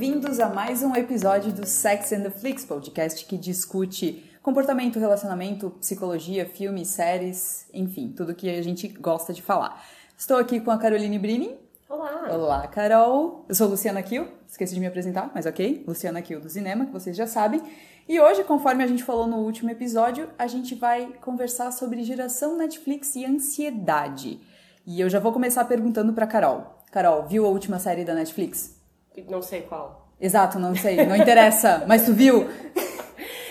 bem-vindos 0.00 0.40
a 0.40 0.48
mais 0.48 0.82
um 0.82 0.96
episódio 0.96 1.52
do 1.52 1.66
Sex 1.66 2.10
and 2.14 2.22
the 2.22 2.30
Flix, 2.30 2.64
podcast 2.64 3.22
que 3.26 3.36
discute 3.36 4.24
comportamento, 4.40 4.98
relacionamento, 4.98 5.68
psicologia, 5.78 6.46
filmes, 6.46 6.88
séries, 6.88 7.66
enfim, 7.70 8.08
tudo 8.16 8.34
que 8.34 8.48
a 8.48 8.62
gente 8.62 8.88
gosta 8.88 9.34
de 9.34 9.42
falar. 9.42 9.84
Estou 10.16 10.38
aqui 10.38 10.58
com 10.58 10.70
a 10.70 10.78
Caroline 10.78 11.18
Brini. 11.18 11.54
Olá! 11.86 12.28
Olá, 12.30 12.66
Carol. 12.68 13.44
Eu 13.46 13.54
sou 13.54 13.68
Luciana 13.68 14.02
Kiel, 14.02 14.26
esqueci 14.48 14.72
de 14.72 14.80
me 14.80 14.86
apresentar, 14.86 15.30
mas 15.34 15.44
ok. 15.44 15.84
Luciana 15.86 16.22
Kiel 16.22 16.40
do 16.40 16.48
Cinema, 16.48 16.86
que 16.86 16.92
vocês 16.92 17.14
já 17.14 17.26
sabem. 17.26 17.60
E 18.08 18.18
hoje, 18.18 18.42
conforme 18.44 18.82
a 18.82 18.86
gente 18.86 19.04
falou 19.04 19.26
no 19.26 19.36
último 19.36 19.68
episódio, 19.68 20.30
a 20.38 20.46
gente 20.46 20.74
vai 20.74 21.12
conversar 21.20 21.72
sobre 21.72 22.02
geração 22.04 22.56
Netflix 22.56 23.16
e 23.16 23.26
ansiedade. 23.26 24.40
E 24.86 24.98
eu 24.98 25.10
já 25.10 25.20
vou 25.20 25.30
começar 25.30 25.66
perguntando 25.66 26.14
para 26.14 26.26
Carol. 26.26 26.78
Carol, 26.90 27.26
viu 27.26 27.44
a 27.44 27.50
última 27.50 27.78
série 27.78 28.02
da 28.02 28.14
Netflix? 28.14 28.79
Não 29.28 29.42
sei 29.42 29.62
qual. 29.62 30.08
Exato, 30.20 30.58
não 30.58 30.74
sei, 30.74 31.06
não 31.06 31.16
interessa. 31.16 31.84
mas 31.88 32.04
tu 32.04 32.12
viu? 32.12 32.46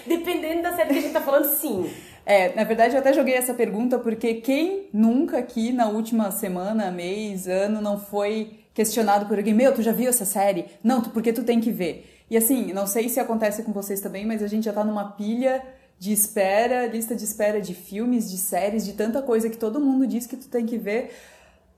Dependendo 0.05 0.62
da 0.64 0.76
série 0.76 0.94
que 0.94 1.00
a 1.00 1.02
gente 1.02 1.14
tá 1.14 1.22
falando, 1.22 1.45
sim. 1.45 1.90
É, 2.26 2.54
na 2.55 2.64
verdade 2.64 2.94
eu 2.94 3.00
até 3.00 3.12
joguei 3.12 3.34
essa 3.34 3.54
pergunta 3.54 3.98
porque 3.98 4.36
quem 4.36 4.88
nunca 4.94 5.40
aqui 5.40 5.72
na 5.72 5.88
última 5.88 6.30
semana, 6.32 6.92
mês, 6.92 7.48
ano 7.48 7.82
não 7.82 8.00
foi 8.00 8.59
questionado 8.73 9.26
por 9.26 9.38
alguém, 9.38 9.54
meu, 9.54 9.73
tu 9.73 9.82
já 9.82 9.92
viu 9.92 10.09
essa 10.09 10.26
série? 10.26 10.66
Não, 10.84 11.02
tu, 11.02 11.09
porque 11.09 11.34
tu 11.34 11.44
tem 11.44 11.59
que 11.59 11.72
ver. 11.72 12.23
E 12.30 12.38
assim, 12.38 12.72
não 12.72 12.86
sei 12.86 13.09
se 13.09 13.20
acontece 13.20 13.64
com 13.64 13.72
vocês 13.72 14.00
também, 14.00 14.26
mas 14.26 14.44
a 14.44 14.48
gente 14.48 14.66
já 14.66 14.73
tá 14.73 14.84
numa 14.84 15.12
pilha 15.12 15.64
de 15.98 16.14
espera, 16.14 16.86
lista 16.86 17.16
de 17.16 17.23
espera 17.26 17.59
de 17.59 17.73
filmes, 17.73 18.30
de 18.30 18.38
séries, 18.38 18.86
de 18.86 18.94
tanta 18.94 19.22
coisa 19.22 19.50
que 19.50 19.58
todo 19.58 19.80
mundo 19.80 20.08
diz 20.08 20.25
que 20.25 20.38
tu 20.38 20.47
tem 20.47 20.66
que 20.66 20.78
ver. 20.78 21.12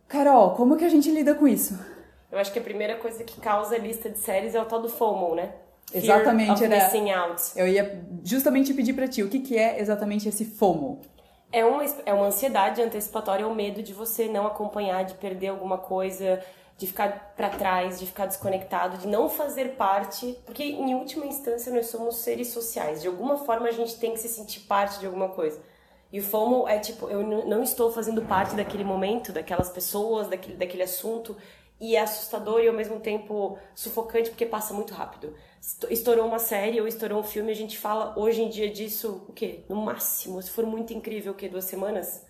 Carol, 0.07 0.51
como 0.51 0.75
que 0.75 0.83
a 0.83 0.89
gente 0.89 1.09
lida 1.09 1.33
com 1.33 1.47
isso? 1.47 1.79
Eu 2.31 2.39
acho 2.39 2.51
que 2.51 2.59
a 2.59 2.61
primeira 2.61 2.95
coisa 2.95 3.23
que 3.23 3.39
causa 3.41 3.75
a 3.75 3.77
lista 3.77 4.09
de 4.09 4.17
séries 4.17 4.55
é 4.55 4.61
o 4.61 4.65
tal 4.65 4.81
do 4.81 4.89
FOMO, 4.89 5.35
né? 5.35 5.53
Exatamente, 5.93 6.59
Fear 6.59 6.71
of 6.71 6.85
missing 6.85 7.11
out. 7.11 7.41
Eu 7.55 7.67
ia 7.67 8.03
justamente 8.23 8.73
pedir 8.73 8.93
para 8.93 9.07
ti, 9.07 9.21
o 9.21 9.29
que, 9.29 9.39
que 9.39 9.57
é 9.57 9.79
exatamente 9.79 10.29
esse 10.29 10.45
FOMO? 10.45 11.01
É 11.51 11.65
uma, 11.65 11.83
é 12.05 12.13
uma 12.13 12.27
ansiedade 12.27 12.81
antecipatória, 12.81 13.43
é 13.43 13.45
o 13.45 13.53
medo 13.53 13.83
de 13.83 13.93
você 13.93 14.29
não 14.29 14.47
acompanhar, 14.47 15.03
de 15.03 15.15
perder 15.15 15.49
alguma 15.49 15.77
coisa, 15.77 16.41
de 16.77 16.87
ficar 16.87 17.33
para 17.35 17.49
trás, 17.49 17.99
de 17.99 18.05
ficar 18.05 18.25
desconectado, 18.25 18.97
de 18.97 19.07
não 19.07 19.27
fazer 19.29 19.75
parte, 19.75 20.39
porque 20.45 20.63
em 20.63 20.95
última 20.95 21.25
instância 21.25 21.71
nós 21.73 21.87
somos 21.87 22.15
seres 22.15 22.47
sociais. 22.47 23.01
De 23.01 23.07
alguma 23.07 23.37
forma 23.37 23.67
a 23.67 23.71
gente 23.71 23.97
tem 23.97 24.13
que 24.13 24.19
se 24.19 24.29
sentir 24.29 24.61
parte 24.61 24.97
de 24.99 25.05
alguma 25.05 25.27
coisa. 25.27 25.59
E 26.11 26.19
o 26.19 26.23
FOMO 26.23 26.67
é 26.67 26.79
tipo, 26.79 27.09
eu 27.09 27.21
não 27.45 27.63
estou 27.63 27.91
fazendo 27.91 28.21
parte 28.21 28.55
daquele 28.55 28.83
momento, 28.83 29.31
daquelas 29.31 29.69
pessoas, 29.69 30.27
daquele, 30.27 30.57
daquele 30.57 30.83
assunto, 30.83 31.35
e 31.81 31.95
é 31.95 31.99
assustador 31.99 32.61
e 32.61 32.67
ao 32.67 32.73
mesmo 32.73 32.99
tempo 32.99 33.57
sufocante 33.75 34.29
porque 34.29 34.45
passa 34.45 34.73
muito 34.73 34.93
rápido. 34.93 35.35
Estourou 35.89 36.25
uma 36.25 36.39
série 36.39 36.79
ou 36.79 36.87
estourou 36.87 37.19
um 37.19 37.23
filme, 37.23 37.51
a 37.51 37.55
gente 37.55 37.77
fala 37.77 38.13
hoje 38.17 38.41
em 38.41 38.49
dia 38.49 38.69
disso, 38.69 39.25
o 39.27 39.33
quê? 39.33 39.65
No 39.67 39.75
máximo, 39.75 40.41
se 40.41 40.51
for 40.51 40.65
muito 40.65 40.93
incrível, 40.93 41.33
o 41.33 41.35
quê? 41.35 41.49
Duas 41.49 41.65
semanas? 41.65 42.23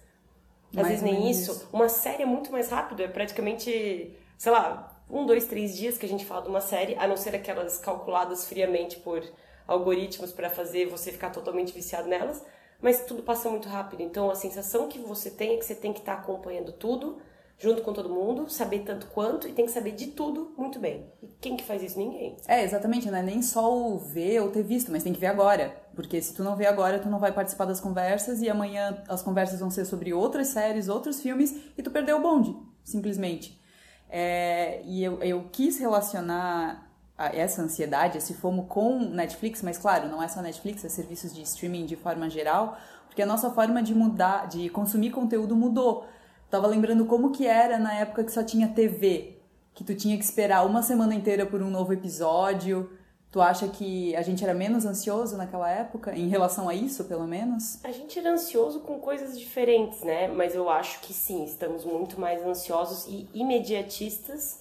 Às 0.70 0.76
mais 0.76 0.88
vezes 0.88 1.04
nem 1.04 1.30
isso. 1.30 1.52
isso. 1.52 1.70
Uma 1.72 1.90
série 1.90 2.24
é 2.24 2.26
muito 2.26 2.52
mais 2.52 2.70
rápido, 2.70 3.04
é 3.04 3.08
praticamente 3.08 4.18
sei 4.42 4.52
lá, 4.52 5.00
um, 5.08 5.24
dois, 5.24 5.46
três 5.46 5.78
dias 5.78 6.00
que 6.00 6.06
a 6.08 6.10
gente 6.10 6.26
fala 6.26 6.42
de 6.42 6.50
uma 6.50 6.62
série, 6.62 6.96
a 6.96 7.08
não 7.08 7.16
ser 7.16 7.36
aquelas 7.36 7.78
calculadas 7.78 8.50
friamente 8.50 8.98
por 8.98 9.24
algoritmos 9.68 10.32
para 10.34 10.50
fazer 10.50 10.88
você 10.88 11.12
ficar 11.12 11.30
totalmente 11.30 11.72
viciado 11.72 12.10
nelas, 12.10 12.44
mas 12.82 13.06
tudo 13.06 13.22
passa 13.22 13.48
muito 13.52 13.70
rápido. 13.70 14.02
Então 14.02 14.32
a 14.32 14.36
sensação 14.36 14.88
que 14.88 14.98
você 14.98 15.30
tem 15.30 15.54
é 15.54 15.58
que 15.58 15.66
você 15.66 15.76
tem 15.76 15.94
que 15.94 16.00
estar 16.00 16.16
tá 16.16 16.22
acompanhando 16.24 16.72
tudo, 16.72 17.22
junto 17.62 17.84
com 17.84 17.94
todo 17.94 18.09
mundo, 18.09 18.50
saber 18.50 18.80
tanto 18.80 19.06
quanto 19.08 19.48
e 19.48 19.54
tem 19.54 19.66
que 19.66 19.72
saber 19.72 19.92
de 19.92 20.08
tudo 20.08 20.52
muito 20.58 20.80
bem. 20.80 21.05
E 21.22 21.27
quem 21.39 21.55
que 21.55 21.64
faz 21.64 21.83
isso? 21.83 21.99
Ninguém. 21.99 22.36
É, 22.48 22.64
exatamente, 22.64 23.10
não 23.10 23.17
é 23.17 23.22
nem 23.22 23.42
só 23.44 23.72
o 23.72 23.99
ver 23.99 24.42
ou 24.42 24.49
ter 24.49 24.64
visto, 24.64 24.92
mas 24.92 25.04
tem 25.04 25.14
que 25.14 25.20
ver 25.20 25.27
agora. 25.27 25.76
Porque 25.94 26.20
se 26.22 26.33
tu 26.33 26.44
não 26.44 26.55
vê 26.55 26.66
agora, 26.66 26.98
tu 26.98 27.08
não 27.08 27.20
vai 27.20 27.32
participar 27.32 27.66
das 27.66 27.80
conversas 27.80 28.42
e 28.42 28.49
amanhã 28.49 29.04
as 29.08 29.22
conversas 29.22 29.60
vão 29.60 29.70
ser 29.70 29.86
sobre 29.86 30.11
outras 30.11 30.48
séries, 30.48 30.89
outros 30.89 31.22
filmes 31.22 31.55
e 31.77 31.83
tu 31.83 31.92
perdeu 31.92 32.17
o 32.17 32.22
bonde, 32.22 32.55
simplesmente. 32.83 33.61
É, 34.10 34.82
e 34.83 35.04
eu, 35.04 35.22
eu 35.22 35.48
quis 35.52 35.78
relacionar 35.78 36.89
essa 37.17 37.61
ansiedade, 37.61 38.17
esse 38.17 38.33
fomo 38.33 38.66
com 38.66 38.98
Netflix, 38.98 39.61
mas 39.61 39.78
claro, 39.78 40.08
não 40.10 40.23
é 40.23 40.28
só 40.28 40.42
Netflix, 40.42 40.83
é 40.83 40.89
serviços 40.89 41.32
de 41.32 41.43
streaming 41.43 41.86
de 41.86 41.95
forma 41.95 42.28
geral, 42.28 42.76
porque 43.05 43.22
a 43.22 43.26
nossa 43.26 43.52
forma 43.52 43.83
de 43.83 43.93
mudar, 43.93 44.48
de 44.48 44.67
consumir 44.70 45.11
conteúdo 45.11 45.55
mudou. 45.55 46.08
Tava 46.52 46.67
lembrando 46.67 47.06
como 47.06 47.32
que 47.32 47.48
era 47.48 47.80
na 47.80 47.95
época 47.95 48.23
que 48.23 48.32
só 48.32 48.44
tinha 48.44 48.67
TV, 48.67 49.38
que 49.73 49.84
tu 49.84 49.95
tinha 49.95 50.17
que 50.17 50.23
esperar 50.23 50.66
uma 50.66 50.84
semana 50.84 51.16
inteira 51.16 51.45
por 51.45 51.64
um 51.64 51.70
novo 51.72 51.94
episódio, 51.94 52.89
Tu 53.32 53.39
acha 53.39 53.66
que 53.70 54.14
a 54.14 54.22
gente 54.22 54.44
era 54.44 54.54
menos 54.54 54.86
ansioso 54.86 55.38
naquela 55.38 55.70
época, 55.72 56.14
em 56.14 56.28
relação 56.28 56.67
a 56.67 56.76
isso, 56.76 57.06
pelo 57.06 57.26
menos? 57.26 57.80
A 57.86 57.92
gente 57.92 58.20
era 58.20 58.30
ansioso 58.30 58.82
com 58.82 59.00
coisas 59.00 59.40
diferentes, 59.40 60.02
né? 60.02 60.28
Mas 60.28 60.54
eu 60.54 60.70
acho 60.70 61.00
que 61.00 61.14
sim, 61.14 61.45
estamos 61.45 61.86
muito 61.86 62.20
mais 62.20 62.45
ansiosos 62.45 63.06
e 63.08 63.30
imediatistas, 63.34 64.60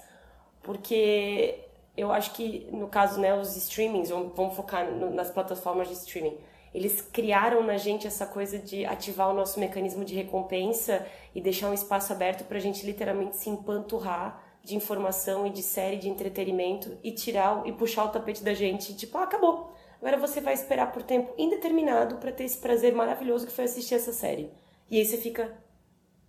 porque 0.62 1.64
eu 1.96 2.12
acho 2.12 2.32
que, 2.32 2.68
no 2.70 2.86
caso, 2.86 3.18
né, 3.18 3.34
os 3.34 3.56
streamings, 3.56 4.10
vamos 4.10 4.54
focar 4.54 4.88
nas 4.88 5.30
plataformas 5.30 5.88
de 5.88 5.94
streaming, 5.94 6.38
eles 6.74 7.00
criaram 7.00 7.62
na 7.62 7.76
gente 7.76 8.06
essa 8.06 8.26
coisa 8.26 8.58
de 8.58 8.84
ativar 8.84 9.30
o 9.30 9.34
nosso 9.34 9.58
mecanismo 9.58 10.04
de 10.04 10.14
recompensa 10.14 11.04
e 11.34 11.40
deixar 11.40 11.68
um 11.68 11.74
espaço 11.74 12.12
aberto 12.12 12.44
para 12.44 12.58
a 12.58 12.60
gente 12.60 12.86
literalmente 12.86 13.36
se 13.36 13.50
empanturrar 13.50 14.42
de 14.62 14.76
informação 14.76 15.46
e 15.46 15.50
de 15.50 15.62
série 15.62 15.96
de 15.96 16.08
entretenimento 16.08 16.96
e 17.02 17.12
tirar 17.12 17.66
e 17.66 17.72
puxar 17.72 18.04
o 18.04 18.08
tapete 18.08 18.44
da 18.44 18.54
gente, 18.54 18.94
tipo, 18.94 19.16
ah, 19.18 19.24
acabou. 19.24 19.72
Agora 20.00 20.16
você 20.16 20.40
vai 20.40 20.54
esperar 20.54 20.92
por 20.92 21.02
tempo 21.02 21.32
indeterminado 21.36 22.16
para 22.16 22.32
ter 22.32 22.44
esse 22.44 22.58
prazer 22.58 22.94
maravilhoso 22.94 23.46
que 23.46 23.52
foi 23.52 23.64
assistir 23.64 23.94
essa 23.94 24.12
série. 24.12 24.50
E 24.90 24.98
aí 24.98 25.04
você 25.04 25.16
fica, 25.16 25.52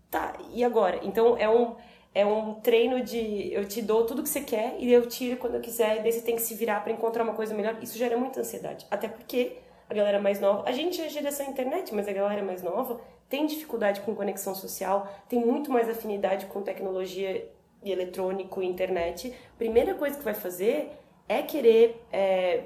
tá, 0.09 0.33
e 0.53 0.63
agora? 0.63 0.99
Então 1.03 1.37
é 1.37 1.49
um 1.49 1.75
é 2.13 2.25
um 2.25 2.55
treino 2.55 3.01
de 3.01 3.53
eu 3.53 3.65
te 3.65 3.81
dou 3.81 4.05
tudo 4.05 4.21
que 4.21 4.27
você 4.27 4.41
quer 4.41 4.75
e 4.79 4.91
eu 4.91 5.07
tiro 5.07 5.37
quando 5.37 5.55
eu 5.55 5.61
quiser, 5.61 5.97
e 5.97 6.03
daí 6.03 6.11
você 6.11 6.21
tem 6.21 6.35
que 6.35 6.41
se 6.41 6.53
virar 6.55 6.81
para 6.81 6.91
encontrar 6.91 7.23
uma 7.23 7.33
coisa 7.33 7.53
melhor. 7.53 7.77
Isso 7.81 7.97
gera 7.97 8.17
muita 8.17 8.41
ansiedade, 8.41 8.85
até 8.91 9.07
porque 9.07 9.57
a 9.91 9.93
galera 9.93 10.21
mais 10.21 10.39
nova, 10.39 10.63
a 10.65 10.71
gente 10.71 11.01
é 11.01 11.09
geração 11.09 11.45
internet, 11.47 11.93
mas 11.93 12.07
a 12.07 12.13
galera 12.13 12.41
mais 12.41 12.63
nova 12.63 13.01
tem 13.27 13.45
dificuldade 13.45 13.99
com 13.99 14.15
conexão 14.15 14.55
social, 14.55 15.05
tem 15.27 15.37
muito 15.45 15.69
mais 15.69 15.89
afinidade 15.89 16.45
com 16.45 16.61
tecnologia 16.61 17.51
e 17.83 17.91
eletrônico 17.91 18.61
e 18.61 18.65
internet, 18.65 19.35
primeira 19.57 19.93
coisa 19.93 20.17
que 20.17 20.23
vai 20.23 20.33
fazer 20.33 20.97
é 21.27 21.41
querer 21.41 22.01
é, 22.09 22.63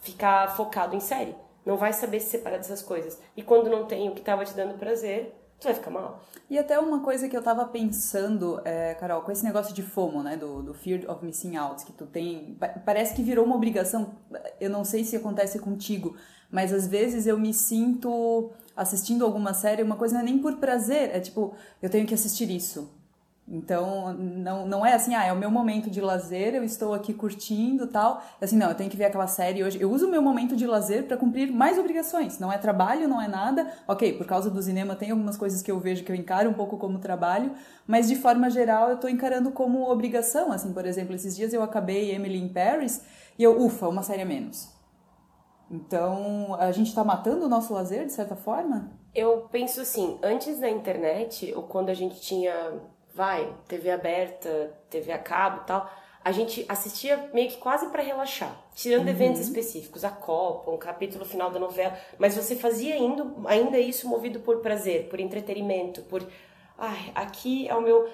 ficar 0.00 0.56
focado 0.56 0.96
em 0.96 1.00
série. 1.00 1.36
Não 1.64 1.76
vai 1.76 1.92
saber 1.92 2.18
se 2.18 2.30
separar 2.30 2.56
dessas 2.56 2.82
coisas. 2.82 3.20
E 3.36 3.42
quando 3.42 3.70
não 3.70 3.86
tem 3.86 4.08
o 4.08 4.12
que 4.12 4.20
estava 4.20 4.44
te 4.44 4.52
dando 4.52 4.76
prazer, 4.76 5.32
tu 5.60 5.64
vai 5.64 5.74
ficar 5.74 5.90
mal. 5.90 6.20
E 6.50 6.58
até 6.58 6.78
uma 6.78 7.00
coisa 7.00 7.28
que 7.28 7.36
eu 7.36 7.42
tava 7.42 7.64
pensando, 7.66 8.60
é, 8.64 8.94
Carol, 8.94 9.22
com 9.22 9.32
esse 9.32 9.44
negócio 9.44 9.74
de 9.74 9.82
FOMO, 9.82 10.22
né, 10.22 10.36
do, 10.36 10.62
do 10.62 10.74
Fear 10.74 11.10
of 11.10 11.24
Missing 11.24 11.56
Out, 11.56 11.84
que 11.84 11.92
tu 11.92 12.06
tem. 12.06 12.58
Parece 12.84 13.14
que 13.14 13.22
virou 13.22 13.44
uma 13.44 13.56
obrigação. 13.56 14.14
Eu 14.60 14.70
não 14.70 14.84
sei 14.84 15.04
se 15.04 15.16
acontece 15.16 15.58
contigo, 15.58 16.16
mas 16.54 16.72
às 16.72 16.86
vezes 16.86 17.26
eu 17.26 17.36
me 17.36 17.52
sinto 17.52 18.48
assistindo 18.76 19.24
alguma 19.24 19.52
série, 19.52 19.82
uma 19.82 19.96
coisa 19.96 20.14
não 20.14 20.20
é 20.20 20.24
nem 20.24 20.38
por 20.38 20.54
prazer, 20.58 21.10
é 21.12 21.18
tipo, 21.18 21.52
eu 21.82 21.90
tenho 21.90 22.06
que 22.06 22.14
assistir 22.14 22.48
isso. 22.48 22.88
Então, 23.46 24.14
não, 24.14 24.64
não 24.64 24.86
é 24.86 24.94
assim, 24.94 25.16
ah, 25.16 25.24
é 25.24 25.32
o 25.32 25.36
meu 25.36 25.50
momento 25.50 25.90
de 25.90 26.00
lazer, 26.00 26.54
eu 26.54 26.62
estou 26.62 26.94
aqui 26.94 27.12
curtindo 27.12 27.88
tal. 27.88 28.22
É 28.40 28.44
assim, 28.44 28.56
não, 28.56 28.68
eu 28.68 28.74
tenho 28.76 28.88
que 28.88 28.96
ver 28.96 29.06
aquela 29.06 29.26
série 29.26 29.64
hoje. 29.64 29.78
Eu 29.80 29.90
uso 29.90 30.06
o 30.06 30.10
meu 30.10 30.22
momento 30.22 30.54
de 30.54 30.64
lazer 30.64 31.04
para 31.04 31.16
cumprir 31.16 31.52
mais 31.52 31.76
obrigações. 31.76 32.38
Não 32.38 32.52
é 32.52 32.56
trabalho, 32.56 33.08
não 33.08 33.20
é 33.20 33.26
nada. 33.26 33.68
Ok, 33.88 34.12
por 34.14 34.24
causa 34.24 34.48
do 34.48 34.62
cinema 34.62 34.94
tem 34.94 35.10
algumas 35.10 35.36
coisas 35.36 35.60
que 35.60 35.72
eu 35.72 35.80
vejo 35.80 36.04
que 36.04 36.12
eu 36.12 36.16
encaro 36.16 36.48
um 36.48 36.54
pouco 36.54 36.78
como 36.78 37.00
trabalho, 37.00 37.52
mas 37.86 38.06
de 38.08 38.14
forma 38.14 38.48
geral 38.48 38.90
eu 38.90 38.94
estou 38.94 39.10
encarando 39.10 39.50
como 39.50 39.90
obrigação. 39.90 40.52
Assim, 40.52 40.72
por 40.72 40.86
exemplo, 40.86 41.16
esses 41.16 41.34
dias 41.34 41.52
eu 41.52 41.64
acabei 41.64 42.14
Emily 42.14 42.38
in 42.38 42.48
Paris 42.48 43.02
e 43.36 43.42
eu, 43.42 43.60
ufa, 43.60 43.88
uma 43.88 44.04
série 44.04 44.22
a 44.22 44.26
menos. 44.26 44.72
Então, 45.70 46.54
a 46.58 46.70
gente 46.72 46.88
está 46.88 47.02
matando 47.02 47.46
o 47.46 47.48
nosso 47.48 47.72
lazer 47.72 48.06
de 48.06 48.12
certa 48.12 48.36
forma? 48.36 48.90
Eu 49.14 49.48
penso 49.50 49.80
assim, 49.80 50.18
antes 50.22 50.58
da 50.60 50.68
internet, 50.68 51.52
ou 51.54 51.62
quando 51.62 51.88
a 51.88 51.94
gente 51.94 52.20
tinha 52.20 52.52
vai, 53.14 53.54
TV 53.68 53.90
aberta, 53.90 54.74
TV 54.90 55.12
a 55.12 55.18
cabo 55.18 55.62
e 55.62 55.66
tal, 55.66 55.88
a 56.24 56.32
gente 56.32 56.64
assistia 56.68 57.30
meio 57.32 57.48
que 57.50 57.58
quase 57.58 57.88
para 57.90 58.02
relaxar, 58.02 58.56
tirando 58.74 59.04
uhum. 59.04 59.10
eventos 59.10 59.40
específicos, 59.40 60.04
a 60.04 60.10
Copa, 60.10 60.70
um 60.70 60.78
capítulo 60.78 61.24
final 61.24 61.50
da 61.50 61.60
novela, 61.60 61.96
mas 62.18 62.34
você 62.34 62.56
fazia 62.56 62.94
ainda, 62.94 63.26
ainda 63.44 63.78
isso 63.78 64.08
movido 64.08 64.40
por 64.40 64.60
prazer, 64.60 65.08
por 65.08 65.20
entretenimento, 65.20 66.02
por 66.02 66.26
ai, 66.78 67.12
aqui 67.14 67.68
é 67.68 67.74
o 67.74 67.82
meu 67.82 68.08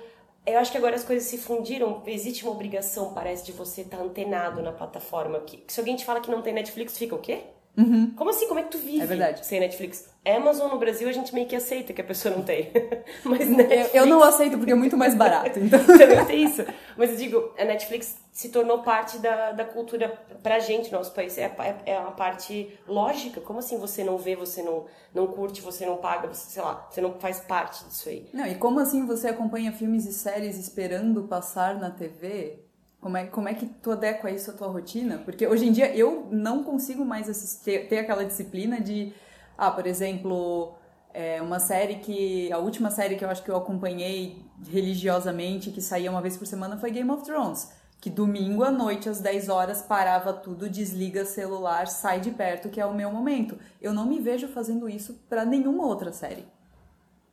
eu 0.47 0.59
acho 0.59 0.73
que 0.73 0.79
agora 0.79 0.97
as 0.97 1.05
coisas 1.05 1.29
se 1.29 1.39
fundiram, 1.39 2.03
existe 2.07 2.45
uma 2.45 2.53
obrigação, 2.53 3.13
parece, 3.13 3.45
de 3.45 3.53
você 3.53 3.83
estar 3.83 3.99
tá 3.99 4.03
antenado 4.03 4.63
na 4.63 4.73
plataforma. 4.73 5.41
Que, 5.41 5.63
se 5.69 5.81
alguém 5.81 5.97
te 5.97 6.05
fala 6.05 6.21
que 6.21 6.31
não 6.31 6.43
tem 6.43 6.55
Netflix, 6.55 6.97
fica 6.97 7.15
o 7.15 7.19
quê? 7.19 7.45
Uhum. 7.77 8.13
Como 8.17 8.31
assim? 8.31 8.47
Como 8.49 8.61
é 8.61 8.63
que 8.65 8.71
tu 8.71 8.79
vive 8.79 9.01
É 9.01 9.07
verdade. 9.07 9.47
sem 9.47 9.61
Netflix? 9.61 10.09
Amazon 10.25 10.71
no 10.71 10.79
Brasil 10.79 11.09
a 11.09 11.13
gente 11.13 11.33
meio 11.33 11.47
que 11.47 11.57
aceita 11.57 11.93
que 11.93 12.01
a 12.01 12.05
pessoa 12.05 12.35
não 12.35 12.43
tem. 12.43 12.71
Mas 13.25 13.49
Netflix... 13.49 13.95
Eu, 13.95 14.03
eu 14.03 14.07
não 14.07 14.23
aceito 14.23 14.59
porque 14.59 14.73
é 14.73 14.75
muito 14.75 14.97
mais 14.97 15.15
barato. 15.15 15.59
Então. 15.61 15.79
Também 15.87 16.25
tem 16.27 16.45
isso. 16.45 16.65
Mas 16.97 17.11
eu 17.11 17.17
digo, 17.17 17.55
a 17.59 17.65
Netflix 17.65 18.19
se 18.33 18.51
tornou 18.51 18.83
parte 18.83 19.19
da, 19.19 19.53
da 19.53 19.65
cultura 19.65 20.09
pra 20.43 20.59
gente, 20.59 20.93
nosso 20.93 21.13
país. 21.15 21.39
É, 21.39 21.45
é, 21.85 21.93
é 21.95 21.99
uma 21.99 22.13
parte 22.13 22.79
lógica. 22.87 23.41
Como 23.41 23.59
assim 23.61 23.79
você 23.79 24.05
não 24.05 24.19
vê, 24.19 24.37
você 24.37 24.63
não, 24.63 24.85
não 25.15 25.27
curte, 25.29 25.63
você 25.63 25.87
não 25.87 25.97
paga, 25.97 26.29
você, 26.29 26.51
sei 26.51 26.63
lá, 26.63 26.87
você 26.91 27.01
não 27.01 27.15
faz 27.15 27.41
parte 27.41 27.85
disso 27.85 28.09
aí? 28.09 28.29
Não, 28.33 28.47
e 28.47 28.57
como 28.57 28.81
assim 28.81 29.07
você 29.07 29.29
acompanha 29.29 29.73
filmes 29.73 30.05
e 30.07 30.13
séries 30.13 30.59
esperando 30.59 31.23
passar 31.25 31.79
na 31.79 31.91
TV? 31.91 32.59
Como 33.01 33.17
é, 33.17 33.27
como 33.27 33.49
é 33.49 33.55
que 33.55 33.67
tu 33.67 33.93
adequa 33.93 34.31
isso 34.31 34.51
à 34.51 34.55
tua 34.55 34.69
rotina? 34.69 35.19
Porque 35.25 35.47
hoje 35.47 35.67
em 35.67 35.73
dia 35.73 35.95
eu 35.97 36.29
não 36.31 36.63
consigo 36.63 37.05
mais 37.05 37.31
assistir, 37.31 37.89
ter 37.89 37.99
aquela 37.99 38.25
disciplina 38.25 38.79
de, 38.79 39.13
ah, 39.57 39.71
por 39.71 39.87
exemplo, 39.87 40.75
é 41.13 41.41
uma 41.41 41.59
série 41.59 41.97
que. 41.97 42.53
A 42.53 42.59
última 42.59 42.91
série 42.91 43.17
que 43.17 43.25
eu 43.25 43.31
acho 43.31 43.43
que 43.43 43.51
eu 43.51 43.57
acompanhei 43.57 44.45
religiosamente, 44.69 45.71
que 45.71 45.81
saía 45.81 46.11
uma 46.11 46.21
vez 46.21 46.37
por 46.37 46.47
semana, 46.47 46.77
foi 46.77 46.91
Game 46.91 47.11
of 47.11 47.25
Thrones. 47.25 47.73
Que 48.01 48.09
domingo 48.09 48.65
à 48.65 48.71
noite, 48.71 49.09
às 49.09 49.21
10 49.21 49.51
horas, 49.51 49.83
parava 49.83 50.33
tudo, 50.33 50.71
desliga 50.71 51.25
celular, 51.27 51.87
sai 51.87 52.19
de 52.21 52.31
perto, 52.31 52.71
que 52.71 52.81
é 52.81 52.87
o 52.87 52.95
meu 52.95 53.11
momento. 53.13 53.59
Eu 53.81 53.93
não 53.93 54.07
me 54.07 54.19
vejo 54.19 54.49
fazendo 54.49 54.89
isso 54.89 55.21
para 55.29 55.45
nenhuma 55.45 55.85
outra 55.85 56.11
série. 56.11 56.47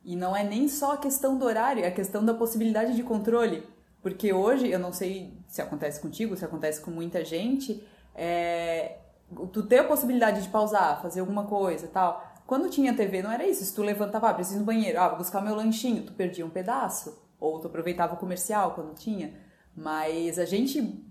E 0.04 0.14
não 0.14 0.36
é 0.36 0.44
nem 0.44 0.68
só 0.68 0.92
a 0.92 0.98
questão 0.98 1.38
do 1.38 1.46
horário, 1.46 1.84
é 1.84 1.88
a 1.88 1.92
questão 1.92 2.22
da 2.24 2.34
possibilidade 2.34 2.94
de 2.94 3.02
controle. 3.02 3.66
Porque 4.02 4.32
hoje, 4.32 4.70
eu 4.70 4.78
não 4.78 4.92
sei 4.92 5.37
se 5.48 5.60
acontece 5.62 6.00
contigo, 6.00 6.36
se 6.36 6.44
acontece 6.44 6.80
com 6.80 6.90
muita 6.90 7.24
gente, 7.24 7.82
é, 8.14 8.98
tu 9.52 9.62
ter 9.62 9.78
a 9.78 9.84
possibilidade 9.84 10.42
de 10.42 10.48
pausar, 10.48 11.00
fazer 11.02 11.20
alguma 11.20 11.44
coisa 11.44 11.88
tal. 11.88 12.24
Quando 12.46 12.70
tinha 12.70 12.94
TV, 12.94 13.22
não 13.22 13.30
era 13.30 13.46
isso. 13.46 13.64
Se 13.64 13.74
tu 13.74 13.82
levantava, 13.82 14.30
ah, 14.30 14.34
preciso 14.34 14.58
ir 14.58 14.60
no 14.60 14.64
banheiro, 14.64 14.98
ah, 15.00 15.08
vou 15.08 15.18
buscar 15.18 15.40
meu 15.40 15.54
lanchinho, 15.54 16.02
tu 16.04 16.12
perdia 16.12 16.46
um 16.46 16.50
pedaço. 16.50 17.18
Ou 17.40 17.58
tu 17.58 17.66
aproveitava 17.66 18.14
o 18.14 18.16
comercial 18.16 18.72
quando 18.72 18.94
tinha. 18.94 19.34
Mas 19.76 20.38
a 20.38 20.44
gente 20.44 21.04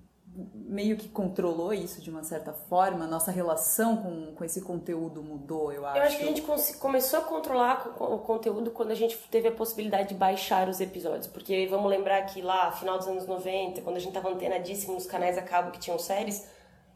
meio 0.68 0.98
que 0.98 1.08
controlou 1.08 1.74
isso 1.74 2.02
de 2.02 2.10
uma 2.10 2.24
certa 2.24 2.52
forma, 2.52 3.08
nossa 3.08 3.32
relação 3.32 3.98
com, 3.98 4.34
com 4.36 4.44
esse 4.44 4.62
conteúdo 4.62 5.24
mudou, 5.24 5.72
eu 5.72 5.86
acho. 5.86 5.98
Eu 5.98 6.04
acho 6.04 6.18
que 6.18 6.24
a 6.24 6.28
gente 6.28 6.42
começou 6.78 7.20
a 7.20 7.22
controlar 7.22 7.96
o 7.98 8.20
conteúdo 8.20 8.70
quando 8.72 8.92
a 8.92 8.96
gente 8.96 9.18
teve 9.32 9.48
a 9.48 9.52
possibilidade 9.52 10.10
de 10.10 10.16
baixar 10.16 10.68
os 10.68 10.82
episódios, 10.82 11.28
porque 11.28 11.68
vamos 11.68 11.90
lembrar 11.90 12.22
que 12.24 12.42
lá, 12.42 12.72
final 12.74 12.98
dos 12.98 13.08
anos 13.08 13.26
90, 13.26 13.82
quando 13.82 13.96
a 13.96 14.00
gente 14.00 14.14
tava 14.14 14.30
antenadíssimo 14.30 14.94
nos 14.94 15.06
canais 15.06 15.38
a 15.38 15.42
cabo 15.42 15.72
que 15.72 15.80
tinham 15.80 15.98
séries, 15.98 16.46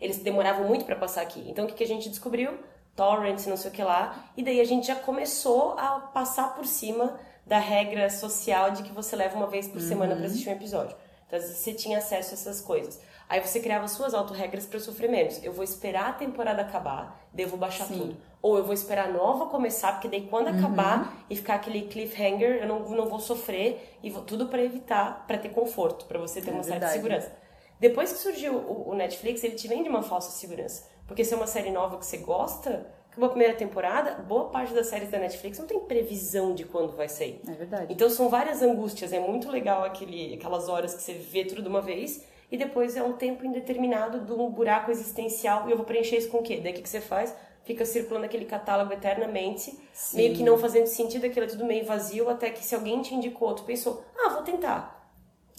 eles 0.02 0.18
demoravam 0.18 0.68
muito 0.68 0.84
para 0.84 0.98
passar 0.98 1.22
aqui. 1.22 1.44
Então 1.48 1.64
o 1.64 1.68
que, 1.68 1.74
que 1.76 1.84
a 1.84 1.88
gente 1.88 2.10
descobriu? 2.10 2.60
Torrents, 2.94 3.48
não 3.48 3.56
sei 3.56 3.72
o 3.72 3.74
que 3.74 3.82
lá, 3.82 4.26
e 4.36 4.44
daí 4.44 4.60
a 4.60 4.66
gente 4.66 4.88
já 4.88 4.96
começou 4.96 5.78
a 5.80 6.12
passar 6.14 6.56
por 6.56 6.66
cima 6.66 7.18
da 7.46 7.58
regra 7.58 8.10
social 8.10 8.72
de 8.72 8.84
que 8.84 8.92
você 8.92 9.16
leva 9.16 9.38
uma 9.38 9.48
vez 9.48 9.68
por 9.68 9.80
semana 9.80 10.16
para 10.16 10.26
assistir 10.26 10.50
um 10.50 10.54
episódio. 10.54 10.96
Então, 11.28 11.40
você 11.40 11.74
tinha 11.74 12.00
acesso 12.00 12.32
a 12.32 12.34
essas 12.34 12.60
coisas. 12.60 13.00
Aí 13.32 13.40
você 13.40 13.62
criava 13.62 13.88
suas 13.88 14.14
autorregras 14.14 14.66
para 14.66 14.78
sofrer 14.78 15.10
menos. 15.10 15.42
Eu 15.42 15.54
vou 15.54 15.64
esperar 15.64 16.10
a 16.10 16.12
temporada 16.12 16.64
acabar, 16.64 17.18
vou 17.48 17.58
baixar 17.58 17.86
Sim. 17.86 17.98
tudo. 17.98 18.18
Ou 18.42 18.58
eu 18.58 18.66
vou 18.66 18.74
esperar 18.74 19.08
a 19.08 19.12
nova 19.14 19.46
começar, 19.46 19.94
porque 19.94 20.10
daí 20.10 20.28
quando 20.28 20.50
acabar 20.50 21.24
e 21.30 21.36
ficar 21.38 21.56
aquele 21.56 21.84
cliffhanger, 21.84 22.58
eu 22.62 22.68
não, 22.68 22.80
não 22.90 23.06
vou 23.08 23.22
sofrer 23.22 23.98
e 24.04 24.10
vou 24.10 24.22
tudo 24.22 24.48
para 24.48 24.62
evitar, 24.62 25.26
para 25.26 25.38
ter 25.38 25.48
conforto, 25.48 26.08
para 26.08 26.20
você 26.20 26.42
ter 26.42 26.50
É 26.50 26.54
uma 26.54 26.62
certa 26.62 26.88
verdade. 26.88 26.94
segurança. 26.94 27.32
Depois 27.80 28.12
que 28.12 28.20
surgiu 28.20 28.54
o, 28.54 28.90
o 28.90 28.96
Netflix, 28.96 29.42
ele 29.46 29.56
te 29.56 29.66
vende 29.66 29.88
uma 29.88 30.04
falsa 30.04 30.32
segurança. 30.32 30.90
Porque 31.08 31.24
se 31.24 31.34
é 31.34 31.38
uma 31.38 31.48
série 31.48 31.72
nova 31.72 31.98
que 31.98 32.06
você 32.06 32.18
gosta, 32.18 32.86
acabou 33.10 33.28
a 33.28 33.30
primeira 33.30 33.54
temporada, 33.54 34.16
boa 34.24 34.50
parte 34.50 34.74
das 34.74 34.88
séries 34.88 35.10
da 35.10 35.18
Netflix 35.18 35.58
não 35.58 35.68
tem 35.68 35.80
previsão 35.80 36.54
de 36.54 36.66
quando 36.66 36.98
vai 36.98 37.08
sair. 37.08 37.40
É 37.48 37.54
verdade. 37.54 37.94
Então 37.94 38.10
são 38.10 38.28
várias 38.28 38.62
angústias, 38.62 39.14
é 39.14 39.20
muito 39.22 39.50
legal 39.50 39.86
aquele, 39.86 40.34
aquelas 40.34 40.68
horas 40.68 40.94
que 40.94 41.02
você 41.02 41.14
vê 41.14 41.46
tudo 41.46 41.62
de 41.62 41.70
uma 41.70 41.82
vez 41.82 42.30
e 42.52 42.58
depois 42.58 42.98
é 42.98 43.02
um 43.04 43.14
tempo 43.14 43.46
indeterminado 43.46 44.20
de 44.20 44.32
um 44.34 44.50
buraco 44.50 44.92
existencial 44.92 45.68
e 45.68 45.72
eu 45.72 45.78
vou 45.78 45.86
preencher 45.86 46.18
isso 46.18 46.30
com 46.30 46.40
o 46.40 46.44
quê? 46.44 46.60
Daí 46.62 46.74
o 46.74 46.76
que 46.76 46.82
que 46.82 46.90
você 46.90 47.00
faz? 47.00 47.34
Fica 47.64 47.86
circulando 47.86 48.26
aquele 48.26 48.46
catálogo 48.46 48.92
eternamente, 48.92 49.72
Sim. 49.94 50.18
meio 50.18 50.36
que 50.36 50.44
não 50.44 50.58
fazendo 50.58 50.88
sentido, 50.88 51.26
aquilo 51.26 51.46
é 51.46 51.50
tudo 51.50 51.64
meio 51.64 51.86
vazio, 51.86 52.30
até 52.30 52.50
que 52.50 52.64
se 52.64 52.76
alguém 52.76 53.02
te 53.02 53.16
indicou, 53.16 53.54
tu 53.54 53.64
pensou, 53.64 54.04
ah, 54.18 54.30
vou 54.30 54.42
tentar. 54.42 55.00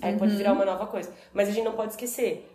Aí 0.02 0.18
pode 0.18 0.34
virar 0.34 0.52
uma 0.52 0.64
nova 0.64 0.86
coisa. 0.86 1.14
Mas 1.32 1.48
a 1.48 1.52
gente 1.52 1.64
não 1.64 1.74
pode 1.74 1.92
esquecer, 1.92 2.51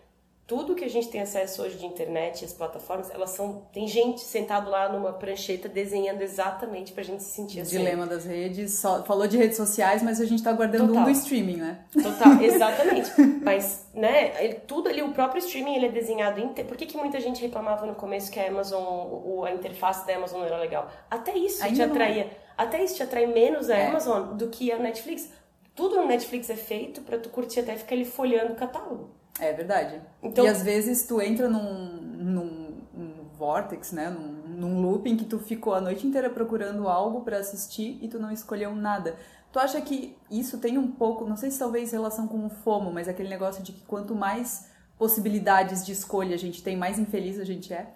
tudo 0.48 0.74
que 0.76 0.86
a 0.86 0.90
gente 0.90 1.10
tem 1.10 1.20
acesso 1.20 1.62
hoje 1.62 1.78
de 1.78 1.86
internet, 1.86 2.46
as 2.46 2.54
plataformas, 2.54 3.10
elas 3.12 3.32
são. 3.32 3.64
Tem 3.74 3.86
gente 3.86 4.22
sentado 4.22 4.70
lá 4.70 4.88
numa 4.88 5.12
prancheta 5.12 5.68
desenhando 5.68 6.22
exatamente 6.22 6.94
pra 6.94 7.04
gente 7.04 7.22
se 7.22 7.32
sentir 7.36 7.60
assim. 7.60 7.78
Dilema 7.78 8.08
das 8.08 8.24
redes, 8.24 8.76
só, 8.76 9.04
falou 9.04 9.28
de 9.28 9.36
redes 9.36 9.58
sociais, 9.58 10.02
mas 10.02 10.22
a 10.22 10.26
gente 10.26 10.42
tá 10.42 10.54
guardando 10.54 10.88
Total. 10.88 11.02
um 11.02 11.06
do 11.06 11.12
streaming, 11.12 11.58
né? 11.58 11.80
Total, 11.92 12.40
exatamente. 12.42 13.12
Mas, 13.44 13.88
né, 13.94 14.42
ele- 14.42 14.54
tudo 14.56 14.88
ali, 14.88 15.02
o 15.02 15.12
próprio 15.12 15.40
streaming, 15.40 15.76
ele 15.76 15.88
é 15.88 15.92
desenhado 15.92 16.40
em... 16.40 16.48
te- 16.54 16.64
Por 16.64 16.78
que, 16.78 16.86
que 16.86 16.96
muita 16.98 17.20
gente 17.20 17.42
reclamava 17.42 17.86
no 17.86 17.94
começo 17.96 18.32
que 18.32 18.40
a 18.40 18.48
Amazon, 18.48 18.82
o, 18.82 19.44
a 19.44 19.52
interface 19.52 20.08
da 20.08 20.16
Amazon 20.16 20.40
não 20.40 20.48
era 20.48 20.58
legal? 20.58 20.90
Até 21.12 21.38
isso 21.38 21.62
Ainda 21.62 21.76
te 21.76 21.80
não 21.80 21.86
é. 21.88 21.90
atraía. 22.04 22.32
Até 22.58 22.84
isso 22.84 22.96
te 22.96 23.04
atrai 23.04 23.26
menos 23.26 23.70
a 23.70 23.76
É. 23.76 23.88
Amazon 23.88 24.38
do 24.38 24.48
que 24.48 24.72
a 24.72 24.78
Netflix. 24.80 25.30
Tudo 25.76 25.98
no 25.98 26.08
Netflix 26.08 26.50
é 26.50 26.56
feito 26.56 27.02
pra 27.02 27.20
tu 27.20 27.30
curtir 27.30 27.60
até 27.60 27.76
ficar 27.76 27.96
ali 27.96 28.06
folhando 28.06 28.54
o 28.54 28.56
catálogo. 28.56 29.17
É 29.40 29.54
verdade. 29.54 30.02
Então- 30.22 30.46
E 30.46 30.48
às 30.48 30.62
vezes 30.64 31.06
tu 31.06 31.22
entra 31.22 31.48
num, 31.48 32.02
num, 32.02 32.78
num 32.94 33.14
vortex, 33.38 33.92
né? 33.92 34.10
Num, 34.10 34.48
num 34.58 34.82
looping 34.82 35.16
que 35.18 35.26
tu 35.26 35.38
ficou 35.40 35.74
a 35.74 35.82
noite 35.82 36.06
inteira 36.08 36.30
procurando 36.30 36.88
algo 36.88 37.22
pra 37.22 37.38
assistir 37.38 38.00
e 38.02 38.08
tu 38.08 38.18
não 38.20 38.32
escolheu 38.32 38.76
nada. 38.76 39.16
Tu 39.52 39.60
acha 39.60 39.80
que 39.82 40.16
isso 40.30 40.58
tem 40.58 40.78
um 40.78 40.88
pouco, 40.92 41.26
não 41.26 41.38
sei 41.38 41.50
se 41.52 41.60
talvez 41.60 41.92
relação 41.92 42.28
com 42.28 42.46
o 42.46 42.50
FOMO, 42.50 42.92
mas 42.92 43.08
aquele 43.08 43.30
negócio 43.30 43.64
de 43.64 43.72
que 43.72 43.82
quanto 43.86 44.14
mais 44.16 44.70
possibilidades 44.98 45.86
de 45.86 45.92
escolha 45.92 46.36
a 46.36 46.38
gente 46.38 46.64
tem, 46.64 46.76
mais 46.76 46.98
infeliz 47.00 47.40
a 47.40 47.46
gente 47.46 47.72
é? 47.74 47.88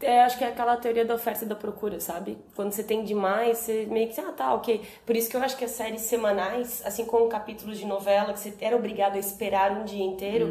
É, 0.00 0.20
acho 0.22 0.38
que 0.38 0.44
é 0.44 0.48
aquela 0.48 0.76
teoria 0.76 1.04
da 1.04 1.14
oferta 1.14 1.44
e 1.44 1.48
da 1.48 1.56
procura, 1.56 1.98
sabe? 1.98 2.38
Quando 2.54 2.72
você 2.72 2.84
tem 2.84 3.02
demais, 3.04 3.58
você 3.58 3.86
meio 3.86 4.08
que, 4.08 4.20
ah, 4.20 4.32
tá, 4.32 4.54
ok. 4.54 4.82
Por 5.04 5.16
isso 5.16 5.28
que 5.30 5.36
eu 5.36 5.42
acho 5.42 5.56
que 5.56 5.64
as 5.64 5.72
séries 5.72 6.02
semanais, 6.02 6.82
assim 6.84 7.04
como 7.04 7.28
capítulos 7.28 7.78
de 7.78 7.86
novela, 7.86 8.32
que 8.32 8.38
você 8.38 8.54
era 8.60 8.76
obrigado 8.76 9.16
a 9.16 9.18
esperar 9.18 9.72
um 9.72 9.84
dia 9.84 10.04
inteiro, 10.04 10.46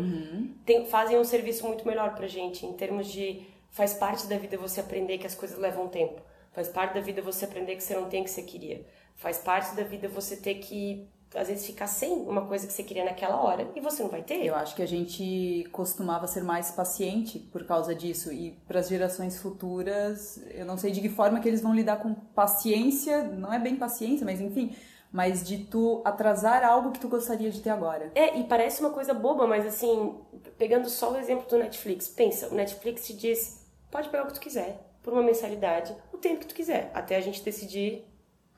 tem- 0.66 0.86
fazem 0.88 1.18
um 1.18 1.24
serviço 1.24 1.66
muito 1.66 1.88
melhor 1.88 2.14
pra 2.16 2.28
gente, 2.28 2.66
em 2.66 2.74
termos 2.74 3.08
de. 3.08 3.42
Faz 3.70 3.94
parte 3.94 4.26
da 4.28 4.38
vida 4.38 4.58
você 4.58 4.80
aprender 4.80 5.18
que 5.20 5.28
as 5.28 5.36
coisas 5.36 5.58
levam 5.58 5.88
tempo. 5.88 6.20
Faz 6.52 6.68
parte 6.68 6.96
da 6.96 7.00
vida 7.02 7.22
você 7.22 7.46
aprender 7.46 7.76
que 7.76 7.84
você 7.84 7.94
não 7.96 8.10
tem 8.10 8.22
o 8.22 8.24
que 8.24 8.32
você 8.32 8.42
queria. 8.42 8.84
Faz 9.16 9.38
parte 9.38 9.76
da 9.76 9.84
vida 9.84 10.08
você 10.08 10.36
ter 10.36 10.56
que, 10.56 11.08
às 11.36 11.48
vezes, 11.48 11.66
ficar 11.66 11.88
sem 11.88 12.12
uma 12.12 12.46
coisa 12.46 12.66
que 12.66 12.74
você 12.74 12.84
queria 12.84 13.04
naquela 13.04 13.42
hora 13.42 13.70
e 13.76 13.82
você 13.82 14.02
não 14.02 14.10
vai 14.10 14.22
ter. 14.22 14.46
Eu 14.46 14.56
acho 14.56 14.76
que 14.76 14.82
a 14.82 14.88
gente 14.88 15.68
costumava 15.72 16.28
ser 16.28 16.44
mais 16.44 16.72
paciente 16.72 17.40
por 17.40 17.66
causa 17.66 17.94
disso 17.94 18.32
e 18.32 18.52
para 18.68 18.80
as 18.80 18.88
gerações 18.88 19.38
futuras, 19.40 20.42
eu 20.52 20.66
não 20.66 20.78
sei 20.78 20.92
de 20.92 21.02
que 21.02 21.10
forma 21.10 21.40
que 21.40 21.48
eles 21.48 21.62
vão 21.62 21.76
lidar 21.76 21.98
com 21.98 22.14
paciência, 22.14 23.24
não 23.24 23.52
é 23.52 23.60
bem 23.60 23.76
paciência, 23.76 24.26
mas 24.26 24.40
enfim, 24.40 24.76
mas 25.12 25.46
de 25.46 25.66
tu 25.66 26.02
atrasar 26.06 26.64
algo 26.64 26.92
que 26.92 27.00
tu 27.00 27.08
gostaria 27.08 27.50
de 27.50 27.62
ter 27.62 27.70
agora. 27.70 28.12
É, 28.16 28.38
e 28.38 28.44
parece 28.46 28.82
uma 28.82 28.92
coisa 28.92 29.14
boba, 29.14 29.46
mas 29.46 29.66
assim, 29.66 30.16
pegando 30.58 30.90
só 30.90 31.12
o 31.12 31.18
exemplo 31.18 31.48
do 31.48 31.58
Netflix, 31.58 32.08
pensa, 32.08 32.48
o 32.50 32.56
Netflix 32.56 33.06
te 33.06 33.14
diz, 33.14 33.66
pode 33.92 34.10
pegar 34.10 34.24
o 34.24 34.28
que 34.28 34.34
tu 34.34 34.40
quiser, 34.40 34.80
por 35.04 35.14
uma 35.14 35.24
mensalidade, 35.24 35.96
o 36.14 36.18
tempo 36.18 36.40
que 36.40 36.48
tu 36.48 36.56
quiser, 36.56 36.92
até 36.94 37.16
a 37.16 37.22
gente 37.22 37.44
decidir, 37.44 38.07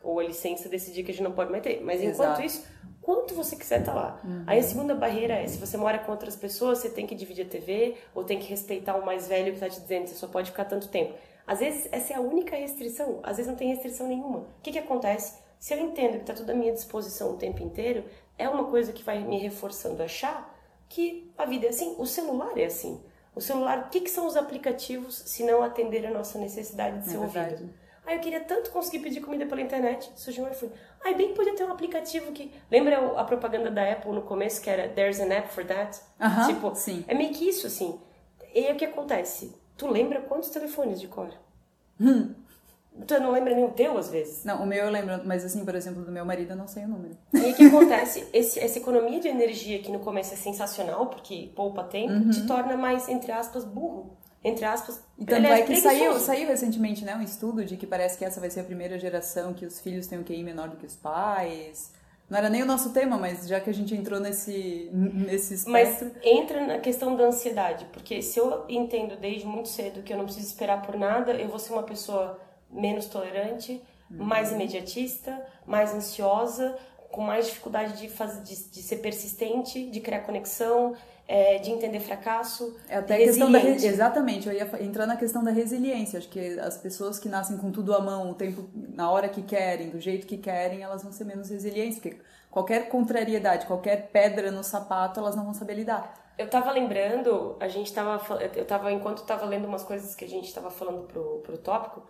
ou 0.03 0.19
a 0.19 0.23
licença 0.23 0.69
decidir 0.69 1.03
que 1.03 1.11
a 1.11 1.13
gente 1.13 1.23
não 1.23 1.31
pode 1.31 1.51
mais 1.51 1.63
ter. 1.63 1.81
Mas 1.81 2.01
enquanto 2.01 2.39
Exato. 2.39 2.45
isso, 2.45 2.65
quanto 3.01 3.33
você 3.33 3.55
quiser 3.55 3.83
tá 3.83 3.93
lá. 3.93 4.21
Aí 4.47 4.59
a 4.59 4.63
segunda 4.63 4.95
barreira 4.95 5.33
é, 5.33 5.47
se 5.47 5.57
você 5.57 5.77
mora 5.77 5.99
com 5.99 6.11
outras 6.11 6.35
pessoas, 6.35 6.79
você 6.79 6.89
tem 6.89 7.05
que 7.05 7.15
dividir 7.15 7.45
a 7.45 7.49
TV, 7.49 7.95
ou 8.13 8.23
tem 8.23 8.39
que 8.39 8.47
respeitar 8.47 8.95
o 8.95 9.05
mais 9.05 9.27
velho 9.27 9.53
que 9.53 9.59
tá 9.59 9.69
te 9.69 9.79
dizendo, 9.79 10.07
você 10.07 10.15
só 10.15 10.27
pode 10.27 10.51
ficar 10.51 10.65
tanto 10.65 10.87
tempo. 10.87 11.13
Às 11.45 11.59
vezes, 11.59 11.89
essa 11.91 12.13
é 12.13 12.15
a 12.15 12.21
única 12.21 12.55
restrição, 12.55 13.19
às 13.23 13.37
vezes 13.37 13.49
não 13.49 13.57
tem 13.57 13.69
restrição 13.69 14.07
nenhuma. 14.07 14.39
O 14.39 14.61
que 14.61 14.71
que 14.71 14.77
acontece? 14.77 15.39
Se 15.59 15.73
eu 15.73 15.79
entendo 15.79 16.19
que 16.19 16.25
tá 16.25 16.33
tudo 16.33 16.51
à 16.51 16.53
minha 16.53 16.71
disposição 16.71 17.31
o 17.31 17.37
tempo 17.37 17.63
inteiro, 17.63 18.05
é 18.37 18.47
uma 18.47 18.65
coisa 18.65 18.93
que 18.93 19.03
vai 19.03 19.19
me 19.19 19.39
reforçando 19.39 20.01
a 20.01 20.05
achar 20.05 20.55
que 20.87 21.31
a 21.37 21.45
vida 21.45 21.65
é 21.65 21.69
assim, 21.69 21.95
o 21.97 22.05
celular 22.05 22.57
é 22.57 22.65
assim. 22.65 23.01
O 23.35 23.41
celular, 23.41 23.85
o 23.85 23.89
que, 23.89 24.01
que 24.01 24.09
são 24.09 24.27
os 24.27 24.35
aplicativos 24.35 25.15
se 25.25 25.43
não 25.43 25.61
atender 25.61 26.05
a 26.05 26.11
nossa 26.11 26.37
necessidade 26.37 26.99
de 26.99 27.09
É 27.09 27.11
ser 27.11 27.19
verdade. 27.19 27.69
Ah, 28.09 28.15
eu 28.15 28.19
queria 28.21 28.39
tanto 28.39 28.71
conseguir 28.71 28.99
pedir 29.03 29.21
comida 29.21 29.45
pela 29.45 29.61
internet, 29.61 30.11
surgiu 30.15 30.43
um 30.43 30.49
iFood. 30.49 30.73
E 31.05 31.13
bem 31.13 31.33
podia 31.35 31.55
ter 31.55 31.63
um 31.63 31.71
aplicativo 31.71 32.31
que... 32.31 32.51
Lembra 32.71 32.97
a 33.19 33.23
propaganda 33.23 33.69
da 33.69 33.83
Apple 33.91 34.11
no 34.13 34.23
começo, 34.23 34.59
que 34.61 34.69
era 34.69 34.89
There's 34.89 35.19
an 35.19 35.31
app 35.31 35.53
for 35.53 35.63
that? 35.65 35.99
Aham, 36.19 36.47
tipo, 36.47 36.73
sim. 36.73 37.05
é 37.07 37.13
meio 37.13 37.31
que 37.31 37.47
isso, 37.47 37.67
assim. 37.67 37.99
E 38.55 38.65
aí 38.65 38.73
o 38.73 38.75
que 38.75 38.85
acontece? 38.85 39.55
Tu 39.77 39.87
lembra 39.87 40.21
quantos 40.21 40.49
telefones 40.49 40.99
de 40.99 41.07
cor? 41.07 41.29
Hum. 42.01 42.33
Tu 43.07 43.19
não 43.19 43.31
lembra 43.31 43.53
nem 43.55 43.63
o 43.63 43.69
teu, 43.71 43.97
às 43.97 44.09
vezes. 44.09 44.43
Não, 44.43 44.63
o 44.63 44.65
meu 44.65 44.85
eu 44.85 44.91
lembro, 44.91 45.21
mas 45.23 45.45
assim, 45.45 45.63
por 45.63 45.75
exemplo, 45.75 46.03
do 46.03 46.11
meu 46.11 46.25
marido 46.25 46.51
eu 46.53 46.57
não 46.57 46.67
sei 46.67 46.83
o 46.83 46.87
número. 46.87 47.15
E 47.33 47.37
aí 47.37 47.51
o 47.51 47.55
que 47.55 47.65
acontece? 47.67 48.27
Esse, 48.33 48.59
essa 48.59 48.79
economia 48.79 49.19
de 49.19 49.27
energia 49.27 49.79
que 49.83 49.91
no 49.91 49.99
começo 49.99 50.33
é 50.33 50.37
sensacional, 50.37 51.05
porque 51.07 51.51
poupa 51.55 51.83
tempo, 51.83 52.11
Uhum. 52.11 52.29
te 52.31 52.45
torna 52.47 52.75
mais, 52.75 53.07
entre 53.07 53.31
aspas, 53.31 53.63
burro. 53.63 54.17
Entre 54.43 54.63
aspas, 54.65 55.03
e 55.17 55.25
tanto 55.25 55.47
é, 55.47 55.61
que 55.63 55.75
saiu, 55.75 56.17
saiu 56.19 56.47
recentemente, 56.47 57.03
né, 57.03 57.15
um 57.15 57.21
estudo 57.21 57.65
de 57.65 57.75
que 57.75 57.85
parece 57.85 58.17
que 58.17 58.23
essa 58.23 58.39
vai 58.39 58.49
ser 58.49 58.61
a 58.61 58.63
primeira 58.63 58.97
geração 58.97 59.53
que 59.53 59.65
os 59.65 59.79
filhos 59.79 60.07
têm 60.07 60.19
um 60.19 60.23
QI 60.23 60.43
menor 60.43 60.69
do 60.69 60.77
que 60.77 60.85
os 60.85 60.95
pais. 60.95 61.91
Não 62.29 62.37
era 62.37 62.47
nem 62.47 62.61
o 62.61 62.65
nosso 62.65 62.91
tema, 62.91 63.17
mas 63.17 63.47
já 63.47 63.59
que 63.59 63.69
a 63.69 63.73
gente 63.73 63.93
entrou 63.95 64.19
nesse, 64.19 64.89
nesse 64.93 65.55
espectro... 65.55 66.11
Mas 66.13 66.23
entra 66.23 66.65
na 66.65 66.77
questão 66.77 67.15
da 67.15 67.25
ansiedade, 67.25 67.85
porque 67.91 68.21
se 68.21 68.39
eu 68.39 68.65
entendo 68.69 69.17
desde 69.17 69.47
muito 69.47 69.67
cedo 69.67 70.03
que 70.03 70.13
eu 70.13 70.17
não 70.17 70.25
preciso 70.25 70.45
esperar 70.45 70.83
por 70.83 70.95
nada, 70.95 71.33
eu 71.33 71.49
vou 71.49 71.57
ser 71.57 71.73
uma 71.73 71.83
pessoa 71.83 72.39
menos 72.69 73.07
tolerante, 73.07 73.81
uhum. 74.11 74.23
mais 74.23 74.51
imediatista, 74.51 75.43
mais 75.65 75.93
ansiosa, 75.93 76.77
com 77.11 77.21
mais 77.21 77.47
dificuldade 77.47 77.97
de, 77.97 78.07
fazer, 78.07 78.43
de, 78.43 78.55
de 78.55 78.83
ser 78.83 78.97
persistente, 78.97 79.89
de 79.89 79.99
criar 79.99 80.19
conexão, 80.19 80.95
é, 81.29 81.59
de 81.59 81.69
entender 81.69 81.99
fracasso. 81.99 82.75
É 82.89 82.97
até 82.97 83.13
a 83.13 83.17
questão 83.17 83.51
da 83.51 83.61
exatamente, 83.61 84.47
eu 84.47 84.53
ia 84.53 84.67
entrar 84.81 85.05
na 85.05 85.15
questão 85.15 85.43
da 85.43 85.51
resiliência. 85.51 86.17
Acho 86.17 86.27
que 86.27 86.59
as 86.59 86.75
pessoas 86.75 87.19
que 87.19 87.29
nascem 87.29 87.55
com 87.55 87.71
tudo 87.71 87.93
à 87.93 88.01
mão, 88.01 88.31
o 88.31 88.33
tempo 88.33 88.67
na 88.73 89.11
hora 89.11 89.29
que 89.29 89.43
querem, 89.43 89.91
do 89.91 89.99
jeito 89.99 90.25
que 90.25 90.37
querem, 90.37 90.81
elas 90.81 91.03
vão 91.03 91.11
ser 91.11 91.25
menos 91.25 91.51
resilientes, 91.51 91.99
porque 91.99 92.17
qualquer 92.49 92.89
contrariedade, 92.89 93.67
qualquer 93.67 94.09
pedra 94.11 94.49
no 94.49 94.63
sapato, 94.63 95.19
elas 95.19 95.35
não 95.35 95.43
vão 95.43 95.53
saber 95.53 95.75
lidar. 95.75 96.33
Eu 96.35 96.49
tava 96.49 96.71
lembrando, 96.71 97.55
a 97.59 97.67
gente 97.67 97.93
tava 97.93 98.19
eu 98.55 98.65
tava 98.65 98.91
enquanto 98.91 99.23
tava 99.23 99.45
lendo 99.45 99.67
umas 99.67 99.83
coisas 99.83 100.15
que 100.15 100.25
a 100.25 100.27
gente 100.27 100.51
tava 100.51 100.71
falando 100.71 101.03
pro 101.03 101.41
pro 101.43 101.59
tópico, 101.59 102.01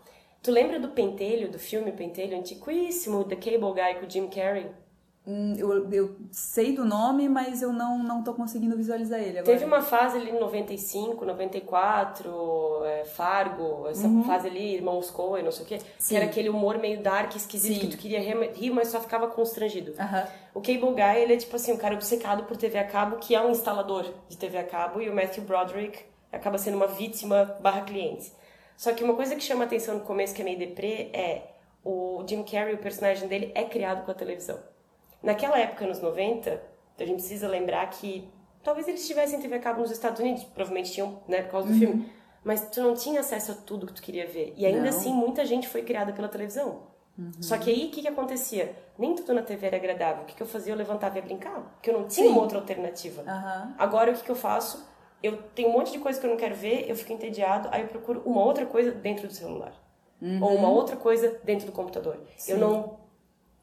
tu 0.42 0.50
lembra 0.50 0.80
do 0.80 0.90
Pentelho, 0.90 1.52
do 1.52 1.60
filme 1.60 1.92
Pentelho 1.92 2.38
antiquíssimo, 2.38 3.26
The 3.26 3.36
Cable 3.36 3.74
Guy 3.74 4.00
com 4.00 4.10
Jim 4.10 4.30
Carrey? 4.30 4.72
Hum, 5.32 5.54
eu, 5.60 5.88
eu 5.92 6.16
sei 6.32 6.74
do 6.74 6.84
nome, 6.84 7.30
mas 7.30 7.62
eu 7.62 7.72
não, 7.72 8.00
não 8.00 8.24
tô 8.24 8.34
conseguindo 8.34 8.76
visualizar 8.76 9.20
ele 9.20 9.38
agora. 9.38 9.44
Teve 9.44 9.64
uma 9.64 9.80
fase 9.80 10.18
ali 10.18 10.32
em 10.32 10.40
95, 10.40 11.24
94, 11.24 12.84
é, 12.84 13.06
Fargo, 13.06 13.88
essa 13.88 14.08
uhum. 14.08 14.24
fase 14.24 14.48
ali, 14.48 14.74
Irmãos 14.74 15.12
Coen, 15.12 15.44
não 15.44 15.52
sei 15.52 15.66
o 15.66 15.68
quê, 15.68 15.80
Sim. 16.00 16.10
que 16.10 16.16
era 16.16 16.26
aquele 16.26 16.50
humor 16.50 16.80
meio 16.80 17.04
dark, 17.04 17.36
esquisito, 17.36 17.76
Sim. 17.76 17.80
que 17.82 17.88
tu 17.96 17.98
queria 18.00 18.20
rir, 18.20 18.72
mas 18.72 18.88
só 18.88 19.00
ficava 19.00 19.28
constrangido. 19.28 19.92
Uhum. 19.92 20.24
O 20.56 20.62
Cable 20.62 20.96
Guy, 20.96 21.22
ele 21.22 21.34
é 21.34 21.38
tipo 21.38 21.56
assim, 21.56 21.74
um 21.74 21.78
cara 21.78 21.94
obcecado 21.94 22.46
por 22.46 22.58
TV 22.58 22.80
a 22.80 22.88
cabo, 22.88 23.18
que 23.18 23.36
é 23.36 23.42
um 23.42 23.52
instalador 23.52 24.12
de 24.28 24.36
TV 24.36 24.58
a 24.58 24.64
cabo, 24.64 25.00
e 25.00 25.10
o 25.12 25.16
Matthew 25.16 25.44
Broderick 25.44 26.00
acaba 26.32 26.58
sendo 26.58 26.76
uma 26.76 26.88
vítima 26.88 27.56
barra 27.62 27.82
cliente. 27.82 28.34
Só 28.76 28.94
que 28.94 29.04
uma 29.04 29.14
coisa 29.14 29.36
que 29.36 29.44
chama 29.44 29.66
atenção 29.66 29.94
no 29.94 30.02
começo, 30.02 30.34
que 30.34 30.42
é 30.42 30.46
meio 30.46 30.58
deprê, 30.58 31.12
é 31.14 31.52
o 31.86 32.24
Jim 32.28 32.42
Carrey, 32.42 32.74
o 32.74 32.80
personagem 32.80 33.28
dele, 33.28 33.52
é 33.54 33.64
criado 33.64 34.04
com 34.04 34.10
a 34.10 34.16
televisão. 34.16 34.58
Naquela 35.22 35.60
época, 35.60 35.86
nos 35.86 36.00
90, 36.00 36.62
a 36.98 37.06
gente 37.06 37.18
precisa 37.18 37.48
lembrar 37.48 37.90
que 37.90 38.30
talvez 38.64 38.88
eles 38.88 39.06
tivessem 39.08 39.40
TV 39.40 39.56
a 39.56 39.60
cabo 39.60 39.82
nos 39.82 39.92
Estados 39.92 40.20
Unidos, 40.20 40.44
provavelmente 40.44 40.92
tinham, 40.92 41.22
né, 41.28 41.42
por 41.44 41.52
causa 41.52 41.68
do 41.68 41.74
uhum. 41.74 41.80
filme, 41.80 42.12
mas 42.44 42.70
tu 42.70 42.82
não 42.82 42.94
tinha 42.94 43.20
acesso 43.20 43.52
a 43.52 43.56
tudo 43.56 43.86
que 43.86 43.94
tu 43.94 44.02
queria 44.02 44.26
ver. 44.26 44.54
E 44.56 44.66
ainda 44.66 44.82
não. 44.82 44.90
assim, 44.90 45.14
muita 45.14 45.46
gente 45.46 45.68
foi 45.68 45.84
criada 45.84 46.14
pela 46.14 46.28
televisão. 46.28 46.88
Uhum. 47.18 47.32
Só 47.42 47.58
que 47.58 47.70
aí, 47.70 47.88
o 47.88 47.92
que, 47.92 48.02
que 48.02 48.08
acontecia? 48.08 48.74
Nem 48.98 49.14
tudo 49.14 49.34
na 49.34 49.42
TV 49.42 49.68
era 49.68 49.76
agradável. 49.76 50.24
O 50.24 50.26
que, 50.26 50.36
que 50.36 50.42
eu 50.42 50.48
fazia? 50.48 50.72
Eu 50.72 50.78
levantava 50.78 51.18
e 51.18 51.20
ia 51.20 51.26
brincar. 51.26 51.60
Porque 51.76 51.90
eu 51.90 52.00
não 52.00 52.08
tinha 52.08 52.28
Sim. 52.28 52.32
uma 52.32 52.42
outra 52.42 52.58
alternativa. 52.58 53.22
Uhum. 53.22 53.74
Agora, 53.78 54.12
o 54.12 54.14
que, 54.14 54.24
que 54.24 54.32
eu 54.32 54.36
faço? 54.36 54.88
Eu 55.22 55.38
tenho 55.54 55.68
um 55.68 55.74
monte 55.74 55.92
de 55.92 56.00
coisa 56.00 56.18
que 56.18 56.26
eu 56.26 56.30
não 56.30 56.38
quero 56.38 56.56
ver, 56.56 56.90
eu 56.90 56.96
fico 56.96 57.12
entediado, 57.12 57.68
aí 57.74 57.82
eu 57.82 57.88
procuro 57.90 58.22
uma 58.26 58.42
outra 58.42 58.66
coisa 58.66 58.92
dentro 58.92 59.28
do 59.28 59.34
celular. 59.34 59.74
Uhum. 60.22 60.42
Ou 60.42 60.56
uma 60.56 60.70
outra 60.70 60.96
coisa 60.96 61.40
dentro 61.44 61.66
do 61.66 61.74
computador. 61.74 62.18
Sim. 62.38 62.54
Eu 62.54 62.58
não 62.58 62.99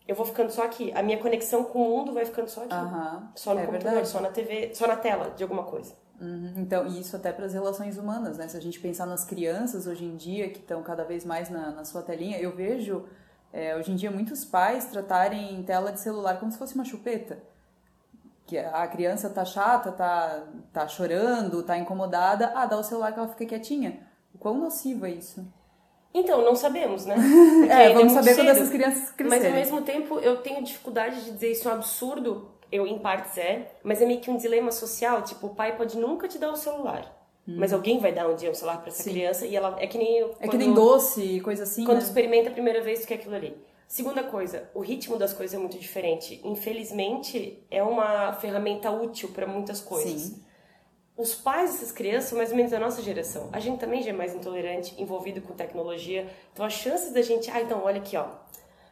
eu 0.07 0.15
vou 0.15 0.25
ficando 0.25 0.51
só 0.51 0.65
aqui. 0.65 0.93
A 0.95 1.03
minha 1.03 1.19
conexão 1.19 1.65
com 1.65 1.83
o 1.83 1.97
mundo 1.97 2.13
vai 2.13 2.25
ficando 2.25 2.49
só 2.49 2.63
aqui. 2.63 2.75
Uhum. 2.75 3.29
Só 3.35 3.55
no 3.55 3.61
é 3.61 3.67
computador, 3.67 3.93
verdade. 3.93 4.09
só 4.09 4.21
na 4.21 4.29
TV, 4.29 4.75
só 4.75 4.87
na 4.87 4.97
tela 4.97 5.31
de 5.31 5.43
alguma 5.43 5.65
coisa. 5.65 5.95
Uhum. 6.21 6.55
Então, 6.57 6.87
e 6.87 7.01
isso 7.01 7.17
até 7.17 7.33
para 7.33 7.47
as 7.47 7.53
relações 7.53 7.99
humanas, 7.99 8.39
né? 8.39 8.49
Se 8.49 8.57
a 8.57 8.61
gente 8.61 8.79
pensar 8.81 9.07
nas 9.07 9.25
crianças 9.25 9.87
hoje 9.87 10.05
em 10.05 10.17
dia, 10.17 10.49
que 10.49 10.61
estão 10.61 10.83
cada 10.83 11.05
vez 11.05 11.25
mais 11.25 11.51
na, 11.51 11.71
na 11.71 11.85
sua 11.85 12.03
telinha, 12.03 12.39
eu 12.39 12.55
vejo 12.55 13.05
é, 13.53 13.75
hoje 13.77 13.91
em 13.93 13.97
dia 13.97 14.11
muitos 14.11 14.45
pais 14.45 14.87
tratarem 14.87 15.63
tela 15.65 15.93
de 15.93 16.01
celular 16.01 16.39
como 16.39 16.53
se 16.53 16.59
fosse 16.59 16.75
uma 16.75 16.85
chupeta. 16.85 17.39
Que 18.47 18.59
a 18.59 18.87
criança 18.87 19.29
tá 19.29 19.45
chata, 19.45 19.91
tá, 19.91 20.45
tá 20.73 20.87
chorando, 20.87 21.65
tá 21.65 21.77
incomodada, 21.77 22.53
ah, 22.55 22.65
dá 22.65 22.79
o 22.79 22.83
celular 22.85 23.13
que 23.13 23.19
ela 23.19 23.29
fica 23.29 23.45
quietinha. 23.45 24.07
O 24.33 24.39
quão 24.39 24.57
nocivo 24.57 25.05
é 25.05 25.11
isso? 25.11 25.45
Então, 26.17 26.43
não 26.43 26.57
sabemos, 26.57 27.05
né? 27.05 27.15
Porque 27.61 27.73
é, 27.73 27.93
vamos 27.93 28.13
é 28.13 28.15
saber 28.15 28.35
cedo, 28.35 28.37
quando 28.37 28.49
essas 28.49 28.71
crianças 28.71 29.11
crescerem. 29.11 29.53
Mas 29.53 29.53
ao 29.53 29.53
mesmo 29.53 29.83
tempo, 29.83 30.19
eu 30.19 30.39
tenho 30.39 30.65
dificuldade 30.65 31.23
de 31.23 31.31
dizer 31.33 31.53
isso 31.53 31.69
é 31.69 31.73
um 31.73 31.75
absurdo. 31.75 32.49
Eu, 32.73 32.87
em 32.87 32.99
partes, 32.99 33.37
é. 33.37 33.71
Mas 33.85 34.01
é 34.01 34.07
meio 34.07 34.21
que 34.21 34.31
um 34.31 34.37
dilema 34.39 34.73
social. 34.73 35.23
Tipo, 35.23 35.49
o 35.49 35.51
pai 35.51 35.77
pode 35.77 35.99
nunca 35.99 36.27
te 36.27 36.39
dar 36.39 36.51
o 36.51 36.57
celular. 36.57 37.15
Hum. 37.47 37.57
Mas 37.59 37.73
alguém 37.73 37.99
vai 37.99 38.13
dar 38.13 38.29
um 38.29 38.35
dia 38.35 38.51
um 38.51 38.55
celular 38.55 38.79
para 38.79 38.89
essa 38.89 39.03
Sim. 39.03 39.11
criança 39.11 39.47
e 39.47 39.55
ela 39.55 39.77
é 39.79 39.87
que 39.87 39.99
nem 39.99 40.23
quando, 40.23 40.37
é 40.41 40.49
que 40.49 40.57
nem 40.57 40.73
doce, 40.73 41.41
coisa 41.41 41.63
assim. 41.63 41.85
Quando 41.85 41.99
né? 41.99 42.05
experimenta 42.05 42.49
a 42.49 42.53
primeira 42.53 42.81
vez 42.81 43.05
o 43.05 43.07
que 43.07 43.13
é 43.13 43.17
aquilo 43.17 43.35
ali. 43.35 43.55
Segunda 43.87 44.25
coisa, 44.25 44.69
o 44.75 44.81
ritmo 44.81 45.17
das 45.17 45.33
coisas 45.33 45.55
é 45.55 45.59
muito 45.59 45.79
diferente. 45.79 46.41
Infelizmente, 46.43 47.63
é 47.71 47.83
uma 47.85 48.33
ferramenta 48.33 48.91
útil 48.91 49.29
para 49.29 49.47
muitas 49.47 49.81
coisas. 49.81 50.23
Sim 50.23 50.46
os 51.17 51.35
pais 51.35 51.73
dessas 51.73 51.91
crianças 51.91 52.29
são 52.29 52.39
mais 52.39 52.51
ou 52.51 52.57
menos 52.57 52.71
da 52.71 52.79
nossa 52.79 53.01
geração. 53.01 53.49
A 53.53 53.59
gente 53.59 53.79
também 53.79 54.03
já 54.03 54.11
é 54.11 54.13
mais 54.13 54.35
intolerante, 54.35 54.95
envolvido 55.01 55.41
com 55.41 55.55
tecnologia. 55.55 56.27
Então, 56.53 56.65
as 56.65 56.75
chances 56.75 57.13
da 57.13 57.23
gente... 57.23 57.51
Ah, 57.51 57.61
então, 57.63 57.83
olha 57.83 57.99
aqui, 57.99 58.17
ó. 58.17 58.27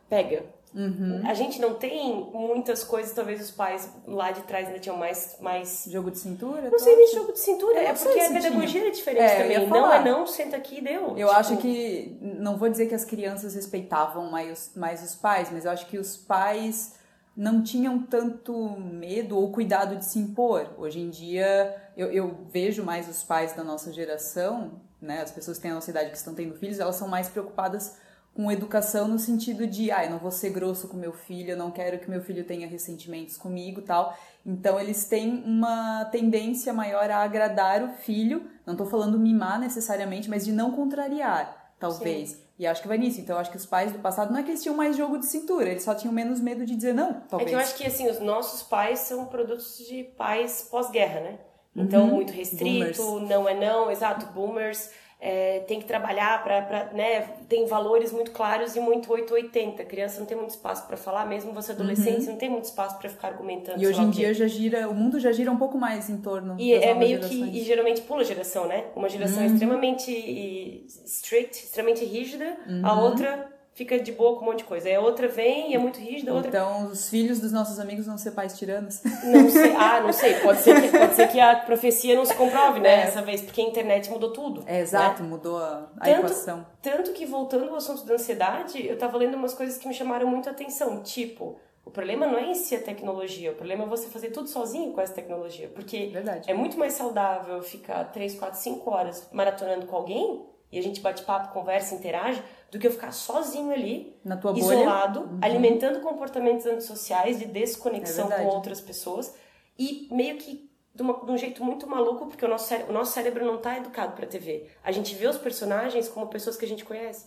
Pega. 0.09 0.43
Uhum. 0.75 1.23
A 1.25 1.35
gente 1.35 1.61
não 1.61 1.75
tem 1.75 2.31
muitas 2.33 2.83
coisas, 2.83 3.12
talvez 3.12 3.40
os 3.40 3.50
pais 3.50 3.88
lá 4.07 4.33
de 4.33 4.40
trás 4.43 4.66
ainda 4.66 4.81
tinham 4.81 4.97
mais... 4.97 5.37
mais... 5.38 5.87
Jogo 5.88 6.11
de 6.11 6.19
cintura? 6.19 6.71
Não 6.71 6.78
sei 6.78 6.97
nem 6.97 7.12
jogo 7.12 7.33
de 7.33 7.40
cintura, 7.40 7.78
é, 7.78 7.85
é 7.85 7.93
porque 7.93 8.19
a 8.19 8.31
pedagogia 8.31 8.88
é 8.88 8.90
diferente 8.90 9.23
é, 9.23 9.43
também. 9.43 9.69
Não 9.69 9.93
é 9.93 10.02
não, 10.02 10.26
senta 10.26 10.57
aqui 10.57 10.78
e 10.78 10.81
deu. 10.81 11.09
Eu 11.19 11.28
tipo... 11.28 11.31
acho 11.31 11.57
que... 11.59 12.19
Não 12.21 12.57
vou 12.57 12.71
dizer 12.71 12.87
que 12.87 12.95
as 12.95 13.04
crianças 13.04 13.54
respeitavam 13.54 14.31
mais, 14.31 14.73
mais 14.75 15.04
os 15.04 15.14
pais, 15.14 15.50
mas 15.52 15.66
eu 15.66 15.71
acho 15.71 15.87
que 15.87 15.99
os 15.99 16.16
pais 16.16 16.95
não 17.37 17.62
tinham 17.62 18.00
tanto 18.00 18.79
medo 18.79 19.37
ou 19.37 19.50
cuidado 19.50 19.97
de 19.97 20.05
se 20.05 20.19
impor. 20.19 20.73
Hoje 20.79 21.00
em 21.00 21.11
dia, 21.11 21.75
eu, 21.97 22.11
eu, 22.12 22.47
vejo 22.50 22.85
mais 22.85 23.09
os 23.09 23.23
pais 23.23 23.53
da 23.55 23.64
nossa 23.64 23.93
geração, 23.93 24.81
né, 25.00 25.21
as 25.21 25.33
pessoas 25.33 25.59
que 25.59 25.62
têm 25.62 25.73
a 25.73 25.75
nossa 25.75 25.91
idade 25.91 26.11
que 26.11 26.17
estão 26.17 26.35
tendo 26.35 26.55
filhos, 26.55 26.79
elas 26.79 26.97
são 26.97 27.09
mais 27.09 27.29
preocupadas 27.29 27.97
com 28.35 28.50
educação 28.50 29.07
no 29.07 29.19
sentido 29.19 29.67
de, 29.67 29.93
ah, 29.93 30.05
eu 30.05 30.11
não 30.11 30.19
vou 30.19 30.31
ser 30.31 30.50
grosso 30.50 30.88
com 30.88 30.97
meu 30.97 31.12
filho, 31.12 31.50
eu 31.50 31.57
não 31.57 31.71
quero 31.71 32.00
que 32.00 32.11
meu 32.11 32.21
filho 32.21 32.45
tenha 32.45 32.67
ressentimentos 32.67 33.37
comigo 33.37 33.83
tal. 33.83 34.17
Então, 34.45 34.79
eles 34.79 35.05
têm 35.05 35.43
uma 35.45 36.05
tendência 36.07 36.73
maior 36.73 37.09
a 37.11 37.19
agradar 37.19 37.83
o 37.83 37.88
filho, 37.95 38.49
não 38.67 38.75
estou 38.75 38.87
falando 38.87 39.19
mimar 39.19 39.61
necessariamente, 39.61 40.29
mas 40.29 40.45
de 40.45 40.53
não 40.53 40.73
contrariar, 40.73 41.75
talvez. 41.79 42.31
Sim. 42.31 42.44
E 42.58 42.66
acho 42.66 42.80
que 42.82 42.88
vai 42.88 42.99
nisso. 42.99 43.20
Então, 43.20 43.37
acho 43.37 43.50
que 43.50 43.56
os 43.56 43.66
pais 43.66 43.92
do 43.92 43.99
passado 43.99 44.32
não 44.32 44.38
é 44.38 44.42
que 44.42 44.50
eles 44.50 44.62
tinham 44.62 44.76
mais 44.76 44.96
jogo 44.96 45.18
de 45.18 45.26
cintura, 45.26 45.68
eles 45.68 45.82
só 45.82 45.94
tinham 45.94 46.12
menos 46.12 46.40
medo 46.40 46.64
de 46.64 46.76
dizer 46.76 46.94
não, 46.94 47.20
talvez. 47.28 47.49
É 47.49 47.50
que 47.50 47.56
eu 47.56 47.58
acho 47.58 47.75
que, 47.76 47.87
assim, 47.87 48.08
os 48.08 48.20
nossos 48.20 48.62
pais 48.62 49.00
são 49.00 49.26
produtos 49.26 49.78
de 49.78 50.04
pais 50.16 50.68
pós-guerra, 50.70 51.20
né? 51.20 51.38
Então, 51.76 52.04
uhum. 52.04 52.14
muito 52.14 52.32
restrito, 52.32 53.02
boomers. 53.02 53.28
não 53.28 53.49
é 53.49 53.54
não, 53.54 53.90
exato, 53.90 54.26
boomers 54.26 54.90
é, 55.26 55.61
tem 55.61 55.81
que 55.81 55.87
trabalhar 55.87 56.45
para, 56.45 56.90
né, 56.93 57.23
tem 57.49 57.64
valores 57.64 58.12
muito 58.12 58.31
claros 58.31 58.76
e 58.76 58.81
muito 58.81 59.11
880. 59.11 59.81
A 59.81 59.85
criança 59.87 60.21
não 60.21 60.26
tem 60.26 60.37
muito 60.37 60.50
espaço 60.50 60.87
para 60.87 60.99
falar, 60.99 61.25
mesmo 61.25 61.50
você 61.54 61.73
adolescente, 61.73 62.26
uhum. 62.26 62.33
não 62.33 62.37
tem 62.37 62.50
muito 62.50 62.64
espaço 62.64 62.99
para 62.99 63.09
ficar 63.09 63.28
argumentando. 63.28 63.83
E 63.83 63.87
hoje 63.87 64.02
em 64.02 64.11
dia 64.11 64.35
já 64.35 64.47
gira, 64.47 64.87
o 64.87 64.95
mundo 64.95 65.19
já 65.19 65.33
gira 65.33 65.50
um 65.50 65.57
pouco 65.57 65.78
mais 65.78 66.11
em 66.11 66.19
torno. 66.19 66.57
E 66.61 66.75
é 66.75 66.93
meio 66.93 67.23
gerações. 67.23 67.50
que, 67.50 67.59
e 67.59 67.64
geralmente 67.64 68.02
pula 68.02 68.23
geração, 68.23 68.69
né? 68.69 68.85
Uma 68.95 69.09
geração 69.09 69.38
uhum. 69.38 69.47
extremamente 69.47 70.85
strict, 71.07 71.57
extremamente 71.57 72.04
rígida, 72.04 72.59
a 72.83 72.95
uhum. 72.95 73.04
outra 73.04 73.53
fica 73.75 73.99
de 73.99 74.12
boa 74.12 74.37
com 74.37 74.43
um 74.43 74.47
monte 74.47 74.59
de 74.59 74.64
coisa. 74.64 74.88
Aí 74.88 74.95
a 74.95 75.00
outra 75.00 75.28
vem 75.28 75.73
e 75.73 75.75
é 75.75 75.78
muito 75.78 75.99
rígida, 75.99 76.33
outra... 76.33 76.49
Então, 76.49 76.87
os 76.87 77.09
filhos 77.09 77.40
dos 77.40 77.52
nossos 77.52 77.78
amigos 77.78 78.07
vão 78.07 78.16
ser 78.16 78.31
pais 78.31 78.57
tiranos? 78.57 79.02
Não 79.25 79.50
sei. 79.50 79.75
Ah, 79.76 80.00
não 80.00 80.12
sei. 80.12 80.35
Pode 80.35 80.61
ser 80.61 80.81
que, 80.81 80.97
pode 80.97 81.14
ser 81.14 81.28
que 81.28 81.40
a 81.40 81.57
profecia 81.57 82.14
não 82.14 82.25
se 82.25 82.35
comprove, 82.35 82.78
né? 82.81 83.00
É. 83.00 83.02
Essa 83.02 83.21
vez, 83.21 83.43
porque 83.43 83.61
a 83.61 83.64
internet 83.64 84.11
mudou 84.11 84.33
tudo. 84.33 84.62
É, 84.66 84.81
exato, 84.81 85.23
né? 85.23 85.28
mudou 85.28 85.59
a, 85.59 85.88
a 85.99 86.04
tanto, 86.04 86.19
equação. 86.19 86.66
Tanto 86.81 87.12
que, 87.12 87.26
voltando 87.26 87.69
ao 87.69 87.76
assunto 87.76 88.04
da 88.04 88.14
ansiedade, 88.14 88.87
eu 88.87 88.97
tava 88.97 89.19
lendo 89.19 89.37
umas 89.37 89.54
coisas 89.54 89.76
que 89.76 89.88
me 89.88 89.95
chamaram 89.95 90.28
muito 90.28 90.49
a 90.49 90.52
atenção. 90.52 91.02
Tipo, 91.02 91.59
o 91.85 91.90
problema 91.90 92.26
não 92.26 92.38
é 92.38 92.50
em 92.50 92.54
si 92.54 92.76
a 92.76 92.81
tecnologia, 92.81 93.50
o 93.50 93.54
problema 93.54 93.85
é 93.85 93.87
você 93.87 94.09
fazer 94.09 94.31
tudo 94.31 94.49
sozinho 94.49 94.93
com 94.93 95.00
essa 95.00 95.12
tecnologia. 95.12 95.69
Porque 95.75 96.07
Verdade. 96.07 96.50
é 96.50 96.54
muito 96.54 96.78
mais 96.78 96.93
saudável 96.93 97.61
ficar 97.62 98.04
3, 98.04 98.37
4, 98.37 98.59
5 98.59 98.90
horas 98.90 99.28
maratonando 99.33 99.87
com 99.87 99.97
alguém 99.97 100.53
e 100.75 100.78
a 100.78 100.83
gente 100.83 101.00
bate 101.00 101.23
papo, 101.23 101.52
conversa, 101.52 101.95
interage, 101.95 102.43
do 102.71 102.78
que 102.78 102.87
eu 102.87 102.90
ficar 102.90 103.12
sozinho 103.12 103.73
ali, 103.73 104.21
isolado, 104.57 105.21
uhum. 105.21 105.38
alimentando 105.40 106.00
comportamentos 106.00 106.66
antissociais 106.66 107.38
de 107.38 107.45
desconexão 107.45 108.31
é 108.33 108.38
com 108.38 108.47
outras 108.47 108.81
pessoas 108.81 109.33
e 109.78 110.09
meio 110.11 110.37
que 110.37 110.69
de, 110.93 111.02
uma, 111.02 111.25
de, 111.25 111.31
um 111.31 111.38
jeito 111.38 111.62
muito 111.64 111.87
maluco, 111.87 112.26
porque 112.26 112.45
o 112.45 112.49
nosso, 112.49 112.66
cérebro, 112.66 112.90
o 112.90 112.95
nosso 112.95 113.12
cérebro 113.12 113.45
não 113.45 113.57
está 113.57 113.76
educado 113.76 114.12
para 114.14 114.26
TV. 114.26 114.69
A 114.83 114.90
gente 114.90 115.14
vê 115.14 115.28
os 115.28 115.38
personagens 115.38 116.09
como 116.09 116.26
pessoas 116.26 116.57
que 116.57 116.64
a 116.64 116.69
gente 116.69 116.85
conhece. 116.85 117.26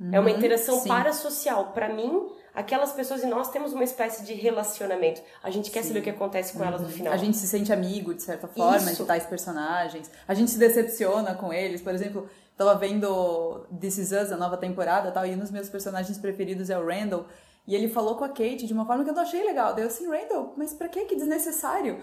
Uhum, 0.00 0.10
é 0.12 0.20
uma 0.20 0.30
uhum, 0.30 0.36
interação 0.36 0.80
sim. 0.80 0.88
parasocial. 0.88 1.72
Para 1.72 1.88
mim, 1.88 2.28
aquelas 2.54 2.92
pessoas 2.92 3.22
e 3.22 3.26
nós 3.26 3.50
temos 3.50 3.72
uma 3.72 3.84
espécie 3.84 4.24
de 4.24 4.32
relacionamento. 4.32 5.20
A 5.42 5.50
gente 5.50 5.70
quer 5.70 5.82
Sim. 5.82 5.88
saber 5.88 6.00
o 6.00 6.02
que 6.02 6.10
acontece 6.10 6.52
com 6.52 6.60
uhum. 6.60 6.66
elas 6.66 6.80
no 6.80 6.86
uhum. 6.88 6.92
final. 6.92 7.12
A 7.12 7.16
gente 7.16 7.36
se 7.36 7.46
sente 7.46 7.72
amigo, 7.72 8.14
de 8.14 8.22
certa 8.22 8.48
forma, 8.48 8.90
Isso. 8.90 9.02
de 9.02 9.06
tais 9.06 9.26
personagens. 9.26 10.10
A 10.26 10.34
gente 10.34 10.50
se 10.50 10.58
decepciona 10.58 11.34
com 11.34 11.52
eles. 11.52 11.82
Por 11.82 11.94
exemplo, 11.94 12.28
tava 12.56 12.74
vendo 12.76 13.66
This 13.80 13.98
Is 13.98 14.12
Us, 14.12 14.32
a 14.32 14.36
nova 14.36 14.56
temporada 14.56 15.10
tal, 15.10 15.26
e 15.26 15.34
um 15.34 15.38
dos 15.38 15.50
meus 15.50 15.68
personagens 15.68 16.18
preferidos 16.18 16.70
é 16.70 16.78
o 16.78 16.86
Randall. 16.86 17.26
E 17.66 17.74
ele 17.74 17.88
falou 17.88 18.16
com 18.16 18.24
a 18.24 18.28
Kate 18.28 18.66
de 18.66 18.72
uma 18.72 18.84
forma 18.84 19.04
que 19.04 19.10
eu 19.10 19.14
não 19.14 19.22
achei 19.22 19.42
legal. 19.42 19.74
Daí 19.74 19.84
eu 19.84 19.88
assim, 19.88 20.08
Randall, 20.08 20.52
mas 20.56 20.74
pra 20.74 20.88
que? 20.88 21.04
Que 21.06 21.16
desnecessário. 21.16 22.02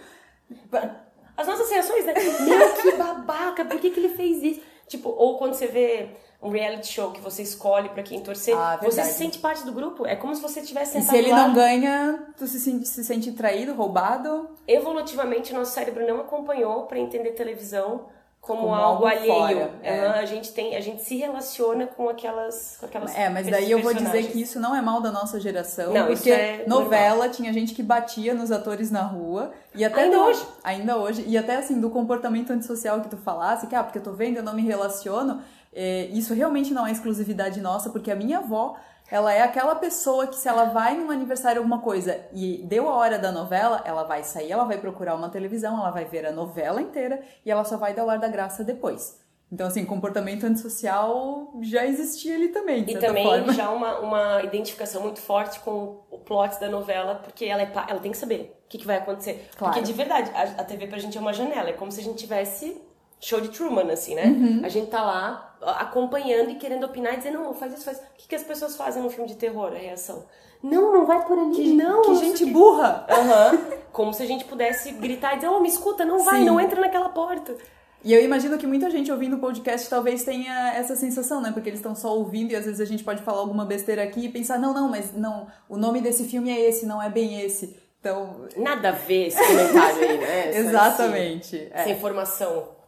As 1.37 1.47
nossas 1.47 1.69
reações, 1.69 2.05
né? 2.05 2.13
Meu, 2.41 2.73
que 2.73 2.91
babaca, 2.97 3.65
por 3.65 3.79
que, 3.79 3.91
que 3.91 3.99
ele 3.99 4.09
fez 4.09 4.43
isso? 4.43 4.61
Tipo, 4.87 5.09
ou 5.09 5.37
quando 5.37 5.53
você 5.53 5.67
vê 5.67 6.09
um 6.41 6.49
reality 6.49 6.87
show 6.87 7.11
que 7.11 7.21
você 7.21 7.43
escolhe 7.43 7.89
para 7.89 8.03
quem 8.03 8.19
torcer, 8.21 8.57
ah, 8.57 8.77
você 8.81 9.03
se 9.03 9.13
sente 9.13 9.39
parte 9.39 9.63
do 9.63 9.71
grupo. 9.71 10.05
É 10.05 10.15
como 10.15 10.35
se 10.35 10.41
você 10.41 10.61
tivesse 10.61 10.93
sentado 10.93 11.15
E 11.15 11.17
se 11.17 11.17
ele 11.17 11.31
não 11.31 11.53
ganha, 11.53 12.27
tu 12.35 12.47
se 12.47 12.59
sente, 12.59 12.87
se 12.87 13.03
sente 13.03 13.31
traído, 13.31 13.73
roubado? 13.73 14.49
Evolutivamente, 14.67 15.53
nosso 15.53 15.71
cérebro 15.71 16.05
não 16.05 16.19
acompanhou 16.19 16.87
para 16.87 16.99
entender 16.99 17.31
televisão 17.31 18.07
como, 18.41 18.61
como 18.61 18.73
algo, 18.73 19.05
algo, 19.05 19.07
alheio. 19.07 19.35
Fora, 19.35 19.71
é. 19.83 20.07
a 20.07 20.25
gente 20.25 20.51
tem, 20.51 20.75
a 20.75 20.81
gente 20.81 21.03
se 21.03 21.15
relaciona 21.15 21.85
com 21.85 22.09
aquelas, 22.09 22.75
com 22.79 22.87
aquelas. 22.87 23.15
É, 23.15 23.29
mas 23.29 23.47
daí 23.47 23.69
eu 23.69 23.79
vou 23.83 23.93
dizer 23.93 24.31
que 24.31 24.41
isso 24.41 24.59
não 24.59 24.75
é 24.75 24.81
mal 24.81 24.99
da 24.99 25.11
nossa 25.11 25.39
geração, 25.39 25.93
não, 25.93 26.07
porque 26.07 26.31
é 26.31 26.65
novela 26.67 27.09
normal. 27.09 27.29
tinha 27.29 27.53
gente 27.53 27.75
que 27.75 27.83
batia 27.83 28.33
nos 28.33 28.51
atores 28.51 28.89
na 28.89 29.03
rua 29.03 29.51
e 29.75 29.85
até 29.85 30.01
ainda 30.03 30.19
hoje, 30.19 30.47
ainda 30.63 30.97
hoje 30.97 31.23
e 31.27 31.37
até 31.37 31.57
assim 31.57 31.79
do 31.79 31.91
comportamento 31.91 32.51
antissocial 32.51 32.99
que 33.01 33.09
tu 33.09 33.17
falasse, 33.17 33.67
que 33.67 33.75
ah, 33.75 33.83
porque 33.83 33.99
eu 33.99 34.03
tô 34.03 34.13
vendo, 34.13 34.37
eu 34.37 34.43
não 34.43 34.55
me 34.55 34.63
relaciono. 34.63 35.41
É, 35.73 36.07
isso 36.07 36.33
realmente 36.33 36.73
não 36.73 36.85
é 36.85 36.91
exclusividade 36.91 37.61
nossa, 37.61 37.91
porque 37.91 38.11
a 38.11 38.15
minha 38.15 38.39
avó 38.39 38.75
ela 39.11 39.33
é 39.33 39.41
aquela 39.41 39.75
pessoa 39.75 40.25
que 40.25 40.37
se 40.37 40.47
ela 40.47 40.65
vai 40.65 40.95
num 40.95 41.11
aniversário 41.11 41.59
alguma 41.59 41.79
coisa 41.79 42.25
e 42.33 42.63
deu 42.63 42.87
a 42.87 42.95
hora 42.95 43.19
da 43.19 43.29
novela, 43.29 43.83
ela 43.83 44.03
vai 44.03 44.23
sair, 44.23 44.53
ela 44.53 44.63
vai 44.63 44.77
procurar 44.77 45.15
uma 45.15 45.29
televisão, 45.29 45.77
ela 45.77 45.91
vai 45.91 46.05
ver 46.05 46.25
a 46.25 46.31
novela 46.31 46.81
inteira 46.81 47.21
e 47.45 47.51
ela 47.51 47.65
só 47.65 47.75
vai 47.75 47.93
dar 47.93 48.05
o 48.05 48.09
ar 48.09 48.17
da 48.17 48.29
graça 48.29 48.63
depois. 48.63 49.19
Então, 49.51 49.67
assim, 49.67 49.83
comportamento 49.83 50.45
antissocial 50.45 51.51
já 51.61 51.85
existia 51.85 52.35
ali 52.35 52.47
também. 52.47 52.85
e 52.87 52.97
também 52.97 53.25
forma. 53.25 53.51
já 53.51 53.69
uma, 53.69 53.99
uma 53.99 54.43
identificação 54.43 55.01
muito 55.01 55.19
forte 55.19 55.59
com 55.59 56.05
o 56.09 56.17
plot 56.19 56.57
da 56.57 56.69
novela, 56.69 57.15
porque 57.15 57.43
ela, 57.43 57.61
é, 57.61 57.71
ela 57.89 57.99
tem 57.99 58.11
que 58.11 58.17
saber 58.17 58.57
o 58.65 58.69
que, 58.69 58.77
que 58.77 58.87
vai 58.87 58.95
acontecer. 58.95 59.49
Claro. 59.57 59.73
Porque, 59.73 59.85
de 59.85 59.91
verdade, 59.91 60.31
a, 60.33 60.61
a 60.61 60.63
TV 60.63 60.87
pra 60.87 60.97
gente 60.99 61.17
é 61.17 61.21
uma 61.21 61.33
janela. 61.33 61.69
É 61.69 61.73
como 61.73 61.91
se 61.91 61.99
a 61.99 62.03
gente 62.03 62.17
tivesse 62.17 62.81
show 63.21 63.39
de 63.39 63.49
Truman, 63.49 63.91
assim, 63.91 64.15
né? 64.15 64.25
Uhum. 64.25 64.61
A 64.63 64.69
gente 64.69 64.87
tá 64.87 65.01
lá 65.03 65.55
acompanhando 65.79 66.49
e 66.49 66.55
querendo 66.55 66.85
opinar 66.85 67.13
e 67.13 67.17
dizer, 67.17 67.31
não, 67.31 67.53
faz 67.53 67.73
isso, 67.73 67.85
faz. 67.85 67.97
O 67.97 68.01
que, 68.17 68.27
que 68.27 68.35
as 68.35 68.43
pessoas 68.43 68.75
fazem 68.75 69.01
no 69.01 69.09
filme 69.09 69.29
de 69.29 69.35
terror? 69.35 69.71
A 69.71 69.77
reação. 69.77 70.25
Não, 70.61 70.91
não 70.91 71.05
vai 71.05 71.25
por 71.25 71.37
ali, 71.37 71.55
que, 71.55 71.73
não. 71.73 72.01
Que 72.01 72.15
gente 72.15 72.45
que... 72.45 72.51
burra! 72.51 73.05
Uhum. 73.09 73.77
Como 73.93 74.13
se 74.13 74.23
a 74.23 74.25
gente 74.25 74.45
pudesse 74.45 74.91
gritar 74.91 75.33
e 75.33 75.35
dizer, 75.35 75.49
oh, 75.49 75.59
me 75.59 75.69
escuta, 75.69 76.03
não 76.03 76.23
vai, 76.23 76.39
Sim. 76.39 76.45
não 76.45 76.59
entra 76.59 76.81
naquela 76.81 77.09
porta. 77.09 77.55
E 78.03 78.11
eu 78.11 78.23
imagino 78.23 78.57
que 78.57 78.65
muita 78.65 78.89
gente 78.89 79.11
ouvindo 79.11 79.35
o 79.35 79.39
podcast 79.39 79.87
talvez 79.87 80.23
tenha 80.23 80.73
essa 80.73 80.95
sensação, 80.95 81.39
né? 81.39 81.51
Porque 81.51 81.69
eles 81.69 81.79
estão 81.79 81.93
só 81.93 82.15
ouvindo 82.15 82.51
e 82.51 82.55
às 82.55 82.65
vezes 82.65 82.81
a 82.81 82.85
gente 82.85 83.03
pode 83.03 83.21
falar 83.21 83.39
alguma 83.39 83.63
besteira 83.63 84.01
aqui 84.03 84.25
e 84.25 84.29
pensar, 84.29 84.57
não, 84.57 84.73
não, 84.73 84.89
mas 84.89 85.13
não, 85.13 85.47
o 85.69 85.77
nome 85.77 86.01
desse 86.01 86.23
filme 86.23 86.49
é 86.49 86.59
esse, 86.59 86.87
não 86.87 87.01
é 87.01 87.09
bem 87.09 87.41
esse. 87.41 87.77
Então. 87.99 88.47
Nada 88.57 88.89
a 88.89 88.91
ver 88.93 89.27
esse 89.27 89.37
comentário 89.37 90.01
aí, 90.01 90.17
né? 90.17 90.49
Essa, 90.49 90.59
Exatamente. 90.59 91.69
Essa 91.71 91.89
é. 91.89 91.91
informação. 91.91 92.80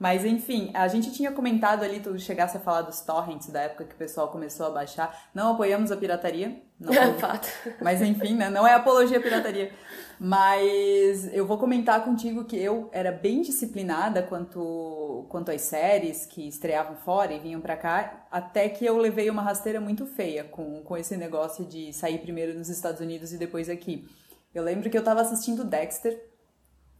Mas 0.00 0.24
enfim, 0.24 0.70
a 0.72 0.88
gente 0.88 1.12
tinha 1.12 1.30
comentado 1.30 1.82
ali, 1.82 2.00
tu 2.00 2.18
chegasse 2.18 2.56
a 2.56 2.60
falar 2.60 2.80
dos 2.80 3.02
torrents 3.02 3.48
da 3.50 3.60
época 3.60 3.84
que 3.84 3.94
o 3.94 3.98
pessoal 3.98 4.28
começou 4.28 4.64
a 4.64 4.70
baixar. 4.70 5.28
Não 5.34 5.52
apoiamos 5.52 5.92
a 5.92 5.96
pirataria. 5.96 6.62
Não, 6.80 6.90
é 6.96 7.12
fato. 7.18 7.46
Mas 7.82 8.00
enfim, 8.00 8.34
né? 8.34 8.48
Não 8.48 8.66
é 8.66 8.72
apologia 8.72 9.18
à 9.18 9.20
pirataria. 9.20 9.70
Mas 10.18 11.30
eu 11.34 11.46
vou 11.46 11.58
comentar 11.58 12.02
contigo 12.02 12.46
que 12.46 12.56
eu 12.56 12.88
era 12.92 13.12
bem 13.12 13.42
disciplinada 13.42 14.22
quanto, 14.22 15.26
quanto 15.28 15.50
às 15.50 15.60
séries 15.60 16.24
que 16.24 16.48
estreavam 16.48 16.96
fora 16.96 17.34
e 17.34 17.38
vinham 17.38 17.60
para 17.60 17.76
cá, 17.76 18.26
até 18.30 18.70
que 18.70 18.86
eu 18.86 18.96
levei 18.96 19.28
uma 19.28 19.42
rasteira 19.42 19.82
muito 19.82 20.06
feia 20.06 20.44
com, 20.44 20.82
com 20.82 20.96
esse 20.96 21.14
negócio 21.14 21.66
de 21.66 21.92
sair 21.92 22.20
primeiro 22.20 22.58
nos 22.58 22.70
Estados 22.70 23.02
Unidos 23.02 23.34
e 23.34 23.36
depois 23.36 23.68
aqui. 23.68 24.08
Eu 24.54 24.64
lembro 24.64 24.88
que 24.88 24.96
eu 24.96 25.04
tava 25.04 25.20
assistindo 25.20 25.62
Dexter 25.62 26.18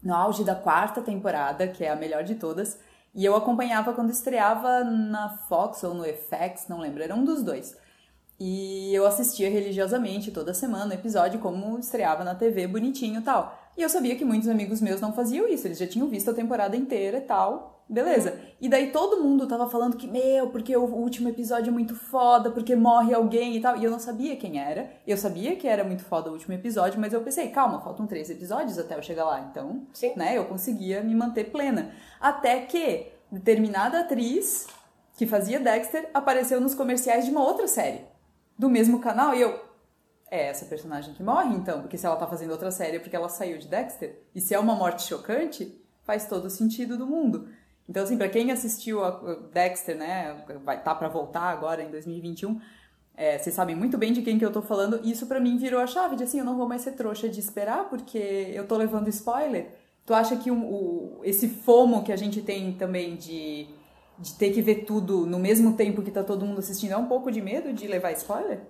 no 0.03 0.15
auge 0.15 0.45
da 0.45 0.55
quarta 0.55 1.01
temporada, 1.01 1.67
que 1.67 1.83
é 1.83 1.89
a 1.89 1.97
melhor 1.97 2.25
de 2.25 2.35
todas. 2.35 2.79
E 3.15 3.25
eu 3.25 3.35
acompanhava 3.35 3.93
quando 3.93 4.11
estreava 4.11 4.85
na 4.85 5.29
Fox 5.49 5.83
ou 5.83 5.95
no 5.95 6.05
FX, 6.05 6.69
não 6.69 6.79
lembro, 6.79 7.03
era 7.03 7.15
um 7.15 7.25
dos 7.25 7.43
dois. 7.43 7.77
E 8.39 8.95
eu 8.95 9.05
assistia 9.05 9.51
religiosamente 9.51 10.31
toda 10.31 10.55
semana 10.55 10.93
o 10.93 10.99
episódio, 10.99 11.41
como 11.41 11.79
estreava 11.79 12.25
na 12.25 12.35
TV 12.35 12.67
bonitinho 12.67 13.21
e 13.21 13.23
tal. 13.23 13.59
E 13.77 13.83
eu 13.83 13.89
sabia 13.89 14.17
que 14.17 14.25
muitos 14.25 14.49
amigos 14.49 14.81
meus 14.81 15.01
não 15.01 15.13
faziam 15.13 15.47
isso, 15.49 15.67
eles 15.67 15.79
já 15.79 15.87
tinham 15.87 16.09
visto 16.09 16.31
a 16.31 16.35
temporada 16.35 16.77
inteira 16.77 17.19
e 17.19 17.23
tal. 17.23 17.80
Beleza. 17.91 18.41
E 18.61 18.69
daí 18.69 18.93
todo 18.93 19.21
mundo 19.21 19.49
tava 19.49 19.69
falando 19.69 19.97
que, 19.97 20.07
meu, 20.07 20.49
porque 20.51 20.77
o 20.77 20.85
último 20.85 21.29
episódio 21.29 21.71
é 21.71 21.73
muito 21.73 21.97
foda, 21.97 22.49
porque 22.49 22.77
morre 22.77 23.13
alguém 23.13 23.57
e 23.57 23.61
tal. 23.61 23.77
E 23.77 23.83
eu 23.83 23.91
não 23.91 23.99
sabia 23.99 24.37
quem 24.37 24.61
era. 24.61 24.93
Eu 25.05 25.17
sabia 25.17 25.57
que 25.57 25.67
era 25.67 25.83
muito 25.83 26.05
foda 26.05 26.31
o 26.31 26.33
último 26.33 26.55
episódio, 26.55 27.01
mas 27.01 27.13
eu 27.13 27.21
pensei, 27.21 27.49
calma, 27.49 27.81
faltam 27.81 28.07
três 28.07 28.31
episódios 28.31 28.79
até 28.79 28.97
eu 28.97 29.03
chegar 29.03 29.25
lá. 29.25 29.41
Então, 29.51 29.89
Sim. 29.93 30.13
né, 30.15 30.39
eu 30.39 30.45
conseguia 30.45 31.03
me 31.03 31.17
manter 31.17 31.51
plena. 31.51 31.91
Até 32.21 32.61
que 32.61 33.09
determinada 33.29 33.99
atriz 33.99 34.69
que 35.17 35.27
fazia 35.27 35.59
Dexter 35.59 36.09
apareceu 36.15 36.61
nos 36.61 36.77
comerciais 36.77 37.25
de 37.25 37.33
uma 37.33 37.43
outra 37.43 37.67
série 37.67 38.03
do 38.57 38.71
mesmo 38.71 39.01
canal 39.01 39.35
e 39.35 39.41
eu. 39.41 39.69
É 40.31 40.47
essa 40.47 40.65
personagem 40.65 41.13
que 41.13 41.25
morre, 41.25 41.57
então, 41.57 41.81
porque 41.81 41.99
se 41.99 42.07
ela 42.07 42.15
tá 42.15 42.25
fazendo 42.29 42.53
outra 42.53 42.71
série 42.71 42.99
é 42.99 43.01
porque 43.01 43.17
ela 43.17 43.29
saiu 43.29 43.59
de 43.59 43.67
Dexter. 43.67 44.23
E 44.33 44.41
se 44.41 44.55
é 44.55 44.61
uma 44.61 44.77
morte 44.77 45.03
chocante, 45.03 45.77
faz 46.05 46.27
todo 46.27 46.45
o 46.45 46.51
sentido 46.51 46.97
do 46.97 47.05
mundo. 47.05 47.49
Então, 47.91 48.05
assim, 48.05 48.17
para 48.17 48.29
quem 48.29 48.53
assistiu 48.53 49.05
a 49.05 49.11
Dexter, 49.53 49.97
né, 49.97 50.45
vai 50.65 50.81
tá 50.81 50.95
para 50.95 51.09
voltar 51.09 51.43
agora 51.43 51.83
em 51.83 51.91
2021, 51.91 52.61
é, 53.17 53.37
vocês 53.37 53.53
sabem 53.53 53.75
muito 53.75 53.99
bem 53.99 54.13
de 54.13 54.23
quem 54.23 54.39
que 54.39 54.45
eu 54.45 54.53
tô 54.53 54.63
falando. 54.63 55.01
Isso 55.03 55.27
para 55.27 55.41
mim 55.41 55.59
virou 55.59 55.81
a 55.81 55.89
chave 55.89 56.15
de 56.15 56.23
assim, 56.23 56.39
eu 56.39 56.45
não 56.45 56.57
vou 56.57 56.69
mais 56.69 56.83
ser 56.83 56.93
trouxa 56.93 57.29
de 57.29 57.41
esperar 57.41 57.89
porque 57.91 58.53
eu 58.55 58.65
tô 58.69 58.77
levando 58.77 59.09
spoiler. 59.09 59.73
Tu 60.07 60.15
acha 60.15 60.37
que 60.37 60.53
o, 60.53 61.21
esse 61.25 61.49
fomo 61.49 62.05
que 62.05 62.13
a 62.13 62.17
gente 62.17 62.41
tem 62.43 62.73
também 62.75 63.17
de, 63.17 63.67
de 64.17 64.35
ter 64.35 64.53
que 64.53 64.63
ver 64.63 64.85
tudo 64.85 65.27
no 65.27 65.41
mesmo 65.41 65.75
tempo 65.75 66.01
que 66.01 66.13
tá 66.13 66.23
todo 66.23 66.47
mundo 66.47 66.61
assistindo 66.61 66.93
é 66.93 66.97
um 66.97 67.07
pouco 67.07 67.29
de 67.29 67.43
medo 67.43 67.73
de 67.73 67.89
levar 67.89 68.13
spoiler? 68.13 68.61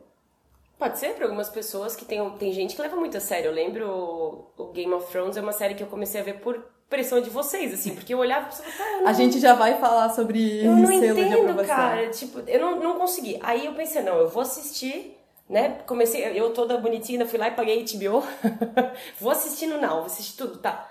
Pode 0.79 0.99
ser 0.99 1.15
para 1.15 1.27
algumas 1.27 1.51
pessoas 1.51 1.95
que 1.95 2.07
tem, 2.07 2.27
tem 2.39 2.55
gente 2.55 2.75
que 2.75 2.81
leva 2.81 2.97
muito 2.97 3.19
a 3.19 3.21
sério. 3.21 3.51
Eu 3.51 3.55
lembro 3.55 4.51
o 4.57 4.73
Game 4.73 4.93
of 4.95 5.13
Thrones 5.13 5.37
é 5.37 5.43
uma 5.43 5.53
série 5.53 5.75
que 5.75 5.83
eu 5.83 5.89
comecei 5.89 6.23
a 6.23 6.25
ver 6.25 6.41
por 6.41 6.80
pressão 6.91 7.21
de 7.21 7.31
vocês, 7.31 7.73
assim, 7.73 7.95
porque 7.95 8.13
eu 8.13 8.19
olhava 8.19 8.47
e 8.47 8.51
pensava, 8.51 8.71
cara, 8.73 9.01
não... 9.01 9.07
A 9.07 9.13
gente 9.13 9.39
já 9.39 9.55
vai 9.55 9.79
falar 9.79 10.11
sobre 10.11 10.67
eu 10.67 10.75
não 10.77 10.91
entendo, 10.91 11.65
cara, 11.65 12.11
tipo, 12.11 12.41
eu 12.47 12.61
não, 12.61 12.81
não 12.81 12.99
consegui. 12.99 13.39
Aí 13.41 13.65
eu 13.65 13.73
pensei, 13.73 14.03
não, 14.03 14.17
eu 14.17 14.29
vou 14.29 14.43
assistir, 14.43 15.17
né? 15.49 15.79
Comecei, 15.87 16.23
eu 16.39 16.53
toda 16.53 16.77
bonitinha, 16.79 17.25
fui 17.25 17.39
lá 17.39 17.49
e 17.49 17.53
paguei 17.53 17.85
HBO. 17.85 18.25
vou 19.21 19.31
assistindo, 19.31 19.81
não, 19.81 19.99
vou 19.99 20.07
assistir 20.07 20.37
tudo, 20.37 20.59
tá. 20.59 20.89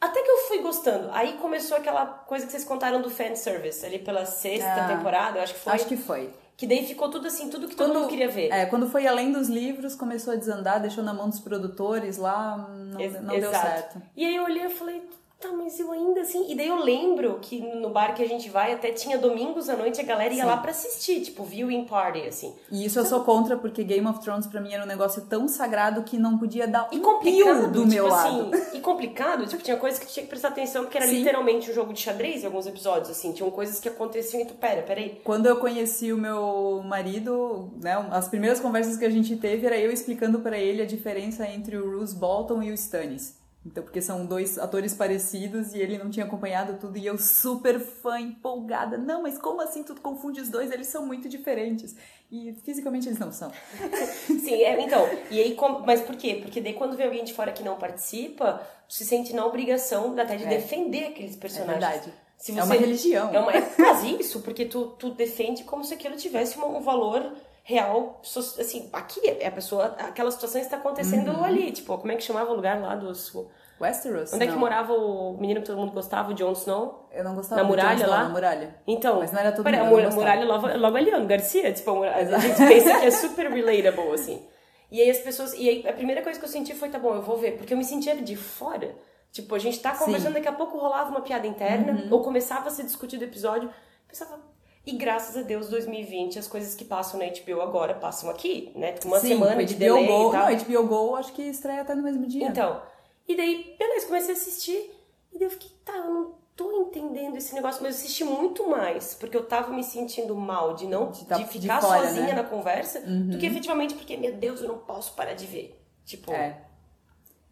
Até 0.00 0.22
que 0.22 0.30
eu 0.30 0.38
fui 0.48 0.58
gostando. 0.58 1.08
Aí 1.12 1.32
começou 1.34 1.76
aquela 1.76 2.06
coisa 2.06 2.46
que 2.46 2.52
vocês 2.52 2.64
contaram 2.64 3.02
do 3.02 3.10
fanservice, 3.10 3.84
ali 3.84 3.98
pela 3.98 4.24
sexta 4.24 4.84
ah, 4.84 4.96
temporada, 4.96 5.38
eu 5.38 5.42
acho 5.42 5.54
que 5.54 5.60
foi. 5.60 5.72
Acho 5.72 5.86
que 5.86 5.96
foi. 5.96 6.30
Que 6.56 6.66
daí 6.68 6.86
ficou 6.86 7.10
tudo 7.10 7.26
assim, 7.26 7.50
tudo 7.50 7.66
que 7.66 7.74
quando, 7.74 7.88
todo 7.88 8.00
mundo 8.00 8.08
queria 8.08 8.28
ver. 8.28 8.52
É, 8.52 8.66
quando 8.66 8.88
foi 8.88 9.08
além 9.08 9.32
dos 9.32 9.48
livros, 9.48 9.96
começou 9.96 10.34
a 10.34 10.36
desandar, 10.36 10.80
deixou 10.80 11.02
na 11.02 11.12
mão 11.12 11.28
dos 11.28 11.40
produtores 11.40 12.16
lá, 12.16 12.56
não, 12.56 13.22
não 13.22 13.40
deu 13.40 13.50
certo. 13.50 14.00
E 14.16 14.24
aí 14.24 14.36
eu 14.36 14.44
olhei 14.44 14.66
e 14.66 14.70
falei, 14.70 15.02
tá, 15.44 15.52
mas 15.52 15.78
eu 15.78 15.92
ainda 15.92 16.22
assim. 16.22 16.50
E 16.50 16.54
daí 16.54 16.68
eu 16.68 16.82
lembro 16.82 17.38
que 17.40 17.60
no 17.60 17.90
bar 17.90 18.14
que 18.14 18.22
a 18.22 18.26
gente 18.26 18.48
vai, 18.48 18.72
até 18.72 18.90
tinha 18.92 19.18
domingos 19.18 19.68
à 19.68 19.76
noite, 19.76 20.00
a 20.00 20.04
galera 20.04 20.32
ia 20.32 20.42
Sim. 20.42 20.48
lá 20.48 20.56
pra 20.56 20.70
assistir, 20.70 21.20
tipo, 21.20 21.44
viewing 21.44 21.84
party, 21.84 22.22
assim. 22.22 22.54
E 22.70 22.84
isso 22.84 22.98
eu 22.98 23.04
sou 23.04 23.20
contra, 23.20 23.56
porque 23.56 23.84
Game 23.84 24.06
of 24.06 24.20
Thrones 24.20 24.46
pra 24.46 24.60
mim 24.60 24.72
era 24.72 24.82
um 24.82 24.86
negócio 24.86 25.22
tão 25.22 25.46
sagrado 25.46 26.02
que 26.02 26.16
não 26.16 26.38
podia 26.38 26.66
dar 26.66 26.88
e 26.90 26.98
um 26.98 27.02
complicado, 27.02 27.70
do 27.70 27.80
tipo 27.80 27.86
meu 27.86 28.06
assim, 28.14 28.42
lado. 28.42 28.62
E 28.72 28.80
complicado, 28.80 29.46
tipo, 29.46 29.62
tinha 29.62 29.76
coisas 29.76 29.98
que 29.98 30.06
tinha 30.06 30.24
que 30.24 30.30
prestar 30.30 30.48
atenção, 30.48 30.84
porque 30.84 30.96
era 30.96 31.06
Sim. 31.06 31.18
literalmente 31.18 31.70
um 31.70 31.74
jogo 31.74 31.92
de 31.92 32.00
xadrez 32.00 32.42
em 32.42 32.46
alguns 32.46 32.66
episódios, 32.66 33.10
assim. 33.10 33.32
Tinham 33.32 33.50
coisas 33.50 33.78
que 33.78 33.88
aconteciam 33.88 34.42
e 34.42 34.46
tu, 34.46 34.54
pera, 34.54 34.82
peraí. 34.82 35.20
Quando 35.22 35.46
eu 35.46 35.56
conheci 35.56 36.12
o 36.12 36.18
meu 36.18 36.82
marido, 36.84 37.70
né, 37.80 37.94
as 38.10 38.28
primeiras 38.28 38.60
conversas 38.60 38.96
que 38.96 39.04
a 39.04 39.10
gente 39.10 39.36
teve 39.36 39.66
era 39.66 39.78
eu 39.78 39.90
explicando 39.90 40.40
para 40.40 40.58
ele 40.58 40.82
a 40.82 40.86
diferença 40.86 41.46
entre 41.46 41.76
o 41.76 41.90
Bruce 41.90 42.14
Bolton 42.14 42.62
e 42.62 42.70
o 42.70 42.74
Stannis. 42.74 43.43
Então, 43.66 43.82
porque 43.82 44.02
são 44.02 44.26
dois 44.26 44.58
atores 44.58 44.92
parecidos 44.92 45.72
e 45.72 45.78
ele 45.78 45.96
não 45.96 46.10
tinha 46.10 46.26
acompanhado 46.26 46.78
tudo 46.78 46.98
e 46.98 47.06
eu 47.06 47.16
super 47.16 47.80
fã, 47.80 48.20
empolgada. 48.20 48.98
Não, 48.98 49.22
mas 49.22 49.38
como 49.38 49.62
assim 49.62 49.82
tu 49.82 49.94
confunde 50.00 50.40
os 50.40 50.50
dois? 50.50 50.70
Eles 50.70 50.86
são 50.86 51.06
muito 51.06 51.28
diferentes. 51.30 51.96
E 52.30 52.52
fisicamente 52.62 53.08
eles 53.08 53.18
não 53.18 53.32
são. 53.32 53.50
Sim, 54.26 54.62
é, 54.62 54.78
então. 54.82 55.08
E 55.30 55.40
aí, 55.40 55.56
mas 55.86 56.02
por 56.02 56.14
quê? 56.14 56.40
Porque 56.42 56.60
daí 56.60 56.74
quando 56.74 56.94
vem 56.94 57.06
alguém 57.06 57.24
de 57.24 57.32
fora 57.32 57.52
que 57.52 57.62
não 57.62 57.76
participa, 57.76 58.60
se 58.86 59.04
sente 59.04 59.32
na 59.32 59.46
obrigação 59.46 60.18
até 60.18 60.36
de 60.36 60.44
é. 60.44 60.48
defender 60.48 61.06
aqueles 61.06 61.34
personagens. 61.34 61.82
É 61.82 61.88
verdade. 61.88 62.12
Você, 62.36 62.52
é 62.52 62.62
uma 62.62 62.74
religião. 62.74 63.32
É, 63.32 63.38
uma, 63.38 63.52
é 63.52 63.62
quase 63.62 64.20
isso, 64.20 64.40
porque 64.40 64.66
tu, 64.66 64.88
tu 64.98 65.10
defende 65.10 65.64
como 65.64 65.82
se 65.82 65.94
aquilo 65.94 66.16
tivesse 66.16 66.58
um 66.58 66.80
valor 66.80 67.32
real, 67.66 68.20
assim, 68.22 68.90
aqui 68.92 69.26
é 69.26 69.46
a 69.46 69.50
pessoa, 69.50 69.86
aquela 69.98 70.30
situação 70.30 70.60
está 70.60 70.76
acontecendo 70.76 71.30
uhum. 71.32 71.42
ali, 71.42 71.72
tipo, 71.72 71.96
como 71.96 72.12
é 72.12 72.14
que 72.14 72.22
chamava 72.22 72.50
o 72.52 72.54
lugar 72.54 72.78
lá 72.78 72.94
dos 72.94 73.32
Westeros? 73.80 74.34
Onde 74.34 74.44
é 74.44 74.46
que 74.46 74.54
morava 74.54 74.92
o 74.92 75.38
menino 75.40 75.62
que 75.62 75.66
todo 75.66 75.78
mundo 75.78 75.92
gostava, 75.92 76.30
o 76.30 76.34
Jon 76.34 76.52
Snow? 76.52 77.08
Eu 77.10 77.24
não 77.24 77.34
gostava 77.34 77.62
Na 77.62 77.66
muralha 77.66 77.96
Snow, 77.96 78.10
lá? 78.10 78.24
Na 78.24 78.28
muralha. 78.28 78.76
Então, 78.86 79.18
mas 79.18 79.32
não 79.32 79.40
era 79.40 79.50
todo 79.50 79.64
pera, 79.64 79.82
mundo. 79.82 80.06
A 80.06 80.10
muralha 80.10 80.44
logo, 80.44 80.66
logo 80.76 80.96
ali, 80.96 81.10
ó, 81.14 81.18
no 81.18 81.26
Garcia, 81.26 81.72
tipo, 81.72 81.90
a, 81.90 81.94
muralha, 81.94 82.36
a 82.36 82.38
gente 82.38 82.56
pensa 82.56 83.00
que 83.00 83.06
é 83.06 83.10
super 83.10 83.50
relatable, 83.50 84.12
assim. 84.12 84.46
E 84.90 85.00
aí 85.00 85.08
as 85.08 85.18
pessoas, 85.18 85.54
e 85.54 85.66
aí 85.66 85.88
a 85.88 85.92
primeira 85.94 86.20
coisa 86.20 86.38
que 86.38 86.44
eu 86.44 86.50
senti 86.50 86.74
foi, 86.74 86.90
tá 86.90 86.98
bom, 86.98 87.14
eu 87.14 87.22
vou 87.22 87.38
ver, 87.38 87.56
porque 87.56 87.72
eu 87.72 87.78
me 87.78 87.84
sentia 87.84 88.14
de 88.14 88.36
fora. 88.36 88.94
Tipo, 89.32 89.54
a 89.54 89.58
gente 89.58 89.80
tá 89.80 89.96
conversando, 89.96 90.28
Sim. 90.28 90.34
daqui 90.34 90.48
a 90.48 90.52
pouco 90.52 90.76
rolava 90.76 91.10
uma 91.10 91.22
piada 91.22 91.46
interna, 91.46 91.92
uhum. 91.92 92.08
ou 92.10 92.22
começava 92.22 92.68
a 92.68 92.70
ser 92.70 92.84
discutido 92.84 93.24
o 93.24 93.26
episódio, 93.26 93.70
pensava, 94.06 94.38
e 94.86 94.92
graças 94.92 95.36
a 95.36 95.42
Deus, 95.42 95.68
2020, 95.68 96.38
as 96.38 96.46
coisas 96.46 96.74
que 96.74 96.84
passam 96.84 97.18
na 97.18 97.26
HBO 97.26 97.62
agora 97.62 97.94
passam 97.94 98.28
aqui, 98.28 98.70
né? 98.74 98.94
Uma 99.04 99.18
Sim, 99.18 99.28
semana 99.28 99.64
de 99.64 99.74
delay 99.74 100.06
Go, 100.06 100.28
e 100.28 100.32
tal. 100.32 100.50
Não, 100.50 100.58
HBO 100.58 100.86
Go 100.86 101.16
acho 101.16 101.32
que 101.32 101.42
estreia 101.42 101.80
até 101.80 101.94
no 101.94 102.02
mesmo 102.02 102.26
dia. 102.26 102.46
Então, 102.46 102.82
e 103.26 103.34
daí, 103.34 103.74
beleza, 103.78 104.06
comecei 104.06 104.34
a 104.34 104.36
assistir, 104.36 104.90
e 105.32 105.38
daí 105.38 105.46
eu 105.46 105.50
fiquei, 105.50 105.70
tá, 105.84 105.94
eu 105.94 106.12
não 106.12 106.34
tô 106.54 106.70
entendendo 106.82 107.36
esse 107.36 107.54
negócio, 107.54 107.82
mas 107.82 107.94
eu 107.94 108.00
assisti 108.00 108.24
muito 108.24 108.68
mais, 108.68 109.14
porque 109.14 109.36
eu 109.36 109.46
tava 109.46 109.72
me 109.72 109.82
sentindo 109.82 110.36
mal 110.36 110.74
de 110.74 110.86
não, 110.86 111.10
de, 111.10 111.24
tá, 111.24 111.36
de 111.36 111.46
ficar 111.46 111.80
de 111.80 111.86
fora, 111.86 112.06
sozinha 112.06 112.26
né? 112.26 112.34
na 112.34 112.44
conversa, 112.44 113.00
uhum. 113.00 113.28
do 113.28 113.38
que 113.38 113.46
efetivamente 113.46 113.94
porque, 113.94 114.16
meu 114.16 114.34
Deus, 114.34 114.60
eu 114.60 114.68
não 114.68 114.78
posso 114.78 115.14
parar 115.14 115.32
de 115.32 115.46
ver. 115.46 115.82
Tipo... 116.04 116.30
É. 116.30 116.73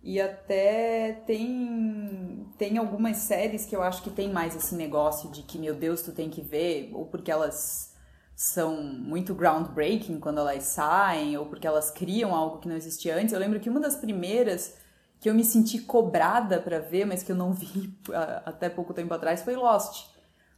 E 0.02 0.20
até 0.20 1.12
tem 1.26 2.46
tem 2.58 2.76
algumas 2.78 3.18
séries 3.18 3.64
que 3.64 3.74
eu 3.74 3.82
acho 3.82 4.02
que 4.02 4.10
tem 4.10 4.32
mais 4.32 4.54
esse 4.56 4.74
negócio 4.74 5.30
de 5.30 5.42
que, 5.42 5.58
meu 5.58 5.74
Deus, 5.74 6.02
tu 6.02 6.12
tem 6.12 6.28
que 6.28 6.40
ver, 6.40 6.90
ou 6.92 7.06
porque 7.06 7.30
elas 7.30 7.92
são 8.34 8.82
muito 8.82 9.34
groundbreaking 9.34 10.18
quando 10.18 10.38
elas 10.38 10.64
saem, 10.64 11.36
ou 11.36 11.46
porque 11.46 11.66
elas 11.66 11.90
criam 11.90 12.34
algo 12.34 12.58
que 12.58 12.68
não 12.68 12.76
existia 12.76 13.16
antes. 13.16 13.32
Eu 13.32 13.38
lembro 13.38 13.60
que 13.60 13.70
uma 13.70 13.80
das 13.80 13.96
primeiras 13.96 14.76
que 15.20 15.30
eu 15.30 15.34
me 15.34 15.44
senti 15.44 15.78
cobrada 15.78 16.60
para 16.60 16.80
ver, 16.80 17.04
mas 17.04 17.22
que 17.22 17.30
eu 17.30 17.36
não 17.36 17.52
vi 17.52 17.96
até 18.44 18.68
pouco 18.68 18.92
tempo 18.92 19.14
atrás, 19.14 19.42
foi 19.42 19.54
Lost. 19.54 20.11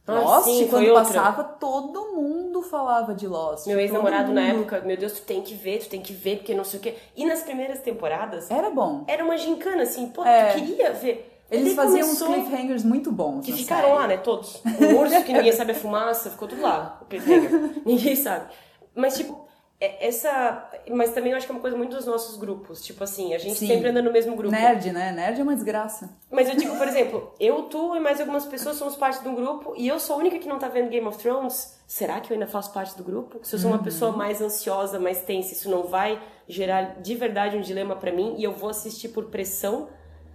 Ah, 0.07 0.19
Lost, 0.19 0.45
sim, 0.45 0.67
quando 0.67 0.93
passava, 0.93 1.43
todo 1.43 2.13
mundo 2.13 2.61
falava 2.61 3.15
de 3.15 3.27
Lost. 3.27 3.65
Meu 3.65 3.79
ex-namorado 3.79 4.31
na 4.31 4.41
época, 4.41 4.81
meu 4.81 4.95
Deus, 4.95 5.13
tu 5.13 5.21
tem 5.23 5.41
que 5.41 5.55
ver, 5.55 5.79
tu 5.79 5.89
tem 5.89 6.01
que 6.01 6.13
ver, 6.13 6.37
porque 6.37 6.53
não 6.53 6.63
sei 6.63 6.79
o 6.79 6.81
quê. 6.83 6.95
E 7.15 7.25
nas 7.25 7.41
primeiras 7.41 7.79
temporadas. 7.79 8.51
Era 8.51 8.69
bom. 8.69 9.03
Era 9.07 9.23
uma 9.23 9.35
gincana, 9.37 9.83
assim, 9.83 10.07
pô, 10.07 10.23
é. 10.23 10.51
tu 10.51 10.59
queria 10.59 10.93
ver. 10.93 11.31
Eles 11.49 11.67
Ele 11.67 11.75
faziam 11.75 12.07
uns 12.09 12.21
cliffhangers 12.21 12.83
muito 12.83 13.11
bons. 13.11 13.45
Que 13.45 13.53
ficaram 13.53 13.89
série. 13.89 13.99
lá, 13.99 14.07
né? 14.07 14.17
Todos. 14.17 14.61
O 14.65 14.99
urso 14.99 15.23
que 15.23 15.33
ninguém 15.33 15.51
sabe 15.51 15.71
a 15.71 15.75
fumaça, 15.75 16.29
ficou 16.29 16.47
tudo 16.47 16.61
lá, 16.61 16.99
o 17.01 17.05
cliffhanger. 17.05 17.51
ninguém 17.85 18.15
sabe. 18.15 18.51
Mas, 18.95 19.15
tipo, 19.15 19.45
essa. 19.79 20.69
Mas 20.89 21.11
também 21.13 21.31
eu 21.31 21.37
acho 21.37 21.45
que 21.45 21.51
é 21.51 21.55
uma 21.55 21.61
coisa 21.61 21.77
muito 21.77 21.95
dos 21.95 22.05
nossos 22.05 22.37
grupos. 22.37 22.81
Tipo 22.83 23.03
assim, 23.03 23.33
a 23.33 23.37
gente 23.37 23.57
Sim. 23.57 23.67
sempre 23.67 23.89
anda 23.89 24.01
no 24.01 24.11
mesmo 24.11 24.35
grupo. 24.35 24.55
Nerd, 24.55 24.91
né? 24.91 25.11
Nerd 25.11 25.39
é 25.39 25.43
uma 25.43 25.53
desgraça. 25.53 26.09
Mas 26.31 26.49
eu 26.49 26.55
digo, 26.55 26.77
por 26.77 26.87
exemplo, 26.87 27.33
eu, 27.39 27.63
tu 27.63 27.95
e 27.95 27.99
mais 27.99 28.19
algumas 28.19 28.45
pessoas 28.45 28.77
somos 28.77 28.95
parte 28.95 29.21
de 29.21 29.27
um 29.27 29.35
grupo 29.35 29.73
e 29.77 29.87
eu 29.87 29.99
sou 29.99 30.15
a 30.15 30.19
única 30.19 30.39
que 30.39 30.47
não 30.47 30.59
tá 30.59 30.67
vendo 30.67 30.89
Game 30.89 31.05
of 31.07 31.17
Thrones. 31.17 31.79
Será 31.87 32.19
que 32.19 32.31
eu 32.31 32.35
ainda 32.35 32.47
faço 32.47 32.71
parte 32.73 32.95
do 32.97 33.03
grupo? 33.03 33.39
Se 33.43 33.55
eu 33.55 33.59
sou 33.59 33.69
uma 33.69 33.77
uhum. 33.77 33.83
pessoa 33.83 34.11
mais 34.11 34.41
ansiosa, 34.41 34.99
mais 34.99 35.21
tensa, 35.21 35.53
isso 35.53 35.69
não 35.69 35.83
vai 35.83 36.21
gerar 36.47 37.01
de 37.01 37.15
verdade 37.15 37.57
um 37.57 37.61
dilema 37.61 37.95
para 37.95 38.11
mim 38.11 38.35
e 38.37 38.43
eu 38.43 38.53
vou 38.53 38.69
assistir 38.69 39.09
por 39.09 39.25
pressão 39.25 39.89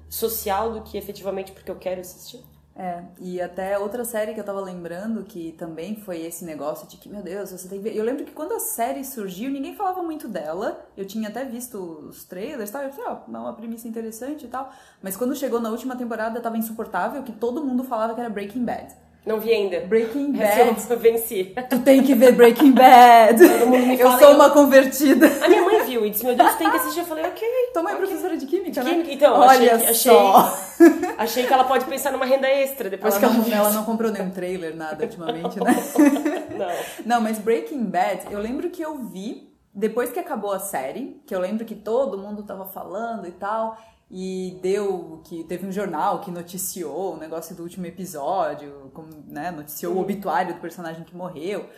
social 0.09 0.73
do 0.73 0.83
que 0.83 0.99
efetivamente 0.99 1.53
porque 1.53 1.71
eu 1.71 1.77
quero 1.77 2.01
assistir? 2.01 2.45
É, 2.77 3.03
e 3.19 3.41
até 3.41 3.79
outra 3.79 4.05
série 4.05 4.33
que 4.33 4.41
eu 4.41 4.45
tava 4.45 4.61
lembrando 4.61 5.25
que 5.25 5.53
também 5.59 5.97
foi 5.97 6.23
esse 6.23 6.45
negócio 6.45 6.87
de 6.89 6.97
que, 6.97 7.09
meu 7.09 7.23
Deus, 7.23 7.51
você 7.51 7.69
tem 7.69 7.79
que 7.79 7.85
ver. 7.85 7.97
Eu 7.97 8.05
lembro 8.05 8.25
que 8.25 8.33
quando 8.33 8.53
a 8.53 8.61
série 8.61 9.05
surgiu, 9.05 9.51
ninguém 9.51 9.75
falava 9.75 10.03
muito 10.03 10.29
dela. 10.29 10.87
Eu 10.97 11.05
tinha 11.05 11.29
até 11.29 11.45
visto 11.45 11.77
os 11.77 12.25
trailers 12.25 12.71
e 12.71 12.73
tal. 12.73 12.83
Eu 12.83 12.93
falei, 12.93 13.11
ó, 13.11 13.17
oh, 13.27 13.31
uma 13.31 13.53
premissa 13.53 13.87
interessante 13.87 14.47
e 14.47 14.49
tal. 14.49 14.71
Mas 15.03 15.17
quando 15.17 15.35
chegou 15.35 15.61
na 15.61 15.71
última 15.71 15.97
temporada, 15.97 16.41
tava 16.41 16.57
insuportável, 16.57 17.23
que 17.23 17.33
todo 17.33 17.65
mundo 17.65 17.85
falava 17.85 18.15
que 18.15 18.21
era 18.21 18.31
Breaking 18.31 18.65
Bad. 18.65 18.95
Não 19.27 19.39
vi 19.39 19.53
ainda. 19.53 19.81
Breaking 19.81 20.33
Bad. 20.33 20.77
Eu 20.89 20.99
venci. 20.99 21.55
Tu 21.69 21.79
tem 21.81 22.03
que 22.03 22.15
ver 22.15 22.33
Breaking 22.33 22.73
Bad. 22.73 23.47
Todo 23.47 23.67
mundo 23.67 23.87
me 23.87 23.99
fala, 23.99 24.15
eu 24.15 24.19
sou 24.19 24.35
uma 24.35 24.47
eu... 24.47 24.53
convertida. 24.53 25.27
A 25.45 25.49
minha 25.49 25.63
mãe 25.63 25.70
viu 25.91 26.07
e 26.07 26.11
disse, 26.11 26.25
meu 26.25 26.37
Deus, 26.37 26.55
tem 26.55 26.71
que 26.71 26.77
assistir. 26.77 27.01
Eu 27.01 27.07
falei, 27.07 27.27
ok. 27.27 27.49
Tua 27.73 27.83
mãe 27.83 27.93
é 27.93 27.97
okay. 27.97 28.07
professora 28.07 28.37
de 28.37 28.47
química, 28.47 28.83
né? 28.83 28.91
Química, 28.91 29.13
então. 29.13 29.39
Olha 29.39 29.75
achei, 29.75 29.95
só. 29.95 30.37
Achei, 30.37 31.15
achei 31.19 31.47
que 31.47 31.53
ela 31.53 31.65
pode 31.65 31.85
pensar 31.87 32.13
numa 32.13 32.25
renda 32.25 32.49
extra 32.49 32.89
depois 32.89 33.15
ela 33.15 33.21
que 33.21 33.27
ela 33.27 33.47
não, 33.47 33.53
ela 33.53 33.71
não 33.73 33.85
comprou 33.85 34.11
nenhum 34.11 34.31
trailer, 34.31 34.75
nada, 34.77 35.05
ultimamente, 35.05 35.59
né? 35.59 35.75
não. 36.57 37.17
Não, 37.17 37.21
mas 37.21 37.39
Breaking 37.39 37.85
Bad, 37.85 38.27
eu 38.31 38.39
lembro 38.39 38.71
que 38.71 38.83
eu 38.83 38.99
vi 38.99 39.51
depois 39.75 40.11
que 40.11 40.19
acabou 40.19 40.53
a 40.53 40.59
série, 40.59 41.21
que 41.27 41.35
eu 41.35 41.41
lembro 41.41 41.65
que 41.65 41.75
todo 41.75 42.19
mundo 42.19 42.43
tava 42.43 42.65
falando 42.65 43.27
e 43.27 43.33
tal 43.33 43.77
e 44.11 44.59
deu 44.61 45.23
que 45.25 45.45
teve 45.45 45.65
um 45.65 45.71
jornal 45.71 46.19
que 46.19 46.33
noticiou 46.33 47.15
o 47.15 47.17
negócio 47.17 47.55
do 47.55 47.63
último 47.63 47.87
episódio, 47.87 48.91
como, 48.93 49.09
né, 49.29 49.53
noticiou 49.53 49.95
o 49.95 50.01
obituário 50.01 50.55
do 50.55 50.61
personagem 50.61 51.05
que 51.05 51.15
morreu 51.15 51.69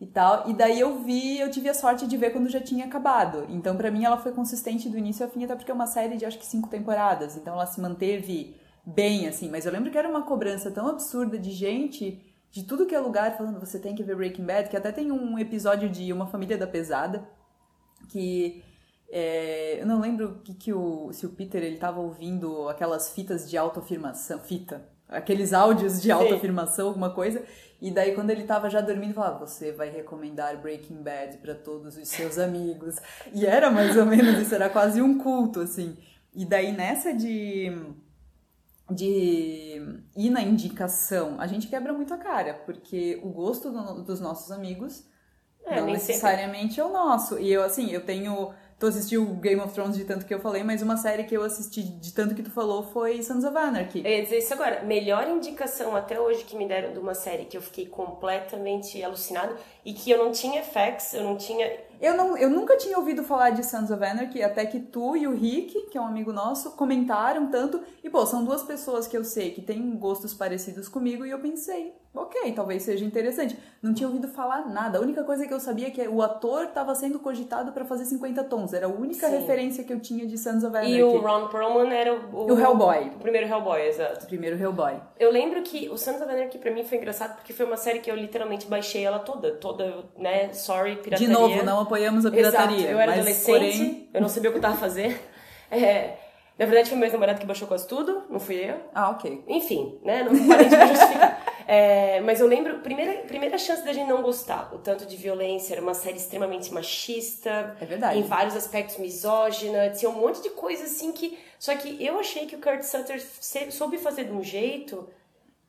e 0.00 0.06
tal. 0.06 0.48
E 0.48 0.54
daí 0.54 0.80
eu 0.80 1.02
vi, 1.02 1.38
eu 1.38 1.50
tive 1.50 1.68
a 1.68 1.74
sorte 1.74 2.06
de 2.06 2.16
ver 2.16 2.30
quando 2.30 2.48
já 2.48 2.60
tinha 2.60 2.86
acabado. 2.86 3.44
Então 3.48 3.76
para 3.76 3.90
mim 3.90 4.04
ela 4.04 4.16
foi 4.16 4.32
consistente 4.32 4.88
do 4.88 4.96
início 4.96 5.24
ao 5.24 5.30
fim, 5.30 5.44
até 5.44 5.54
porque 5.54 5.70
é 5.70 5.74
uma 5.74 5.86
série 5.86 6.16
de 6.16 6.24
acho 6.24 6.38
que 6.38 6.46
cinco 6.46 6.68
temporadas, 6.68 7.36
então 7.36 7.54
ela 7.54 7.66
se 7.66 7.80
manteve 7.80 8.56
bem 8.84 9.28
assim, 9.28 9.50
mas 9.50 9.66
eu 9.66 9.72
lembro 9.72 9.90
que 9.90 9.98
era 9.98 10.08
uma 10.08 10.22
cobrança 10.22 10.70
tão 10.70 10.88
absurda 10.88 11.38
de 11.38 11.50
gente 11.50 12.18
de 12.50 12.64
tudo 12.64 12.86
que 12.86 12.94
é 12.94 12.98
lugar 12.98 13.36
falando 13.36 13.60
você 13.60 13.78
tem 13.78 13.94
que 13.94 14.02
ver 14.02 14.16
Breaking 14.16 14.44
Bad, 14.44 14.70
que 14.70 14.76
até 14.76 14.90
tem 14.90 15.12
um 15.12 15.38
episódio 15.38 15.88
de 15.88 16.12
Uma 16.12 16.26
Família 16.26 16.56
da 16.56 16.66
Pesada 16.66 17.28
que 18.08 18.64
é, 19.12 19.80
eu 19.80 19.86
não 19.86 20.00
lembro 20.00 20.40
que, 20.44 20.54
que 20.54 20.72
o, 20.72 21.12
se 21.12 21.26
o 21.26 21.30
Peter 21.30 21.62
ele 21.62 21.74
estava 21.74 22.00
ouvindo 22.00 22.68
aquelas 22.68 23.12
fitas 23.12 23.48
de 23.48 23.56
autoafirmação, 23.56 24.38
fita, 24.38 24.88
aqueles 25.10 25.52
áudios 25.52 26.00
de 26.00 26.10
autoafirmação, 26.10 26.88
alguma 26.88 27.10
coisa, 27.10 27.42
e 27.80 27.90
daí 27.90 28.14
quando 28.14 28.30
ele 28.30 28.42
estava 28.42 28.68
já 28.68 28.80
dormindo, 28.80 29.14
falava: 29.14 29.46
"Você 29.46 29.72
vai 29.72 29.90
recomendar 29.90 30.60
Breaking 30.60 31.02
Bad 31.02 31.38
para 31.38 31.54
todos 31.54 31.96
os 31.96 32.08
seus 32.08 32.38
amigos". 32.38 32.96
E 33.32 33.46
era 33.46 33.70
mais 33.70 33.96
ou 33.96 34.06
menos 34.06 34.38
isso, 34.38 34.54
era 34.54 34.68
quase 34.68 35.00
um 35.00 35.18
culto 35.18 35.60
assim. 35.60 35.96
E 36.34 36.44
daí 36.44 36.72
nessa 36.72 37.12
de 37.14 37.72
de 38.92 39.80
ir 40.16 40.30
na 40.30 40.42
indicação, 40.42 41.40
a 41.40 41.46
gente 41.46 41.68
quebra 41.68 41.92
muito 41.92 42.12
a 42.12 42.18
cara, 42.18 42.54
porque 42.66 43.20
o 43.22 43.28
gosto 43.28 43.70
do, 43.70 44.02
dos 44.02 44.20
nossos 44.20 44.50
amigos 44.50 45.08
é, 45.64 45.80
não 45.80 45.86
necessariamente 45.86 46.74
sempre... 46.74 46.80
é 46.80 46.84
o 46.86 46.92
nosso. 46.92 47.38
E 47.38 47.52
eu 47.52 47.62
assim, 47.62 47.90
eu 47.90 48.04
tenho 48.04 48.52
tu 48.80 48.86
assistiu 48.86 49.26
Game 49.34 49.60
of 49.60 49.74
Thrones 49.74 49.94
de 49.94 50.04
tanto 50.04 50.24
que 50.24 50.32
eu 50.32 50.40
falei, 50.40 50.64
mas 50.64 50.80
uma 50.80 50.96
série 50.96 51.24
que 51.24 51.36
eu 51.36 51.44
assisti 51.44 51.82
de 51.82 52.14
tanto 52.14 52.34
que 52.34 52.42
tu 52.42 52.50
falou 52.50 52.82
foi 52.82 53.22
Sons 53.22 53.44
of 53.44 53.54
Anarchy. 53.54 54.00
Eu 54.02 54.10
ia 54.10 54.22
dizer 54.22 54.38
isso 54.38 54.54
agora. 54.54 54.82
Melhor 54.82 55.28
indicação 55.28 55.94
até 55.94 56.18
hoje 56.18 56.44
que 56.44 56.56
me 56.56 56.66
deram 56.66 56.94
de 56.94 56.98
uma 56.98 57.12
série 57.12 57.44
que 57.44 57.58
eu 57.58 57.60
fiquei 57.60 57.84
completamente 57.84 59.02
alucinado 59.04 59.54
e 59.84 59.92
que 59.92 60.10
eu 60.10 60.16
não 60.16 60.32
tinha 60.32 60.62
facts, 60.62 61.12
eu 61.12 61.22
não 61.22 61.36
tinha 61.36 61.70
eu, 62.00 62.16
não, 62.16 62.34
eu 62.38 62.48
nunca 62.48 62.78
tinha 62.78 62.96
ouvido 62.96 63.22
falar 63.22 63.50
de 63.50 63.62
Sons 63.62 63.90
of 63.90 64.02
Anarchy, 64.02 64.42
até 64.42 64.64
que 64.64 64.80
tu 64.80 65.14
e 65.14 65.26
o 65.26 65.34
Rick, 65.34 65.88
que 65.90 65.98
é 65.98 66.00
um 66.00 66.06
amigo 66.06 66.32
nosso, 66.32 66.70
comentaram 66.70 67.50
tanto. 67.50 67.82
E, 68.02 68.08
pô, 68.08 68.24
são 68.24 68.42
duas 68.42 68.62
pessoas 68.62 69.06
que 69.06 69.14
eu 69.14 69.22
sei 69.22 69.50
que 69.50 69.60
têm 69.60 69.98
gostos 69.98 70.32
parecidos 70.32 70.88
comigo, 70.88 71.26
e 71.26 71.30
eu 71.30 71.38
pensei, 71.38 71.92
ok, 72.14 72.52
talvez 72.52 72.82
seja 72.82 73.04
interessante. 73.04 73.56
Não 73.82 73.94
tinha 73.94 74.08
ouvido 74.08 74.28
falar 74.28 74.68
nada. 74.68 74.98
A 74.98 75.00
única 75.00 75.22
coisa 75.24 75.46
que 75.46 75.54
eu 75.54 75.60
sabia 75.60 75.88
é 75.88 75.90
que 75.90 76.06
o 76.08 76.22
ator 76.22 76.64
estava 76.64 76.94
sendo 76.94 77.18
cogitado 77.18 77.72
para 77.72 77.84
fazer 77.84 78.04
50 78.04 78.44
tons. 78.44 78.72
Era 78.72 78.86
a 78.86 78.88
única 78.88 79.28
Sim. 79.28 79.36
referência 79.36 79.84
que 79.84 79.92
eu 79.92 80.00
tinha 80.00 80.26
de 80.26 80.36
Sons 80.36 80.64
of 80.64 80.76
Anarchy. 80.76 80.96
E 80.96 81.02
o 81.02 81.18
Ron 81.18 81.48
Perlman 81.48 81.92
era 81.92 82.14
o... 82.14 82.52
O 82.52 82.58
Hellboy. 82.58 83.08
O 83.16 83.18
primeiro 83.20 83.46
Hellboy, 83.46 83.80
exato. 83.82 84.24
O 84.24 84.28
primeiro 84.28 84.60
Hellboy. 84.60 84.94
Eu 85.18 85.30
lembro 85.30 85.62
que 85.62 85.88
o 85.88 85.96
Sons 85.96 86.20
of 86.20 86.30
Anarchy 86.30 86.58
pra 86.58 86.70
mim 86.70 86.84
foi 86.84 86.98
engraçado 86.98 87.36
porque 87.36 87.52
foi 87.52 87.64
uma 87.64 87.76
série 87.76 88.00
que 88.00 88.10
eu 88.10 88.16
literalmente 88.16 88.66
baixei 88.66 89.04
ela 89.04 89.18
toda. 89.20 89.52
Toda, 89.52 90.04
né, 90.18 90.52
sorry, 90.52 90.96
pirataria. 90.96 91.26
De 91.26 91.32
novo, 91.32 91.64
não 91.64 91.80
apoiamos 91.80 92.26
a 92.26 92.30
pirataria. 92.30 92.76
Exato. 92.76 92.92
Eu 92.92 92.98
era 92.98 93.12
adolescente, 93.12 93.46
porém... 93.46 94.08
eu 94.12 94.20
não 94.20 94.28
sabia 94.28 94.50
o 94.50 94.52
que 94.52 94.58
eu 94.58 94.62
tava 94.62 94.76
fazendo. 94.76 95.16
É, 95.72 96.16
na 96.60 96.66
verdade, 96.66 96.90
foi 96.90 96.98
meu 96.98 97.06
ex-namorado 97.06 97.40
que 97.40 97.46
baixou 97.46 97.66
quase 97.66 97.88
tudo, 97.88 98.24
não 98.28 98.38
fui 98.38 98.56
eu. 98.56 98.76
Ah, 98.94 99.08
ok. 99.08 99.44
Enfim, 99.48 99.98
né? 100.04 100.24
Não 100.24 100.46
parei 100.46 100.68
de 100.68 100.76
justificar. 100.76 101.29
É, 101.72 102.20
mas 102.22 102.40
eu 102.40 102.48
lembro, 102.48 102.80
primeira, 102.80 103.22
primeira 103.22 103.56
chance 103.56 103.84
da 103.84 103.92
gente 103.92 104.08
não 104.08 104.22
gostar, 104.22 104.74
o 104.74 104.78
tanto 104.78 105.06
de 105.06 105.16
violência, 105.16 105.74
era 105.74 105.80
uma 105.80 105.94
série 105.94 106.16
extremamente 106.16 106.74
machista. 106.74 107.76
É 107.80 107.84
verdade. 107.84 108.18
Em 108.18 108.22
vários 108.22 108.56
aspectos 108.56 108.98
misógina, 108.98 109.88
tinha 109.90 110.10
um 110.10 110.20
monte 110.20 110.42
de 110.42 110.50
coisa 110.50 110.82
assim 110.82 111.12
que. 111.12 111.38
Só 111.60 111.76
que 111.76 112.04
eu 112.04 112.18
achei 112.18 112.46
que 112.46 112.56
o 112.56 112.60
Kurt 112.60 112.82
Sutter 112.82 113.22
soube 113.70 113.98
fazer 113.98 114.24
de 114.24 114.32
um 114.32 114.42
jeito 114.42 115.08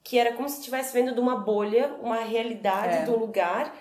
que 0.03 0.17
era 0.17 0.33
como 0.33 0.49
se 0.49 0.57
estivesse 0.57 0.91
vendo 0.91 1.13
de 1.13 1.19
uma 1.19 1.35
bolha, 1.35 1.95
uma 2.01 2.21
realidade 2.21 2.95
é. 2.95 3.03
de 3.03 3.11
um 3.11 3.17
lugar 3.17 3.71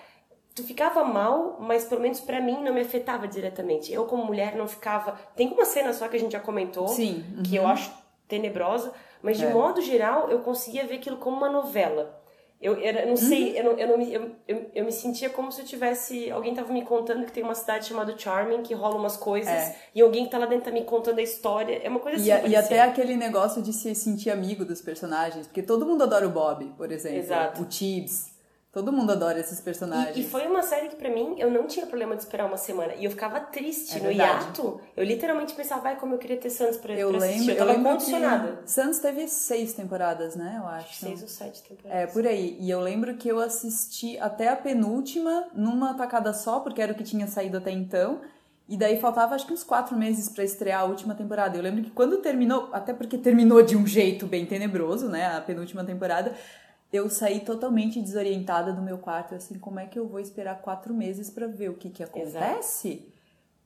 tu 0.53 0.63
ficava 0.63 1.03
mal, 1.03 1.57
mas 1.59 1.85
pelo 1.85 2.01
menos 2.01 2.19
para 2.19 2.41
mim 2.41 2.61
não 2.61 2.73
me 2.73 2.81
afetava 2.81 3.27
diretamente. 3.27 3.91
Eu 3.91 4.05
como 4.05 4.25
mulher 4.25 4.55
não 4.55 4.67
ficava. 4.67 5.17
Tem 5.35 5.47
uma 5.47 5.65
cena 5.65 5.93
só 5.93 6.07
que 6.07 6.17
a 6.17 6.19
gente 6.19 6.33
já 6.33 6.39
comentou, 6.39 6.87
Sim, 6.89 7.25
uhum. 7.35 7.43
que 7.43 7.55
eu 7.55 7.65
acho 7.65 7.91
tenebrosa, 8.27 8.93
mas 9.21 9.37
de 9.37 9.45
é. 9.45 9.53
modo 9.53 9.81
geral 9.81 10.29
eu 10.29 10.39
conseguia 10.39 10.85
ver 10.85 10.95
aquilo 10.95 11.17
como 11.17 11.37
uma 11.37 11.49
novela. 11.49 12.21
Eu, 12.61 12.75
eu 12.75 13.07
não 13.07 13.17
sei, 13.17 13.57
eu, 13.57 13.63
não, 13.63 13.71
eu, 13.71 13.87
não 13.87 13.97
me, 13.97 14.13
eu, 14.13 14.31
eu, 14.47 14.71
eu, 14.75 14.85
me 14.85 14.91
sentia 14.91 15.31
como 15.31 15.51
se 15.51 15.61
eu 15.61 15.65
tivesse. 15.65 16.29
Alguém 16.29 16.53
tava 16.53 16.71
me 16.71 16.83
contando 16.83 17.25
que 17.25 17.31
tem 17.31 17.41
uma 17.41 17.55
cidade 17.55 17.87
chamada 17.87 18.15
Charming, 18.15 18.61
que 18.61 18.75
rola 18.75 18.97
umas 18.97 19.17
coisas, 19.17 19.51
é. 19.51 19.75
e 19.95 20.01
alguém 20.01 20.25
que 20.25 20.31
tá 20.31 20.37
lá 20.37 20.45
dentro 20.45 20.65
tá 20.65 20.71
me 20.71 20.83
contando 20.83 21.17
a 21.17 21.23
história. 21.23 21.81
É 21.83 21.89
uma 21.89 21.99
coisa 21.99 22.17
assim. 22.17 22.27
E, 22.27 22.31
a, 22.31 22.47
e 22.47 22.55
até 22.55 22.81
aquele 22.81 23.17
negócio 23.17 23.63
de 23.63 23.73
se 23.73 23.95
sentir 23.95 24.29
amigo 24.29 24.63
dos 24.63 24.79
personagens, 24.79 25.47
porque 25.47 25.63
todo 25.63 25.87
mundo 25.87 26.03
adora 26.03 26.27
o 26.27 26.29
Bob, 26.29 26.71
por 26.77 26.91
exemplo. 26.91 27.17
Exato. 27.17 27.63
O 27.63 27.65
Tibbs. 27.65 28.30
Todo 28.71 28.89
mundo 28.93 29.11
adora 29.11 29.37
esses 29.37 29.59
personagens. 29.59 30.15
E, 30.15 30.21
e, 30.21 30.23
foi 30.23 30.47
uma 30.47 30.63
série 30.63 30.87
que 30.87 30.95
para 30.95 31.09
mim 31.09 31.35
eu 31.37 31.51
não 31.51 31.67
tinha 31.67 31.85
problema 31.85 32.15
de 32.15 32.21
esperar 32.21 32.45
uma 32.45 32.55
semana. 32.55 32.93
E 32.95 33.03
eu 33.03 33.11
ficava 33.11 33.37
triste 33.41 33.97
é 33.97 34.01
no 34.01 34.09
hiato. 34.09 34.79
Eu 34.95 35.03
literalmente 35.03 35.53
pensava, 35.53 35.81
vai, 35.81 35.99
como 35.99 36.15
eu 36.15 36.17
queria 36.17 36.37
ter 36.37 36.49
Santos 36.49 36.77
pra, 36.77 36.93
eu 36.93 37.09
pra 37.09 37.19
lembro, 37.19 37.35
assistir. 37.35 37.51
Eu 37.51 37.57
tava 37.57 37.73
eu 37.73 37.83
condicionada. 37.83 38.59
Santos 38.65 38.99
teve 38.99 39.27
seis 39.27 39.73
temporadas, 39.73 40.37
né? 40.37 40.55
Eu 40.57 40.67
acho. 40.67 40.95
Seis 40.95 41.21
ou 41.21 41.27
sete 41.27 41.61
temporadas. 41.63 42.01
É, 42.01 42.07
por 42.07 42.25
aí. 42.25 42.55
E 42.61 42.69
eu 42.69 42.79
lembro 42.79 43.15
que 43.15 43.27
eu 43.27 43.39
assisti 43.41 44.17
até 44.19 44.47
a 44.47 44.55
penúltima 44.55 45.47
numa 45.53 45.93
tacada 45.93 46.33
só, 46.33 46.61
porque 46.61 46.81
era 46.81 46.93
o 46.93 46.95
que 46.95 47.03
tinha 47.03 47.27
saído 47.27 47.57
até 47.57 47.71
então. 47.71 48.21
E 48.69 48.77
daí 48.77 48.97
faltava 49.01 49.35
acho 49.35 49.45
que 49.45 49.51
uns 49.51 49.65
quatro 49.65 49.97
meses 49.97 50.29
para 50.29 50.45
estrear 50.45 50.79
a 50.79 50.85
última 50.85 51.13
temporada. 51.13 51.57
Eu 51.57 51.61
lembro 51.61 51.83
que 51.83 51.91
quando 51.91 52.19
terminou, 52.19 52.69
até 52.71 52.93
porque 52.93 53.17
terminou 53.17 53.61
de 53.61 53.75
um 53.75 53.85
jeito 53.85 54.25
bem 54.25 54.45
tenebroso, 54.45 55.09
né? 55.09 55.35
A 55.35 55.41
penúltima 55.41 55.83
temporada 55.83 56.33
eu 56.91 57.09
saí 57.09 57.39
totalmente 57.39 58.01
desorientada 58.01 58.73
do 58.73 58.81
meu 58.81 58.97
quarto, 58.97 59.35
assim, 59.35 59.57
como 59.57 59.79
é 59.79 59.85
que 59.85 59.97
eu 59.97 60.07
vou 60.07 60.19
esperar 60.19 60.61
quatro 60.61 60.93
meses 60.93 61.29
para 61.29 61.47
ver 61.47 61.69
o 61.69 61.73
que 61.73 61.89
que 61.89 62.03
acontece? 62.03 63.07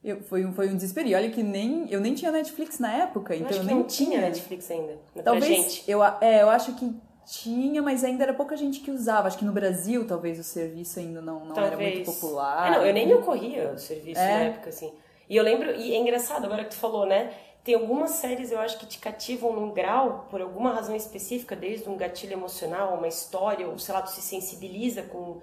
Eu, 0.03 0.21
foi, 0.21 0.45
um, 0.45 0.53
foi 0.53 0.69
um 0.69 0.75
desespero. 0.75 1.07
E 1.07 1.15
olha 1.15 1.31
que 1.31 1.41
nem, 1.41 1.91
eu 1.91 1.99
nem 1.99 2.13
tinha 2.13 2.31
Netflix 2.31 2.77
na 2.77 2.93
época, 2.93 3.35
eu 3.35 3.41
então 3.41 3.57
eu 3.57 3.63
nem 3.63 3.75
não 3.75 3.83
tinha 3.83 4.21
Netflix 4.21 4.69
ainda, 4.69 4.99
talvez, 5.23 5.45
gente. 5.45 5.83
Eu, 5.89 6.03
é, 6.03 6.43
eu 6.43 6.49
acho 6.49 6.75
que 6.75 6.95
tinha, 7.25 7.81
mas 7.81 8.03
ainda 8.03 8.23
era 8.23 8.33
pouca 8.33 8.55
gente 8.55 8.81
que 8.81 8.91
usava. 8.91 9.27
Acho 9.27 9.39
que 9.39 9.45
no 9.45 9.51
Brasil, 9.51 10.05
talvez, 10.05 10.39
o 10.39 10.43
serviço 10.43 10.99
ainda 10.99 11.21
não, 11.21 11.45
não 11.45 11.55
era 11.57 11.75
muito 11.75 12.05
popular. 12.05 12.67
É, 12.67 12.77
não, 12.77 12.85
eu 12.85 12.93
nem 12.93 13.07
me 13.07 13.15
ocorria 13.15 13.71
o 13.71 13.79
serviço 13.79 14.21
é. 14.21 14.33
na 14.33 14.39
época, 14.41 14.69
assim. 14.69 14.93
E 15.27 15.35
eu 15.35 15.43
lembro, 15.43 15.71
e 15.71 15.93
é 15.93 15.97
engraçado 15.97 16.45
agora 16.45 16.63
que 16.63 16.69
tu 16.69 16.75
falou, 16.75 17.07
né? 17.07 17.33
Tem 17.65 17.73
algumas 17.73 18.11
séries 18.11 18.51
eu 18.51 18.59
acho 18.59 18.77
que 18.77 18.85
te 18.85 18.99
cativam 18.99 19.51
num 19.51 19.71
grau, 19.71 20.27
por 20.29 20.39
alguma 20.39 20.71
razão 20.71 20.95
específica, 20.95 21.55
desde 21.55 21.89
um 21.89 21.97
gatilho 21.97 22.33
emocional, 22.33 22.93
uma 22.93 23.07
história, 23.07 23.67
ou 23.67 23.79
sei 23.79 23.91
lá, 23.95 24.03
tu 24.03 24.11
se 24.11 24.21
sensibiliza 24.21 25.01
com. 25.01 25.41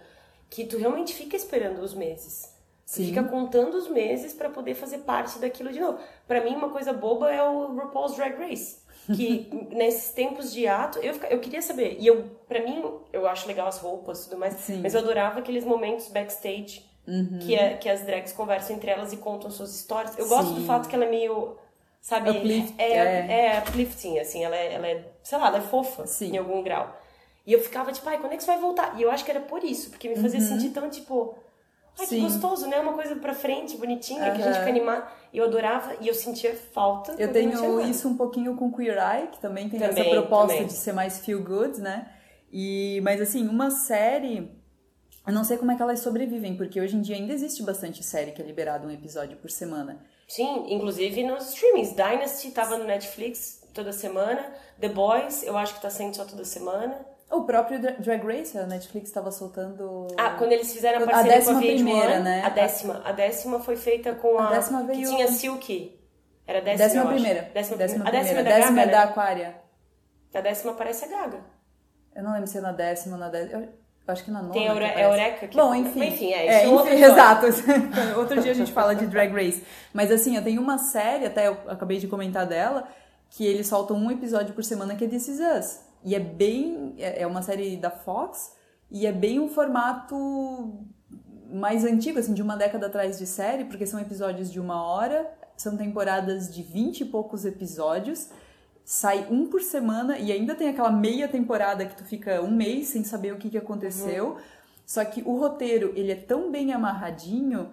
que 0.49 0.65
tu 0.65 0.79
realmente 0.79 1.13
fica 1.15 1.37
esperando 1.37 1.81
os 1.81 1.93
meses. 1.93 2.53
Sim. 2.85 3.07
fica 3.07 3.25
contando 3.25 3.75
os 3.75 3.89
meses 3.89 4.35
para 4.35 4.51
poder 4.51 4.75
fazer 4.75 4.99
parte 4.99 5.39
daquilo 5.39 5.73
de 5.73 5.81
novo. 5.81 5.99
Para 6.29 6.45
mim, 6.45 6.55
uma 6.55 6.69
coisa 6.69 6.93
boba 6.93 7.33
é 7.33 7.43
o 7.43 7.75
RuPaul's 7.75 8.15
Drag 8.15 8.37
Race. 8.37 8.79
Que 9.07 9.49
nesses 9.75 10.13
tempos 10.13 10.53
de 10.53 10.69
ato, 10.69 10.99
eu, 11.01 11.15
eu 11.31 11.41
queria 11.41 11.63
saber. 11.63 11.97
E 11.99 12.07
eu, 12.07 12.25
para 12.47 12.63
mim, 12.63 12.85
eu 13.13 13.27
acho 13.27 13.49
legal 13.49 13.67
as 13.67 13.79
roupas 13.79 14.27
tudo 14.27 14.39
mais, 14.39 14.55
Sim. 14.55 14.81
mas 14.83 14.95
eu 14.95 15.01
adorava 15.01 15.41
aqueles 15.41 15.65
momentos 15.65 16.09
backstage 16.09 16.91
Uhum. 17.05 17.41
Que, 17.41 17.57
é, 17.57 17.75
que 17.75 17.89
as 17.89 18.07
drags 18.07 18.33
conversam 18.33 18.77
entre 18.77 18.89
elas 18.89 19.13
e 19.13 19.17
contam 19.17 19.51
suas 19.51 19.75
histórias. 19.75 20.17
Eu 20.17 20.29
gosto 20.29 20.51
Sim. 20.51 20.61
do 20.61 20.67
fato 20.67 20.89
que 20.89 20.95
ela 20.95 21.05
é 21.05 21.11
meio 21.11 21.57
sabe? 22.03 22.31
Uplift, 22.31 22.75
é, 22.77 22.93
é. 22.93 23.47
é 23.47 23.59
uplifting, 23.61 24.19
assim, 24.19 24.45
ela 24.45 24.57
é, 24.57 24.75
ela 24.75 24.87
é, 24.89 25.05
sei 25.23 25.39
lá, 25.39 25.47
ela 25.47 25.59
é 25.59 25.63
fofa 25.63 26.07
Sim. 26.07 26.35
em 26.35 26.37
algum 26.37 26.63
grau. 26.63 27.01
E 27.47 27.53
eu 27.53 27.61
ficava 27.61 27.91
tipo, 27.93 28.09
ai, 28.09 28.19
quando 28.19 28.33
é 28.33 28.37
que 28.37 28.43
você 28.43 28.51
vai 28.51 28.61
voltar? 28.61 28.99
E 28.99 29.03
eu 29.03 29.11
acho 29.11 29.25
que 29.25 29.31
era 29.31 29.41
por 29.41 29.65
isso, 29.65 29.91
porque 29.91 30.09
me 30.09 30.17
fazia 30.17 30.41
uhum. 30.41 30.47
sentir 30.47 30.71
tão 30.71 30.91
tipo, 30.91 31.37
ai, 31.99 32.07
Sim. 32.07 32.17
que 32.17 32.23
gostoso, 32.23 32.67
né? 32.67 32.79
Uma 32.79 32.93
coisa 32.93 33.17
pra 33.17 33.33
frente, 33.33 33.77
bonitinha, 33.77 34.29
uhum. 34.29 34.35
que 34.35 34.43
a 34.43 34.45
gente 34.45 34.59
fica 34.59 34.69
animada. 34.69 35.07
E 35.33 35.39
eu 35.39 35.45
adorava 35.45 35.97
e 36.01 36.09
eu 36.09 36.15
sentia 36.15 36.55
falta. 36.55 37.15
Eu 37.19 37.33
tenho 37.33 37.81
isso 37.81 38.09
um 38.09 38.17
pouquinho 38.17 38.55
com 38.57 38.71
Queer 38.73 38.99
Eye, 38.99 39.29
que 39.29 39.41
também 39.41 39.69
tem 39.69 39.81
também, 39.81 40.03
essa 40.03 40.11
proposta 40.11 40.55
também. 40.55 40.67
de 40.67 40.73
ser 40.73 40.93
mais 40.93 41.25
feel 41.25 41.43
good, 41.43 41.81
né? 41.81 42.13
E, 42.53 43.01
mas 43.03 43.21
assim, 43.21 43.49
uma 43.49 43.71
série. 43.71 44.61
Eu 45.25 45.33
não 45.33 45.45
sei 45.45 45.57
como 45.57 45.71
é 45.71 45.77
que 45.77 45.83
elas 45.83 46.01
sobrevivem, 46.01 46.57
porque 46.57 46.81
hoje 46.81 46.97
em 46.97 47.01
dia 47.01 47.15
ainda 47.15 47.33
existe 47.33 47.63
bastante 47.63 48.03
série 48.03 48.33
que 48.33 48.43
é 48.43 48.45
liberada 48.45 48.87
um 48.87 48.91
episódio 48.91 49.37
por 49.37 49.51
semana. 49.51 50.05
Sim, 50.33 50.65
inclusive 50.69 51.25
nos 51.25 51.51
streamings. 51.51 51.91
Dynasty 51.91 52.53
tava 52.53 52.79
no 52.79 52.85
Netflix 52.85 53.61
toda 53.75 53.93
semana. 53.93 54.43
The 54.81 54.89
Boys, 54.89 55.43
eu 55.43 55.55
acho 55.59 55.75
que 55.75 55.83
tá 55.83 55.91
saindo 55.91 56.17
só 56.17 56.25
toda 56.25 56.43
semana. 56.43 57.05
O 57.31 57.43
próprio 57.43 57.79
Drag 57.79 58.25
Race, 58.25 58.57
a 58.57 58.67
Netflix 58.67 59.09
estava 59.09 59.31
soltando. 59.31 60.07
Ah, 60.17 60.31
quando 60.39 60.53
eles 60.53 60.73
fizeram 60.73 61.03
a 61.03 61.07
parceria 61.07 61.35
a 61.35 61.37
décima 61.37 61.53
com 61.53 61.59
a 61.59 61.63
VH1, 61.63 61.75
primeira, 61.75 62.21
né? 62.21 62.43
A 62.45 62.49
décima. 62.49 63.03
A 63.05 63.13
décima 63.13 63.61
foi 63.61 63.77
feita 63.77 64.15
com 64.15 64.39
a. 64.39 64.49
A 64.49 64.53
décima 64.53 64.83
veio. 64.85 65.01
Que 65.01 65.15
tinha 65.15 65.29
Silk. 65.29 66.01
Era 66.47 66.61
a 66.61 66.63
décima. 66.63 66.87
Décima 66.87 67.07
primeira. 67.07 67.43
Décima, 67.53 67.77
décima 67.77 68.05
primeira. 68.05 68.19
A 68.19 68.23
décima 68.23 68.41
é 68.41 68.43
da 68.43 68.51
décima 68.57 68.77
Gaga, 68.77 68.89
é 68.89 68.91
da 68.91 68.99
né? 68.99 69.05
Aquária. 69.05 69.63
A 70.33 70.41
décima 70.41 70.73
parece 70.73 71.05
a 71.05 71.09
Gaga. 71.09 71.41
Eu 72.17 72.23
não 72.23 72.33
lembro 72.33 72.47
se 72.47 72.57
é 72.57 72.61
na 72.63 72.73
décima 72.73 73.17
ou 73.17 73.21
na 73.21 73.29
décima. 73.29 73.69
Acho 74.07 74.25
que 74.25 74.31
na 74.31 74.43
nona. 74.43 74.53
Tem 74.53 74.69
a 74.69 74.73
Eure 74.73 75.01
Eureka 75.01 75.47
que 75.47 75.57
Bom, 75.57 75.75
enfim. 75.75 76.05
Enfim, 76.05 76.33
é, 76.33 76.47
é, 76.47 76.67
isso 76.67 76.75
enfim, 76.75 77.03
exato. 77.03 77.47
outro 78.19 78.41
dia 78.41 78.51
a 78.51 78.55
gente 78.55 78.73
fala 78.73 78.95
de 78.95 79.07
Drag 79.07 79.33
Race. 79.33 79.63
Mas 79.93 80.11
assim, 80.11 80.37
eu 80.37 80.43
tenho 80.43 80.61
uma 80.61 80.79
série, 80.79 81.27
até 81.27 81.47
eu 81.47 81.57
acabei 81.69 81.99
de 81.99 82.09
comentar 82.09 82.47
dela, 82.47 82.89
que 83.31 83.47
eles 83.47 83.69
soltam 83.69 83.97
um 83.97 84.11
episódio 84.11 84.55
por 84.55 84.65
semana 84.65 84.97
que 84.97 85.05
é 85.05 85.09
This 85.09 85.29
Is 85.29 85.41
Us. 85.41 85.81
E 86.05 86.15
é 86.17 86.21
bem. 86.21 86.95
É, 86.99 87.23
é 87.23 87.27
uma 87.27 87.43
série 87.43 87.77
da 87.77 87.91
Fox, 87.91 88.53
e 88.91 89.07
é 89.07 89.13
bem 89.13 89.39
um 89.39 89.49
formato 89.49 90.85
mais 91.53 91.85
antigo, 91.85 92.19
assim, 92.19 92.35
de 92.35 92.43
uma 92.43 92.57
década 92.57 92.87
atrás 92.87 93.19
de 93.19 93.27
série, 93.27 93.65
porque 93.67 93.87
são 93.87 94.01
episódios 94.01 94.51
de 94.51 94.59
uma 94.59 94.83
hora, 94.85 95.31
são 95.57 95.77
temporadas 95.77 96.53
de 96.53 96.63
vinte 96.63 97.03
e 97.03 97.05
poucos 97.05 97.45
episódios 97.45 98.31
sai 98.85 99.27
um 99.31 99.47
por 99.47 99.63
semana 99.63 100.19
e 100.19 100.33
ainda 100.33 100.55
tem 100.55 100.69
aquela 100.69 100.91
meia 100.91 101.29
temporada 101.29 101.87
que 101.87 101.97
tu 101.97 102.05
fica 102.05 102.43
um 102.43 102.51
mês 102.51 102.89
sem 102.89 103.05
saber 103.05 103.33
o 103.33 103.39
que, 103.39 103.51
que 103.51 103.59
aconteceu. 103.59 104.31
Uhum. 104.31 104.37
Só 104.85 105.05
que 105.05 105.23
o 105.23 105.39
roteiro, 105.39 105.93
ele 105.95 106.13
é 106.13 106.17
tão 106.17 106.51
bem 106.51 106.73
amarradinho 106.73 107.71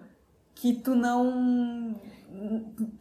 que 0.54 0.74
tu 0.74 0.94
não... 0.94 1.94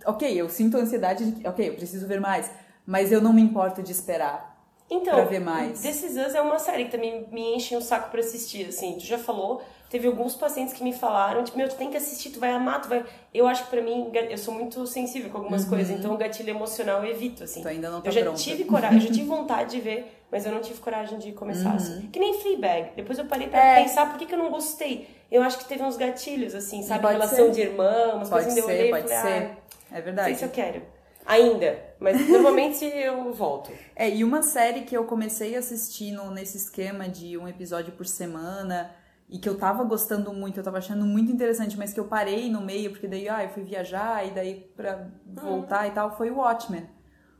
Ok, 0.05 0.29
eu 0.29 0.49
sinto 0.49 0.77
ansiedade 0.77 1.31
de... 1.31 1.47
Ok, 1.47 1.69
eu 1.69 1.75
preciso 1.75 2.07
ver 2.07 2.19
mais. 2.19 2.51
Mas 2.85 3.11
eu 3.11 3.21
não 3.21 3.31
me 3.31 3.41
importo 3.41 3.83
de 3.83 3.91
esperar 3.91 4.49
então, 4.89 5.13
pra 5.13 5.25
ver 5.25 5.39
mais. 5.39 5.81
This 5.81 6.03
Is 6.03 6.17
Us 6.17 6.33
é 6.33 6.41
uma 6.41 6.57
série 6.57 6.85
que 6.85 6.91
também 6.91 7.27
me 7.31 7.55
enche 7.55 7.75
o 7.75 7.77
um 7.77 7.81
saco 7.81 8.09
pra 8.09 8.19
assistir, 8.19 8.67
assim. 8.67 8.93
Tu 8.93 9.05
já 9.05 9.19
falou, 9.19 9.61
teve 9.89 10.07
alguns 10.07 10.35
pacientes 10.35 10.73
que 10.73 10.83
me 10.83 10.93
falaram, 10.93 11.43
tipo, 11.43 11.57
meu, 11.57 11.67
tu 11.67 11.75
tem 11.75 11.89
que 11.89 11.97
assistir, 11.97 12.29
tu 12.29 12.39
vai 12.39 12.51
amar, 12.51 12.81
tu 12.81 12.87
vai... 12.89 13.03
Eu 13.33 13.47
acho 13.47 13.63
que 13.63 13.69
pra 13.71 13.81
mim, 13.81 14.11
eu 14.29 14.37
sou 14.37 14.53
muito 14.53 14.85
sensível 14.85 15.29
com 15.31 15.37
algumas 15.39 15.63
uhum. 15.63 15.69
coisas, 15.69 15.97
então 15.97 16.13
o 16.13 16.17
gatilho 16.17 16.49
emocional 16.51 17.03
eu 17.03 17.11
evito, 17.11 17.43
assim. 17.43 17.61
Tu 17.61 17.67
ainda 17.67 17.89
não 17.89 17.99
tá 18.01 18.07
Eu 18.09 18.11
já 18.11 18.21
pronta. 18.21 18.37
tive 18.37 18.63
coragem, 18.65 18.97
eu 18.99 19.01
já 19.07 19.13
tive 19.13 19.25
vontade 19.27 19.71
de 19.71 19.81
ver, 19.81 20.21
mas 20.31 20.45
eu 20.45 20.51
não 20.51 20.61
tive 20.61 20.79
coragem 20.79 21.17
de 21.17 21.31
começar, 21.31 21.69
Uhum. 21.71 21.75
assim. 21.75 22.09
Que 22.11 22.19
nem 22.19 22.39
Fleabag. 22.39 22.91
Depois 22.95 23.17
eu 23.17 23.25
parei 23.25 23.47
pra 23.47 23.59
É. 23.63 23.83
pensar 23.83 24.07
por 24.09 24.17
que, 24.19 24.25
que 24.27 24.33
eu 24.33 24.39
não 24.39 24.51
gostei. 24.51 25.07
Eu 25.31 25.41
acho 25.43 25.57
que 25.57 25.65
teve 25.65 25.81
uns 25.83 25.97
gatilhos, 25.97 26.53
assim, 26.55 26.83
sabe? 26.83 27.01
Pode 27.01 27.13
Relação 27.13 27.45
ser. 27.45 27.51
de 27.51 27.61
irmã, 27.61 28.13
umas 28.15 28.29
Pode 28.29 28.45
coisas 28.45 28.53
que 28.53 28.59
eu 28.59 28.65
olhei 28.65 28.87
e 28.87 28.91
pode 28.91 29.07
falei, 29.07 29.21
ser. 29.39 29.43
ah, 29.47 29.57
É 29.91 29.95
não 29.97 30.03
verdade. 30.03 30.27
sei 30.27 30.35
se 30.35 30.43
eu 30.45 30.49
quero. 30.49 30.81
Ainda. 31.25 31.79
Mas 31.99 32.17
normalmente 32.29 32.85
eu 32.85 33.31
volto. 33.33 33.71
É, 33.95 34.09
e 34.09 34.23
uma 34.23 34.41
série 34.41 34.81
que 34.81 34.95
eu 34.95 35.03
comecei 35.05 35.55
assistindo 35.55 36.29
nesse 36.31 36.57
esquema 36.57 37.07
de 37.07 37.37
um 37.37 37.47
episódio 37.47 37.91
por 37.93 38.05
semana 38.07 38.89
e 39.29 39.37
que 39.37 39.47
eu 39.47 39.57
tava 39.57 39.83
gostando 39.83 40.33
muito, 40.33 40.57
eu 40.59 40.63
tava 40.63 40.79
achando 40.79 41.05
muito 41.05 41.31
interessante, 41.31 41.77
mas 41.77 41.93
que 41.93 41.99
eu 41.99 42.05
parei 42.05 42.49
no 42.49 42.61
meio, 42.61 42.89
porque 42.91 43.07
daí, 43.07 43.29
ah, 43.29 43.43
eu 43.43 43.49
fui 43.49 43.63
viajar 43.63 44.25
e 44.27 44.31
daí 44.31 44.55
pra 44.75 45.07
voltar 45.25 45.87
e 45.87 45.91
tal, 45.91 46.17
foi 46.17 46.31
o 46.31 46.37
Watchmen. 46.37 46.87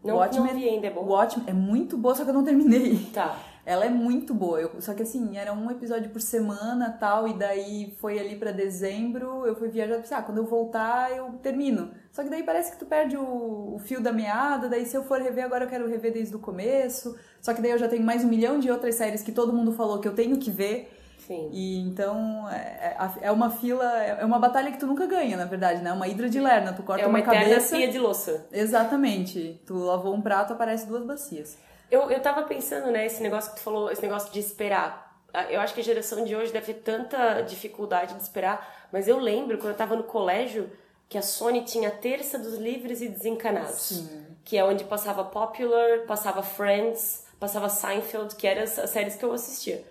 Não, 0.04 0.16
Watchmen, 0.16 0.54
não 0.54 0.60
vi 0.60 0.70
ainda, 0.70 0.88
é 0.88 0.92
O 0.92 0.94
bom. 0.94 1.06
Watchmen 1.08 1.46
é 1.50 1.54
muito 1.54 1.98
boa, 1.98 2.16
só 2.16 2.24
que 2.24 2.30
eu 2.30 2.34
não 2.34 2.44
terminei. 2.44 2.98
Tá. 3.14 3.38
Ela 3.66 3.86
é 3.86 3.90
muito 3.90 4.34
boa, 4.34 4.60
eu- 4.60 4.82
só 4.82 4.94
que 4.94 5.04
assim, 5.04 5.38
era 5.38 5.52
um 5.54 5.70
episódio 5.70 6.10
por 6.10 6.22
semana 6.22 6.90
tal, 7.00 7.28
e 7.28 7.34
daí 7.38 7.94
foi 8.00 8.18
ali 8.18 8.36
pra 8.36 8.52
dezembro, 8.52 9.46
eu 9.46 9.56
fui 9.56 9.68
viajar, 9.68 9.98
pensei, 9.98 10.16
ah, 10.18 10.22
quando 10.24 10.38
eu 10.40 10.46
voltar 10.46 11.12
eu 11.16 11.34
termino. 11.44 11.92
Só 12.12 12.24
que 12.24 12.30
daí 12.30 12.42
parece 12.44 12.72
que 12.72 12.78
tu 12.80 12.86
perde 12.86 13.16
o, 13.18 13.76
o 13.76 13.80
fio 13.80 14.02
da 14.02 14.12
meada, 14.12 14.68
daí 14.70 14.86
se 14.86 14.96
eu 14.96 15.04
for 15.04 15.22
rever 15.22 15.44
agora 15.46 15.66
eu 15.66 15.70
quero 15.70 15.88
rever 15.88 16.14
desde 16.14 16.36
o 16.36 16.40
começo. 16.40 17.16
Só 17.42 17.54
que 17.54 17.62
daí 17.62 17.72
eu 17.72 17.78
já 17.78 17.88
tenho 17.88 18.04
mais 18.04 18.24
um 18.24 18.28
milhão 18.30 18.58
de 18.60 18.72
outras 18.72 18.96
séries 18.96 19.22
que 19.22 19.32
todo 19.32 19.54
mundo 19.54 19.72
falou 19.74 20.00
que 20.00 20.08
eu 20.08 20.16
tenho 20.16 20.38
que 20.38 20.50
ver. 20.50 20.96
Sim. 21.30 21.48
E 21.54 21.78
então 21.78 22.50
é, 22.50 22.96
é- 23.22 23.28
é 23.28 23.32
uma 23.32 23.52
fila, 23.52 23.86
é 24.04 24.26
uma 24.26 24.40
batalha 24.40 24.72
que 24.72 24.80
tu 24.80 24.88
nunca 24.88 25.06
ganha, 25.06 25.38
na 25.38 25.46
verdade, 25.46 25.80
né? 25.84 25.94
Uma 25.94 26.08
hidra 26.08 26.28
de 26.28 26.40
lerna, 26.40 26.74
tu 26.74 26.82
corta 26.82 27.04
É 27.04 27.08
uma 27.08 27.20
uma, 27.20 27.24
cabeça. 27.26 27.76
pia 27.76 27.88
de 27.88 28.00
louça. 28.00 28.48
Exatamente. 28.52 29.62
Tu 29.66 29.76
lavou 29.78 30.14
um 30.16 30.22
prato, 30.22 30.54
aparece 30.54 30.88
duas 30.88 31.04
bacias. 31.04 31.56
Eu, 31.92 32.10
eu 32.10 32.20
tava 32.20 32.44
pensando, 32.44 32.92
né, 32.92 33.06
esse 33.06 33.22
negócio 33.22 33.52
que 33.52 33.58
tu 33.58 33.64
falou, 33.64 33.92
esse 33.92 34.02
negócio 34.02 34.32
de 34.34 34.40
esperar. 34.40 35.08
Ah, 35.32 35.44
Eu 35.52 35.62
acho 35.62 35.76
que 35.76 35.82
a 35.82 35.84
geração 35.84 36.24
de 36.26 36.36
hoje 36.36 36.52
deve 36.52 36.74
ter 36.74 36.82
tanta 36.82 37.42
dificuldade 37.42 38.16
de 38.16 38.22
esperar, 38.24 38.88
mas 38.92 39.08
eu 39.08 39.20
lembro 39.20 39.58
quando 39.60 39.70
eu 39.74 39.78
tava 39.78 39.96
no 39.96 40.04
colégio 40.04 40.68
que 41.08 41.18
a 41.18 41.22
Sony 41.22 41.62
tinha 41.64 41.90
a 41.90 41.92
terça 41.92 42.40
dos 42.40 42.56
livres 42.58 43.02
e 43.02 43.08
desencanados. 43.08 43.76
Sim. 43.82 44.26
Que 44.44 44.58
é 44.58 44.66
onde 44.66 44.84
passava 44.84 45.24
Popular, 45.24 46.00
passava 46.08 46.42
Friends, 46.42 47.26
passava 47.40 47.70
Seinfeld, 47.70 48.36
que 48.36 48.48
eram 48.48 48.64
as 48.64 48.72
séries 48.90 49.16
que 49.16 49.24
eu 49.26 49.32
assistia. 49.32 49.84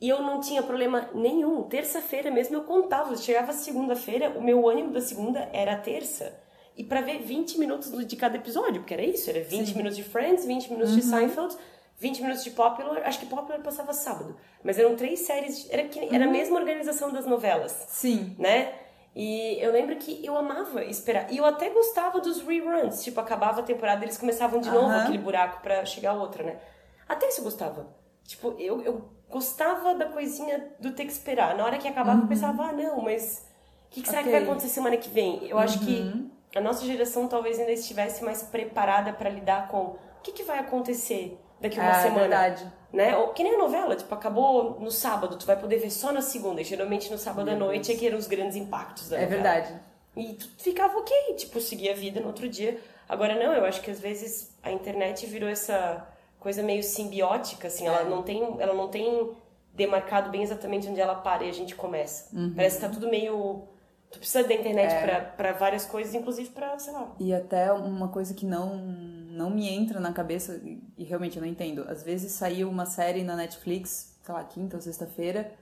E 0.00 0.08
eu 0.08 0.22
não 0.22 0.40
tinha 0.40 0.62
problema 0.62 1.08
nenhum. 1.14 1.62
Terça-feira 1.62 2.30
mesmo 2.30 2.56
eu 2.56 2.64
contava. 2.64 3.12
Eu 3.12 3.16
chegava 3.16 3.52
segunda-feira, 3.52 4.30
o 4.30 4.42
meu 4.42 4.68
ânimo 4.68 4.92
da 4.92 5.00
segunda 5.00 5.48
era 5.52 5.72
a 5.72 5.78
terça. 5.78 6.38
E 6.76 6.84
pra 6.84 7.00
ver 7.00 7.22
20 7.22 7.58
minutos 7.58 8.06
de 8.06 8.16
cada 8.16 8.36
episódio, 8.36 8.82
porque 8.82 8.92
era 8.92 9.02
isso, 9.02 9.30
era 9.30 9.40
20 9.42 9.76
minutos 9.76 9.96
de 9.96 10.02
Friends, 10.02 10.44
20 10.44 10.68
minutos 10.70 10.94
de 10.94 11.00
Seinfeld, 11.02 11.56
20 11.98 12.20
minutos 12.20 12.44
de 12.44 12.50
Popular, 12.50 13.02
acho 13.04 13.18
que 13.18 13.26
Popular 13.26 13.60
passava 13.62 13.94
sábado. 13.94 14.36
Mas 14.62 14.78
eram 14.78 14.94
três 14.94 15.20
séries, 15.20 15.66
era, 15.70 15.84
que, 15.84 15.98
era 16.14 16.26
a 16.26 16.28
mesma 16.28 16.58
organização 16.58 17.10
das 17.10 17.24
novelas. 17.24 17.72
Sim. 17.88 18.36
Né? 18.38 18.74
E 19.14 19.56
eu 19.58 19.72
lembro 19.72 19.96
que 19.96 20.20
eu 20.22 20.36
amava 20.36 20.84
esperar. 20.84 21.32
E 21.32 21.38
eu 21.38 21.46
até 21.46 21.70
gostava 21.70 22.20
dos 22.20 22.42
reruns. 22.42 23.02
Tipo, 23.02 23.18
acabava 23.20 23.60
a 23.60 23.64
temporada 23.64 24.04
eles 24.04 24.18
começavam 24.18 24.60
de 24.60 24.70
novo 24.70 24.90
aquele 24.90 25.16
buraco 25.16 25.62
pra 25.62 25.86
chegar 25.86 26.10
a 26.10 26.14
outra, 26.14 26.44
né? 26.44 26.60
Até 27.08 27.28
isso 27.28 27.40
eu 27.40 27.44
gostava. 27.44 27.88
Tipo, 28.24 28.54
eu, 28.58 28.82
eu 28.82 29.15
gostava 29.30 29.94
da 29.94 30.06
coisinha 30.06 30.68
do 30.80 30.92
ter 30.92 31.04
que 31.04 31.12
esperar. 31.12 31.56
Na 31.56 31.64
hora 31.64 31.78
que 31.78 31.88
acabava, 31.88 32.22
eu 32.22 32.26
pensava, 32.26 32.64
ah, 32.64 32.72
não, 32.72 33.00
mas 33.00 33.46
o 33.86 33.90
que, 33.90 34.02
que 34.02 34.08
será 34.08 34.22
que 34.22 34.28
Uhum. 34.28 34.34
Ok. 34.34 34.40
Uhum. 34.40 34.46
vai 34.46 34.50
acontecer 34.54 34.68
semana 34.74 34.96
que 34.96 35.08
vem? 35.10 35.46
Eu 35.48 35.58
acho 35.58 35.80
que 35.80 36.30
a 36.54 36.60
nossa 36.60 36.84
geração 36.84 37.28
talvez 37.28 37.58
ainda 37.58 37.72
estivesse 37.72 38.24
mais 38.24 38.42
preparada 38.42 39.12
pra 39.12 39.28
lidar 39.28 39.68
com 39.68 39.78
o 39.78 39.98
que, 40.22 40.32
que 40.32 40.42
vai 40.42 40.58
acontecer 40.58 41.38
daqui 41.60 41.78
a 41.78 41.82
uma 41.82 41.90
É, 41.90 42.02
semana 42.02 42.20
verdade. 42.20 42.72
né? 42.92 43.16
Ou, 43.16 43.28
que 43.28 43.42
nem 43.42 43.54
a 43.54 43.58
novela, 43.58 43.94
tipo, 43.96 44.14
acabou 44.14 44.78
no 44.80 44.90
sábado, 44.90 45.36
tu 45.36 45.46
vai 45.46 45.56
poder 45.58 45.78
ver 45.78 45.90
só 45.90 46.12
na 46.12 46.20
segunda. 46.22 46.60
E 46.60 46.64
geralmente 46.64 47.10
no 47.10 47.18
sábado 47.18 47.50
à 47.50 47.54
noite 47.54 47.92
é 47.92 47.96
que 47.96 48.06
eram 48.06 48.18
os 48.18 48.26
grandes 48.26 48.56
impactos 48.56 49.08
da 49.08 49.16
É 49.16 49.22
novela. 49.22 49.42
verdade. 49.42 49.80
E 50.16 50.32
tu 50.34 50.48
ficava 50.58 50.96
ok, 50.98 51.34
tipo, 51.36 51.60
seguia 51.60 51.92
a 51.92 51.94
vida 51.94 52.20
no 52.20 52.28
outro 52.28 52.48
dia. 52.48 52.80
Agora 53.08 53.34
não, 53.34 53.52
eu 53.52 53.64
acho 53.66 53.82
que 53.82 53.90
às 53.90 54.00
vezes 54.00 54.56
a 54.62 54.70
internet 54.72 55.26
virou 55.26 55.48
essa 55.48 56.06
coisa 56.46 56.62
meio 56.62 56.82
simbiótica, 56.82 57.66
assim, 57.66 57.84
É. 57.84 57.88
ela 57.88 58.04
não 58.08 58.22
tem, 58.22 58.40
ela 58.60 58.72
não 58.74 58.86
tem 58.88 59.32
demarcado 59.74 60.30
bem 60.30 60.42
exatamente 60.42 60.88
onde 60.88 61.00
ela 61.00 61.16
para 61.16 61.44
e 61.44 61.48
a 61.50 61.52
gente 61.52 61.74
começa. 61.74 62.34
Uhum. 62.36 62.52
Parece 62.54 62.76
que 62.76 62.82
tá 62.86 62.88
tudo 62.88 63.08
meio 63.10 63.64
tu 64.12 64.18
precisa 64.20 64.46
da 64.46 64.54
internet 64.54 64.92
É. 64.92 65.20
para 65.36 65.52
várias 65.52 65.84
coisas, 65.84 66.14
inclusive 66.14 66.50
pra, 66.50 66.78
sei 66.78 66.92
lá. 66.92 67.12
E 67.18 67.34
até 67.34 67.72
uma 67.72 68.08
coisa 68.08 68.32
que 68.32 68.46
não, 68.46 68.76
não 68.76 69.50
me 69.50 69.68
entra 69.68 69.98
na 69.98 70.12
cabeça, 70.12 70.60
e- 70.64 70.80
e 70.96 71.02
realmente 71.04 71.36
eu 71.36 71.42
não 71.42 71.48
entendo. 71.48 71.84
Às 71.88 72.04
vezes 72.04 72.30
saiu 72.32 72.70
uma 72.70 72.86
série 72.86 73.24
na 73.24 73.34
Netflix, 73.34 74.16
sei 74.22 74.32
lá, 74.34 74.44
quinta 74.44 74.76
ou 74.76 74.80
sexta-feira, 74.82 75.52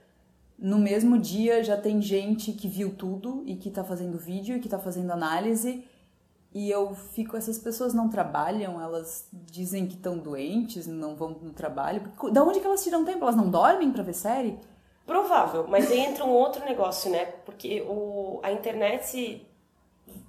no 0.57 0.77
mesmo 0.77 1.17
dia 1.17 1.63
já 1.63 1.75
tem 1.75 1.99
gente 1.99 2.51
que 2.53 2.67
viu 2.67 2.93
tudo 2.95 3.43
e 3.47 3.55
que 3.55 3.69
tá 3.71 3.83
fazendo 3.83 4.17
vídeo 4.19 4.55
e 4.55 4.59
que 4.59 4.69
tá 4.69 4.77
fazendo 4.79 5.11
análise. 5.11 5.83
E 6.55 6.71
eu 6.71 6.95
fico, 6.95 7.35
essas 7.35 7.59
pessoas 7.59 7.93
não 7.93 8.07
trabalham, 8.07 8.81
elas 8.81 9.27
dizem 9.33 9.85
que 9.85 9.95
estão 9.95 10.17
doentes, 10.17 10.87
não 10.87 11.13
vão 11.13 11.31
no 11.31 11.51
trabalho. 11.51 12.01
Da 12.31 12.41
onde 12.45 12.61
que 12.61 12.65
elas 12.65 12.81
tiram 12.81 13.03
tempo? 13.03 13.23
Elas 13.23 13.35
não 13.35 13.49
dormem 13.49 13.91
pra 13.91 14.01
ver 14.01 14.13
série? 14.13 14.57
Provável, 15.05 15.67
mas 15.67 15.91
aí 15.91 15.99
entra 15.99 16.23
um 16.23 16.31
outro 16.31 16.63
negócio, 16.63 17.11
né? 17.11 17.25
Porque 17.45 17.81
o, 17.81 18.39
a 18.41 18.53
internet, 18.53 19.45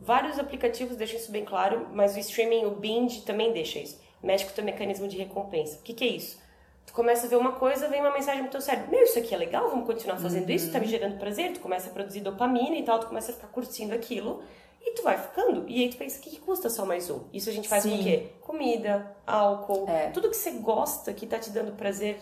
vários 0.01 0.37
aplicativos 0.37 0.97
deixam 0.97 1.17
isso 1.17 1.31
bem 1.31 1.45
claro, 1.45 1.87
mas 1.93 2.17
o 2.17 2.19
streaming, 2.19 2.65
o 2.65 2.73
binge 2.73 3.23
também 3.23 3.53
deixa 3.53 3.79
isso. 3.79 3.97
Mexe 4.21 4.45
com 4.47 4.51
o 4.51 4.55
teu 4.55 4.65
mecanismo 4.65 5.07
de 5.07 5.17
recompensa. 5.17 5.79
O 5.79 5.83
que, 5.83 5.95
que 5.95 6.03
é 6.03 6.09
isso? 6.09 6.41
Tu 6.87 6.93
começa 6.93 7.27
a 7.29 7.31
ver 7.31 7.37
uma 7.37 7.53
coisa, 7.53 7.87
vem 7.87 8.01
uma 8.01 8.13
mensagem 8.13 8.43
no 8.43 8.49
teu 8.49 8.61
cérebro. 8.61 8.91
Meu, 8.91 9.05
isso 9.05 9.17
aqui 9.17 9.33
é 9.33 9.39
legal, 9.39 9.71
vamos 9.71 9.87
continuar 9.87 10.17
fazendo 10.19 10.51
isso, 10.51 10.73
tá 10.73 10.81
me 10.81 10.87
gerando 10.87 11.21
prazer. 11.21 11.53
Tu 11.53 11.61
começa 11.61 11.89
a 11.89 11.93
produzir 11.93 12.21
dopamina 12.21 12.75
e 12.75 12.83
tal, 12.83 12.99
tu 12.99 13.07
começa 13.07 13.31
a 13.31 13.35
ficar 13.35 13.47
curtindo 13.47 13.95
aquilo. 13.95 14.43
E 14.89 14.93
tu 14.95 15.03
vai 15.03 15.19
ficando. 15.19 15.65
E 15.69 15.83
aí 15.83 15.89
tu 15.91 15.97
pensa, 15.97 16.19
o 16.19 16.23
que, 16.23 16.31
que 16.31 16.41
custa 16.41 16.71
só 16.71 16.87
mais 16.87 17.11
um? 17.11 17.21
Isso 17.33 17.51
a 17.51 17.53
gente 17.53 17.69
faz 17.69 17.83
com 17.83 17.91
Sim. 17.91 18.01
o 18.01 18.05
quê? 18.05 18.29
Comida, 18.41 19.17
álcool, 19.27 19.85
É. 19.89 20.11
tudo 20.11 20.31
que 20.31 20.37
você 20.37 20.53
gosta, 20.53 21.13
que 21.13 21.27
tá 21.27 21.39
te 21.41 21.51
dando 21.51 21.73
prazer 21.73 22.17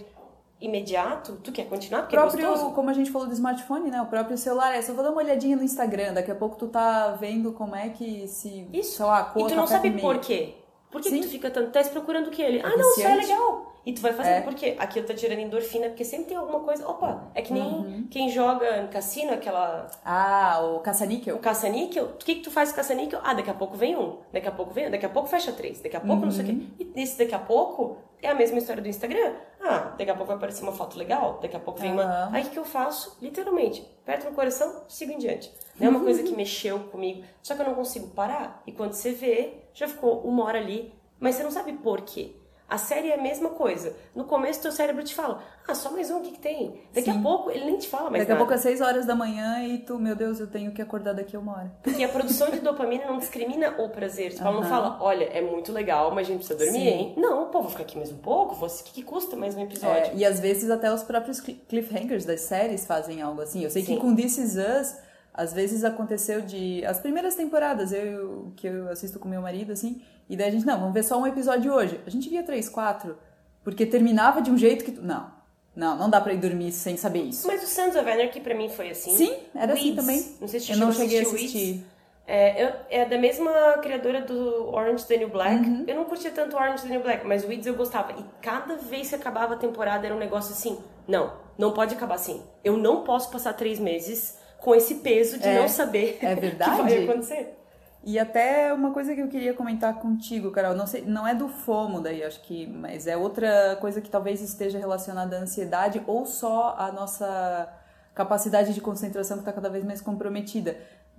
imediato, 0.60 1.38
tu 1.42 1.52
quer 1.52 1.68
continuar 1.68 2.00
O 2.00 2.02
porque 2.04 2.16
próprio, 2.16 2.42
é 2.42 2.48
gostoso. 2.48 2.72
como 2.74 2.88
a 2.88 2.92
gente 2.94 3.10
falou 3.10 3.26
do 3.28 3.34
smartphone, 3.34 3.90
né? 3.90 4.00
O 4.00 4.06
próprio 4.06 4.38
celular, 4.38 4.74
é 4.74 4.80
só 4.80 4.94
vou 4.94 5.04
dar 5.04 5.10
uma 5.10 5.20
olhadinha 5.20 5.56
no 5.56 5.62
Instagram, 5.62 6.14
daqui 6.14 6.30
a 6.30 6.34
pouco 6.34 6.56
tu 6.56 6.68
tá 6.68 7.08
vendo 7.20 7.52
como 7.52 7.76
é 7.76 7.90
que 7.90 8.26
se, 8.28 8.66
Isso. 8.72 8.96
sei 8.96 9.04
lá, 9.04 9.18
a 9.20 9.24
cor 9.24 9.42
E 9.42 9.48
tu 9.48 9.54
não 9.56 9.64
café 9.64 9.74
sabe 9.76 9.90
com 9.92 9.98
por 9.98 10.18
quê. 10.20 10.54
Por 10.90 11.02
que, 11.02 11.10
que 11.10 11.20
tu 11.20 11.28
fica 11.28 11.50
tanto 11.50 11.70
tempo 11.70 11.90
procurando 11.90 12.28
o 12.28 12.30
que 12.30 12.40
ele? 12.40 12.60
ah, 12.60 12.68
não, 12.70 12.90
isso 12.92 13.02
é 13.02 13.14
legal. 13.16 13.73
E 13.86 13.92
tu 13.92 14.00
vai 14.00 14.12
fazendo, 14.14 14.36
É. 14.36 14.40
por 14.40 14.54
quê? 14.54 14.76
Aquilo 14.78 15.06
tá 15.06 15.12
tirando 15.12 15.40
endorfina, 15.40 15.88
porque 15.88 16.04
sempre 16.04 16.26
tem 16.26 16.36
alguma 16.36 16.60
coisa. 16.60 16.88
Opa, 16.88 17.28
é 17.34 17.42
que 17.42 17.52
nem 17.52 17.62
Uhum. 17.62 18.06
quem 18.10 18.30
joga 18.30 18.80
no 18.82 18.88
cassino, 18.88 19.32
aquela. 19.32 19.90
Ah, 20.04 20.60
o 20.62 20.76
O 20.76 20.80
caça-níquel. 20.80 21.38
caça-níquel. 21.38 22.04
O 22.04 22.12
que, 22.16 22.36
que 22.36 22.40
tu 22.42 22.50
faz 22.50 22.70
com 22.70 22.76
caça-níquel? 22.76 23.20
Ah, 23.22 23.34
daqui 23.34 23.50
a 23.50 23.54
pouco 23.54 23.76
vem 23.76 23.94
um. 23.96 24.18
Daqui 24.32 24.48
a 24.48 24.52
pouco 24.52 24.72
vem 24.72 24.86
um. 24.86 24.90
Daqui 24.90 25.04
a 25.04 25.08
pouco 25.10 25.28
fecha 25.28 25.52
três. 25.52 25.80
Daqui 25.80 25.96
a 25.96 26.00
pouco 26.00 26.24
não 26.24 26.30
sei 26.32 26.44
o 26.44 26.48
Uhum. 26.48 26.66
quê. 26.78 26.86
E 26.96 27.02
esse 27.02 27.18
daqui 27.18 27.34
a 27.34 27.38
pouco 27.38 27.98
é 28.22 28.28
a 28.30 28.34
mesma 28.34 28.56
história 28.58 28.80
do 28.82 28.88
Instagram. 28.88 29.34
Ah, 29.62 29.94
daqui 29.98 30.10
a 30.10 30.14
pouco 30.14 30.28
vai 30.28 30.36
aparecer 30.36 30.62
uma 30.62 30.72
foto 30.72 30.98
legal. 30.98 31.38
Daqui 31.42 31.56
a 31.56 31.60
pouco 31.60 31.78
vem 31.80 31.92
uma. 31.92 32.02
Aham. 32.04 32.30
Aí 32.32 32.44
o 32.44 32.50
que 32.50 32.58
eu 32.58 32.64
faço? 32.64 33.18
Literalmente, 33.20 33.86
aperto 34.02 34.26
no 34.28 34.32
coração, 34.34 34.82
sigo 34.88 35.12
em 35.12 35.18
diante. 35.18 35.52
Não 35.78 35.86
é 35.88 35.90
uma 35.90 36.00
coisa 36.00 36.22
que 36.22 36.34
mexeu 36.34 36.80
comigo. 36.90 37.22
Só 37.42 37.54
que 37.54 37.60
eu 37.60 37.66
não 37.66 37.74
consigo 37.74 38.08
parar. 38.08 38.62
E 38.66 38.72
quando 38.72 38.92
você 38.94 39.12
vê, 39.12 39.52
já 39.74 39.86
ficou 39.86 40.20
uma 40.20 40.44
hora 40.44 40.58
ali. 40.58 40.90
Mas 41.20 41.34
você 41.36 41.42
não 41.42 41.50
sabe 41.50 41.72
por 41.74 42.00
quê. 42.02 42.32
A 42.68 42.78
série 42.78 43.10
é 43.10 43.14
a 43.14 43.22
mesma 43.22 43.50
coisa. 43.50 43.94
No 44.14 44.24
começo, 44.24 44.62
teu 44.62 44.72
cérebro 44.72 45.04
te 45.04 45.14
fala: 45.14 45.42
Ah, 45.68 45.74
só 45.74 45.90
mais 45.90 46.10
um, 46.10 46.18
o 46.18 46.20
que, 46.22 46.30
que 46.32 46.38
tem? 46.38 46.80
Daqui 46.94 47.10
a 47.10 47.12
Sim. 47.12 47.22
pouco, 47.22 47.50
ele 47.50 47.66
nem 47.66 47.76
te 47.76 47.86
fala 47.88 48.08
mais 48.10 48.22
Daqui 48.22 48.32
a 48.32 48.34
nada. 48.36 48.38
pouco 48.46 48.54
é 48.54 48.56
6 48.56 48.80
horas 48.80 49.04
da 49.04 49.14
manhã 49.14 49.62
e 49.66 49.78
tu, 49.78 49.98
meu 49.98 50.16
Deus, 50.16 50.40
eu 50.40 50.46
tenho 50.46 50.72
que 50.72 50.80
acordar 50.80 51.12
daqui 51.12 51.36
a 51.36 51.38
uma 51.38 51.52
hora. 51.52 51.72
Porque 51.82 52.02
a 52.02 52.08
produção 52.08 52.50
de 52.50 52.60
dopamina 52.60 53.04
não 53.06 53.18
discrimina 53.18 53.74
o 53.78 53.90
prazer. 53.90 54.30
Tipo, 54.32 54.44
ela 54.48 54.52
não 54.60 54.64
fala, 54.64 54.96
olha, 55.00 55.24
é 55.24 55.42
muito 55.42 55.72
legal, 55.72 56.10
mas 56.14 56.26
a 56.26 56.30
gente 56.30 56.38
precisa 56.46 56.58
dormir, 56.58 56.80
Sim. 56.80 56.88
hein? 56.88 57.14
Não, 57.18 57.50
pô, 57.50 57.60
vou 57.60 57.70
ficar 57.70 57.82
aqui 57.82 57.96
mais 57.98 58.10
um 58.10 58.16
pouco, 58.18 58.54
o 58.64 58.68
que, 58.84 58.92
que 58.92 59.02
custa 59.02 59.36
mais 59.36 59.54
um 59.54 59.62
episódio? 59.62 60.12
É, 60.12 60.14
e 60.14 60.24
às 60.24 60.40
vezes 60.40 60.70
até 60.70 60.90
os 60.92 61.02
próprios 61.02 61.40
cli- 61.40 61.62
cliffhangers 61.68 62.24
das 62.24 62.40
séries 62.40 62.86
fazem 62.86 63.20
algo 63.20 63.42
assim. 63.42 63.62
Eu 63.62 63.70
sei 63.70 63.82
Sim. 63.84 63.94
que 63.96 64.00
com 64.00 64.16
This 64.16 64.38
Is 64.38 64.54
Us, 64.56 64.96
às 65.34 65.52
vezes 65.52 65.82
aconteceu 65.84 66.40
de. 66.40 66.84
As 66.86 66.98
primeiras 67.00 67.34
temporadas, 67.34 67.92
eu 67.92 68.52
que 68.56 68.66
eu 68.68 68.88
assisto 68.88 69.18
com 69.18 69.28
meu 69.28 69.42
marido, 69.42 69.72
assim, 69.72 70.00
e 70.30 70.36
daí 70.36 70.48
a 70.48 70.52
gente, 70.52 70.64
não, 70.64 70.78
vamos 70.78 70.94
ver 70.94 71.02
só 71.02 71.18
um 71.20 71.26
episódio 71.26 71.72
hoje. 71.72 72.00
A 72.06 72.10
gente 72.10 72.28
via 72.30 72.42
três, 72.44 72.68
quatro, 72.68 73.18
porque 73.64 73.84
terminava 73.84 74.40
de 74.40 74.50
um 74.50 74.56
jeito 74.56 74.84
que. 74.84 74.92
tu- 74.92 75.02
Não, 75.02 75.30
não, 75.74 75.96
não 75.96 76.08
dá 76.08 76.20
pra 76.20 76.32
ir 76.32 76.38
dormir 76.38 76.70
sem 76.72 76.96
saber 76.96 77.22
isso. 77.24 77.46
Mas 77.48 77.62
o 77.62 77.66
Sons 77.66 77.96
of 77.96 78.08
Anarchy 78.08 78.40
pra 78.40 78.54
mim 78.54 78.68
foi 78.68 78.90
assim. 78.90 79.16
Sim, 79.16 79.34
era 79.54 79.72
assim 79.72 79.90
Weeds, 79.90 79.96
também. 79.96 80.36
Não 80.40 80.48
sei 80.48 80.60
se 80.60 80.72
Eu 80.72 80.78
não 80.78 80.92
cheguei 80.92 81.18
a 81.18 81.22
assistir 81.22 81.58
Weeds. 81.58 81.94
É, 82.26 82.64
eu- 82.64 82.72
é 82.88 83.04
da 83.04 83.18
mesma 83.18 83.50
criadora 83.82 84.22
do 84.22 84.72
Orange 84.74 85.04
New 85.18 85.28
Black. 85.28 85.62
Uhum. 85.68 85.84
Eu 85.86 85.94
não 85.96 86.04
curtia 86.04 86.30
tanto 86.30 86.56
Orange 86.56 86.88
New 86.88 87.02
Black, 87.02 87.26
mas 87.26 87.44
Weeds 87.44 87.66
eu 87.66 87.74
gostava. 87.74 88.12
E 88.12 88.24
cada 88.40 88.76
vez 88.76 89.10
que 89.10 89.14
acabava 89.14 89.52
a 89.54 89.56
temporada 89.58 90.06
era 90.06 90.14
um 90.14 90.18
negócio 90.18 90.52
assim: 90.52 90.78
não, 91.06 91.32
não 91.58 91.72
pode 91.72 91.94
acabar 91.94 92.14
assim. 92.14 92.40
Eu 92.62 92.78
não 92.78 93.04
posso 93.04 93.30
passar 93.30 93.52
três 93.52 93.78
meses 93.78 94.38
com 94.64 94.74
esse 94.74 94.94
peso 94.96 95.38
de 95.38 95.46
É, 95.46 95.60
não 95.60 95.68
saber 95.68 96.18
é 96.22 96.32
o 96.32 96.34
que 96.36 96.40
verdade. 96.40 96.82
vai 96.82 97.04
acontecer. 97.04 97.54
E 98.02 98.18
até 98.18 98.72
uma 98.72 98.92
coisa 98.92 99.14
que 99.14 99.20
eu 99.20 99.28
queria 99.28 99.52
comentar 99.54 99.94
contigo, 99.98 100.50
Carol, 100.50 100.74
não 100.74 100.86
sei, 100.86 101.02
não 101.06 101.26
é 101.26 101.34
do 101.34 101.48
FOMO 101.48 102.00
daí, 102.00 102.22
acho 102.22 102.40
que, 102.42 102.66
mas 102.66 103.06
é 103.06 103.16
outra 103.16 103.76
coisa 103.80 104.00
que 104.00 104.10
talvez 104.10 104.40
esteja 104.40 104.78
relacionada 104.78 105.36
à 105.36 105.40
ansiedade 105.40 106.02
ou 106.06 106.24
só 106.26 106.74
à 106.78 106.90
nossa 106.92 107.68
capacidade 108.14 108.72
de 108.74 108.80
concentração 108.80 109.36
que 109.38 109.42
está 109.42 109.52
cada 109.52 109.68
vez 109.68 109.84
mais 109.84 110.00
comprometida. 110.00 110.76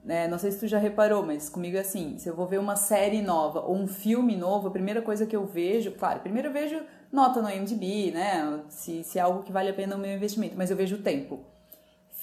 É, 0.07 0.27
não 0.27 0.37
sei 0.37 0.51
se 0.51 0.59
tu 0.59 0.67
já 0.67 0.77
reparou, 0.77 1.23
mas 1.25 1.49
comigo 1.49 1.75
é 1.77 1.79
assim, 1.81 2.17
se 2.19 2.27
eu 2.29 2.35
vou 2.35 2.45
ver 2.45 2.59
uma 2.59 2.75
série 2.75 3.21
nova 3.23 3.61
ou 3.61 3.75
um 3.75 3.87
filme 3.87 4.35
novo, 4.35 4.67
a 4.67 4.71
primeira 4.71 5.01
coisa 5.01 5.25
que 5.25 5.35
eu 5.35 5.45
vejo, 5.45 5.91
claro, 5.93 6.19
primeiro 6.19 6.49
eu 6.49 6.53
vejo 6.53 6.79
nota 7.11 7.41
no 7.41 7.49
IMDb, 7.49 8.11
né, 8.11 8.59
se, 8.69 9.03
se 9.03 9.17
é 9.17 9.21
algo 9.23 9.41
que 9.41 9.51
vale 9.51 9.69
a 9.69 9.73
pena 9.73 9.95
o 9.95 9.99
meu 9.99 10.13
investimento, 10.13 10.53
mas 10.55 10.69
eu 10.69 10.77
vejo 10.77 10.95
o 10.97 10.99
tempo. 11.01 11.39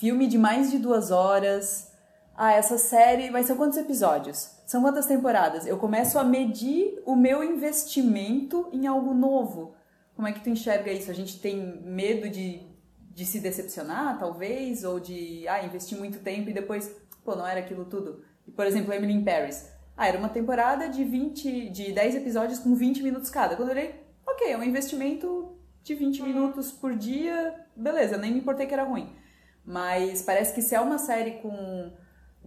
Filme 0.02 0.26
de 0.26 0.36
mais 0.36 0.68
de 0.68 0.78
duas 0.80 1.12
horas, 1.12 1.92
ah, 2.34 2.50
essa 2.54 2.76
série, 2.76 3.30
mas 3.30 3.46
são 3.46 3.56
quantos 3.56 3.78
episódios? 3.78 4.50
São 4.66 4.82
quantas 4.82 5.06
temporadas? 5.06 5.64
Eu 5.64 5.78
começo 5.78 6.18
a 6.18 6.24
medir 6.24 7.00
o 7.06 7.14
meu 7.14 7.44
investimento 7.44 8.68
em 8.72 8.88
algo 8.88 9.14
novo. 9.14 9.76
Como 10.16 10.26
é 10.26 10.32
que 10.32 10.40
tu 10.40 10.50
enxerga 10.50 10.90
isso? 10.90 11.08
A 11.08 11.14
gente 11.14 11.38
tem 11.38 11.80
medo 11.84 12.28
de, 12.28 12.66
de 13.14 13.24
se 13.24 13.38
decepcionar, 13.38 14.18
talvez? 14.18 14.82
Ou 14.82 14.98
de 14.98 15.46
ah, 15.46 15.64
investir 15.64 15.96
muito 15.96 16.18
tempo 16.18 16.50
e 16.50 16.52
depois, 16.52 16.92
pô, 17.24 17.36
não 17.36 17.46
era 17.46 17.60
aquilo 17.60 17.84
tudo? 17.84 18.24
Por 18.56 18.66
exemplo, 18.66 18.92
Emily 18.92 19.12
in 19.12 19.24
Paris. 19.24 19.70
Ah, 19.96 20.08
era 20.08 20.18
uma 20.18 20.30
temporada 20.30 20.88
de 20.88 21.04
20, 21.04 21.70
de 21.70 21.92
10 21.92 22.16
episódios 22.16 22.58
com 22.58 22.74
20 22.74 23.04
minutos 23.04 23.30
cada. 23.30 23.54
Quando 23.54 23.68
eu 23.68 23.76
olhei, 23.76 23.94
ok, 24.26 24.50
é 24.50 24.58
um 24.58 24.64
investimento 24.64 25.56
de 25.80 25.94
20 25.94 26.24
minutos 26.24 26.72
por 26.72 26.96
dia, 26.96 27.54
beleza, 27.76 28.18
nem 28.18 28.32
me 28.32 28.40
importei 28.40 28.66
que 28.66 28.74
era 28.74 28.82
ruim. 28.82 29.22
Mas 29.64 30.22
parece 30.22 30.54
que 30.54 30.62
se 30.62 30.74
é 30.74 30.80
uma 30.80 30.98
série 30.98 31.32
com, 31.32 31.92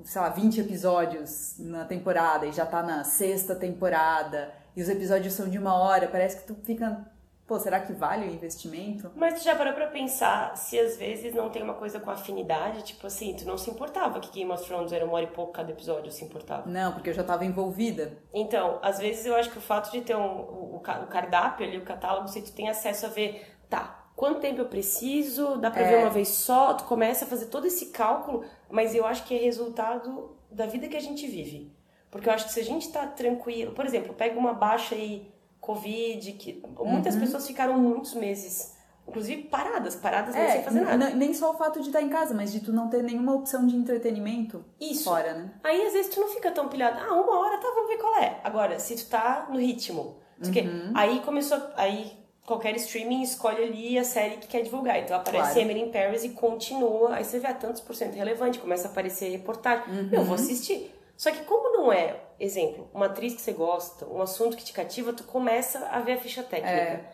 sei 0.04 0.21
lá, 0.21 0.30
20 0.30 0.62
episódios 0.62 1.56
na 1.60 1.86
temporada 1.86 2.45
e 2.45 2.51
já 2.51 2.65
tá 2.65 2.84
na 2.84 3.04
sexta 3.04 3.56
temporada 3.56 4.54
e 4.75 4.82
os 4.82 4.89
episódios 4.89 5.34
são 5.34 5.49
de 5.49 5.58
uma 5.58 5.75
hora, 5.75 6.08
parece 6.08 6.38
que 6.38 6.43
tu 6.47 6.56
fica, 6.56 7.10
pô, 7.47 7.58
será 7.58 7.80
que 7.80 7.93
vale 7.93 8.28
o 8.28 8.34
investimento? 8.34 9.10
Mas 9.15 9.36
tu 9.36 9.45
já 9.45 9.56
parou 9.56 9.73
pra 9.73 9.88
pensar 9.88 10.57
se 10.57 10.78
às 10.78 10.97
vezes 10.97 11.34
não 11.34 11.49
tem 11.49 11.63
uma 11.63 11.76
coisa 11.76 11.97
com 11.97 12.11
afinidade? 12.11 12.84
Tipo 12.84 13.07
assim, 13.07 13.34
tu 13.34 13.45
não 13.45 13.57
se 13.57 13.70
importava 13.70 14.20
que 14.20 14.30
Game 14.32 14.51
of 14.51 14.66
Thrones 14.66 14.91
era 14.91 15.05
uma 15.05 15.13
hora 15.13 15.24
e 15.24 15.32
pouco 15.32 15.53
cada 15.53 15.72
episódio, 15.72 16.11
se 16.11 16.26
importava. 16.26 16.70
Não, 16.70 16.91
porque 16.91 17.09
eu 17.09 17.13
já 17.13 17.24
tava 17.24 17.45
envolvida. 17.45 18.18
Então, 18.34 18.80
às 18.82 18.99
vezes 18.99 19.26
eu 19.26 19.34
acho 19.36 19.49
que 19.49 19.57
o 19.57 19.61
fato 19.61 19.89
de 19.89 20.01
ter 20.01 20.18
um, 20.18 20.41
o, 20.41 20.76
o 20.76 20.80
cardápio 20.82 21.66
ali, 21.66 21.78
o 21.78 21.86
catálogo, 21.86 22.28
se 22.28 22.41
tu 22.41 22.51
tem 22.51 22.68
acesso 22.68 23.05
a 23.05 23.09
ver, 23.09 23.55
tá, 23.70 23.95
quanto 24.16 24.39
tempo 24.39 24.61
eu 24.61 24.66
preciso, 24.66 25.57
dá 25.57 25.70
pra 25.70 25.82
É. 25.82 25.89
ver 25.89 25.97
uma 25.97 26.09
vez 26.09 26.30
só, 26.30 26.74
tu 26.74 26.84
começa 26.86 27.26
a 27.26 27.28
fazer 27.28 27.47
todo 27.47 27.68
esse 27.68 27.88
cálculo, 27.88 28.43
mas 28.70 28.95
eu 28.95 29.05
acho 29.05 29.26
que 29.26 29.36
é 29.36 29.38
resultado 29.41 30.36
da 30.49 30.66
vida 30.66 30.88
que 30.88 30.95
a 30.97 31.01
gente 31.01 31.28
vive. 31.28 31.72
Porque 32.09 32.30
eu 32.30 32.34
acho 32.34 32.45
que 32.45 32.53
se 32.53 32.59
a 32.61 32.63
gente 32.63 32.89
tá 32.91 33.05
tranquilo, 33.07 33.74
por 33.74 33.86
exemplo, 33.86 34.13
pega 34.13 34.39
uma 34.39 34.53
baixa 34.53 34.95
aí 34.95 35.30
Covid, 35.59 36.32
que 36.34 36.61
muitas 36.80 37.16
pessoas 37.16 37.45
ficaram 37.45 37.78
muitos 37.78 38.13
meses, 38.13 38.74
inclusive 39.07 39.43
paradas, 39.45 39.95
paradas 39.95 40.36
É, 40.36 40.51
sem 40.51 40.63
fazer 40.63 40.82
nada. 40.82 41.09
nem 41.09 41.34
só 41.34 41.51
o 41.51 41.55
fato 41.57 41.82
de 41.82 41.88
estar 41.88 42.01
em 42.01 42.07
casa, 42.09 42.34
mas 42.34 42.51
de 42.53 42.59
tu 42.61 42.72
não 42.72 42.88
ter 42.88 43.03
nenhuma 43.03 43.34
opção 43.34 43.66
de 43.68 43.76
entretenimento 43.76 44.63
Isso. 44.80 45.03
fora, 45.03 45.34
né? 45.34 45.51
Aí 45.63 45.82
às 45.88 45.91
vezes 45.93 46.13
tu 46.13 46.20
não 46.22 46.28
fica 46.30 46.51
tão 46.51 46.70
pilhado. 46.70 46.99
Ah, 46.99 47.13
uma 47.16 47.39
hora, 47.39 47.57
tá, 47.57 47.68
vamos 47.74 47.89
ver 47.89 47.97
qual 47.97 48.16
é. 48.16 48.39
Agora, 48.43 48.80
se 48.80 48.95
tu 48.95 49.09
tá 49.09 49.47
no 49.49 49.59
ritmo. 49.59 50.18
Uhum. 50.39 50.91
aí 50.93 51.20
começou. 51.22 51.57
Aí 51.76 52.11
qualquer 52.46 52.76
streaming 52.76 53.22
escolhe 53.24 53.64
ali 53.64 53.98
a 53.98 54.04
série 54.04 54.38
que 54.38 54.48
quer 54.48 54.62
divulgar. 54.62 55.00
Então 55.00 55.18
aparece 55.18 55.54
Claro. 55.54 55.60
Emily 55.60 55.82
in 55.82 55.91
Paris 55.91 56.24
e 56.24 56.30
continua. 56.30 57.16
Aí 57.16 57.24
você 57.24 57.39
vê 57.39 57.48
a 57.48 57.54
tantos 57.54 57.82
por 57.82 57.96
cento 57.96 58.14
relevante, 58.16 58.60
começa 58.60 58.88
a 58.88 58.91
aparecer 58.91 59.30
reportagem. 59.32 59.84
Uhum. 59.93 60.10
Eu 60.12 60.24
vou 60.24 60.36
assistir. 60.36 60.93
Só 61.18 61.32
que 61.32 61.43
como 61.46 61.78
não 61.78 61.91
é, 61.93 62.18
exemplo, 62.39 62.89
uma 62.93 63.06
atriz 63.06 63.34
que 63.36 63.41
você 63.41 63.54
gosta, 63.54 64.06
um 64.06 64.22
assunto 64.22 64.56
que 64.58 64.64
te 64.66 64.74
cativa, 64.74 65.14
tu 65.14 65.24
começa 65.24 65.80
a 65.88 66.00
ver 66.02 66.14
a 66.14 66.18
ficha 66.18 66.43
técnica. 66.43 66.70
É. 66.76 67.06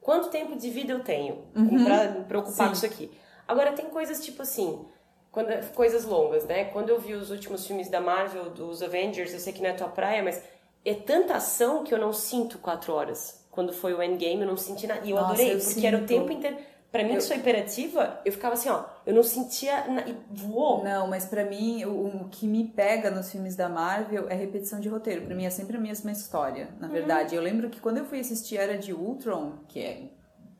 Quanto 0.00 0.28
tempo 0.28 0.54
de 0.56 0.70
vida 0.70 0.92
eu 0.92 1.00
tenho 1.02 1.42
Uhum. 1.54 1.84
pra 1.84 2.08
me 2.10 2.24
preocupar 2.24 2.54
Sim. 2.54 2.66
com 2.66 2.72
isso 2.74 2.86
aqui? 2.86 3.10
Agora 3.48 3.72
tem 3.72 3.86
coisas 3.86 4.22
tipo 4.24 4.42
assim, 4.42 4.84
quando, 5.32 5.48
coisas 5.72 6.04
longas, 6.04 6.44
né? 6.44 6.64
Quando 6.66 6.90
eu 6.90 7.00
vi 7.00 7.14
os 7.14 7.30
últimos 7.30 7.66
filmes 7.66 7.88
da 7.88 8.00
Marvel, 8.00 8.50
dos 8.50 8.82
Avengers, 8.82 9.32
eu 9.32 9.40
sei 9.40 9.52
que 9.52 9.62
não 9.62 9.70
é 9.70 9.72
tua 9.72 9.88
praia, 9.88 10.22
mas 10.22 10.42
é 10.84 10.94
tanta 10.94 11.34
ação 11.34 11.82
que 11.82 11.92
eu 11.94 11.98
não 11.98 12.12
sinto 12.12 12.58
quatro 12.58 12.92
horas. 12.92 13.44
Quando 13.56 13.72
foi 13.72 13.92
o 13.92 14.00
Endgame, 14.00 14.42
eu 14.42 14.46
não 14.46 14.56
senti 14.56 14.86
nada. 14.86 15.00
E 15.04 15.10
eu 15.10 15.16
Nossa, 15.16 15.32
adorei, 15.32 15.54
eu 15.54 15.58
porque 15.58 15.84
era 15.86 15.96
o 15.96 16.00
sinto. 16.00 16.08
tempo 16.08 16.30
inteiro. 16.30 16.56
Pra 16.92 17.02
mim, 17.02 17.14
que 17.14 17.20
sou 17.22 17.36
hiperativa, 17.36 18.20
eu 18.24 18.30
ficava 18.32 18.54
assim, 18.54 18.68
ó, 18.68 18.84
eu 19.04 19.12
não 19.12 19.22
sentia. 19.22 19.86
Na... 19.88 20.02
E 20.02 20.16
voou. 20.30 20.84
Não, 20.84 21.08
mas 21.08 21.26
pra 21.26 21.44
mim, 21.44 21.84
o, 21.84 22.22
o 22.22 22.28
que 22.30 22.46
me 22.46 22.64
pega 22.68 23.10
nos 23.10 23.30
filmes 23.32 23.56
da 23.56 23.68
Marvel 23.68 24.26
é 24.30 24.34
repetição 24.34 24.78
de 24.78 24.88
roteiro. 24.88 25.22
Pra 25.22 25.34
mim 25.34 25.44
é 25.44 25.50
sempre 25.50 25.76
a 25.76 25.80
mesma 25.80 26.12
história, 26.12 26.66
Uhum. 26.74 26.78
na 26.80 26.88
verdade. 26.88 27.34
Eu 27.34 27.42
lembro 27.42 27.68
que 27.68 27.80
quando 27.80 27.96
eu 27.98 28.04
fui 28.04 28.20
assistir 28.20 28.56
Era 28.56 28.78
de 28.78 28.92
Ultron, 28.94 29.54
que 29.68 29.80
é, 29.80 30.02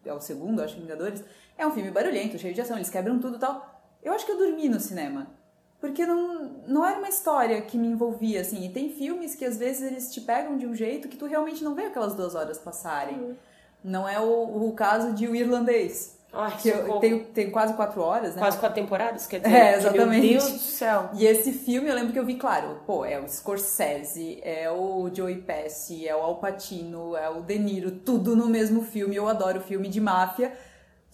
é 0.04 0.12
o 0.12 0.20
segundo, 0.20 0.62
acho, 0.62 0.76
Vingadores, 0.76 1.22
é 1.56 1.66
um 1.66 1.70
filme 1.70 1.90
barulhento, 1.90 2.38
cheio 2.38 2.52
de 2.54 2.60
ação, 2.60 2.76
eles 2.76 2.90
quebram 2.90 3.18
tudo 3.18 3.36
e 3.36 3.38
tal. 3.40 3.74
Eu 4.02 4.12
acho 4.12 4.26
que 4.26 4.32
eu 4.32 4.38
dormi 4.38 4.68
no 4.68 4.80
cinema. 4.80 5.28
Porque 5.86 6.06
não, 6.06 6.50
não 6.66 6.84
era 6.84 6.98
uma 6.98 7.08
história 7.08 7.60
que 7.62 7.78
me 7.78 7.86
envolvia, 7.86 8.40
assim. 8.40 8.64
E 8.64 8.68
tem 8.68 8.90
filmes 8.90 9.34
que 9.34 9.44
às 9.44 9.56
vezes 9.56 9.82
eles 9.82 10.12
te 10.12 10.20
pegam 10.20 10.56
de 10.56 10.66
um 10.66 10.74
jeito 10.74 11.08
que 11.08 11.16
tu 11.16 11.26
realmente 11.26 11.62
não 11.62 11.74
vê 11.74 11.84
aquelas 11.84 12.14
duas 12.14 12.34
horas 12.34 12.58
passarem. 12.58 13.16
Uhum. 13.16 13.34
Não 13.82 14.08
é 14.08 14.18
o, 14.18 14.68
o 14.68 14.72
caso 14.72 15.12
de 15.12 15.26
O 15.28 15.34
Irlandês. 15.34 16.16
Ai, 16.32 16.54
Que 16.60 16.68
eu, 16.68 16.98
tem, 16.98 17.24
tem 17.24 17.50
quase 17.50 17.72
quatro 17.74 18.02
horas, 18.02 18.34
né? 18.34 18.42
Quase 18.42 18.58
quatro 18.58 18.74
temporadas, 18.74 19.26
quer 19.26 19.40
dizer. 19.40 19.56
É, 19.56 19.76
exatamente. 19.76 20.26
Meu 20.26 20.40
Deus 20.40 20.52
do 20.52 20.58
céu. 20.58 21.10
E 21.14 21.24
esse 21.24 21.52
filme 21.52 21.88
eu 21.88 21.94
lembro 21.94 22.12
que 22.12 22.18
eu 22.18 22.26
vi, 22.26 22.34
claro, 22.34 22.80
pô, 22.86 23.04
é 23.04 23.18
o 23.18 23.26
Scorsese, 23.26 24.38
é 24.42 24.70
o 24.70 25.08
Joey 25.12 25.36
Pesci, 25.36 26.06
é 26.06 26.14
o 26.14 26.20
Al 26.20 26.36
Pacino, 26.36 27.16
é 27.16 27.30
o 27.30 27.40
De 27.40 27.58
Niro, 27.58 27.90
tudo 27.90 28.36
no 28.36 28.46
mesmo 28.48 28.82
filme. 28.82 29.16
Eu 29.16 29.28
adoro 29.28 29.60
filme 29.60 29.88
de 29.88 30.00
máfia, 30.00 30.52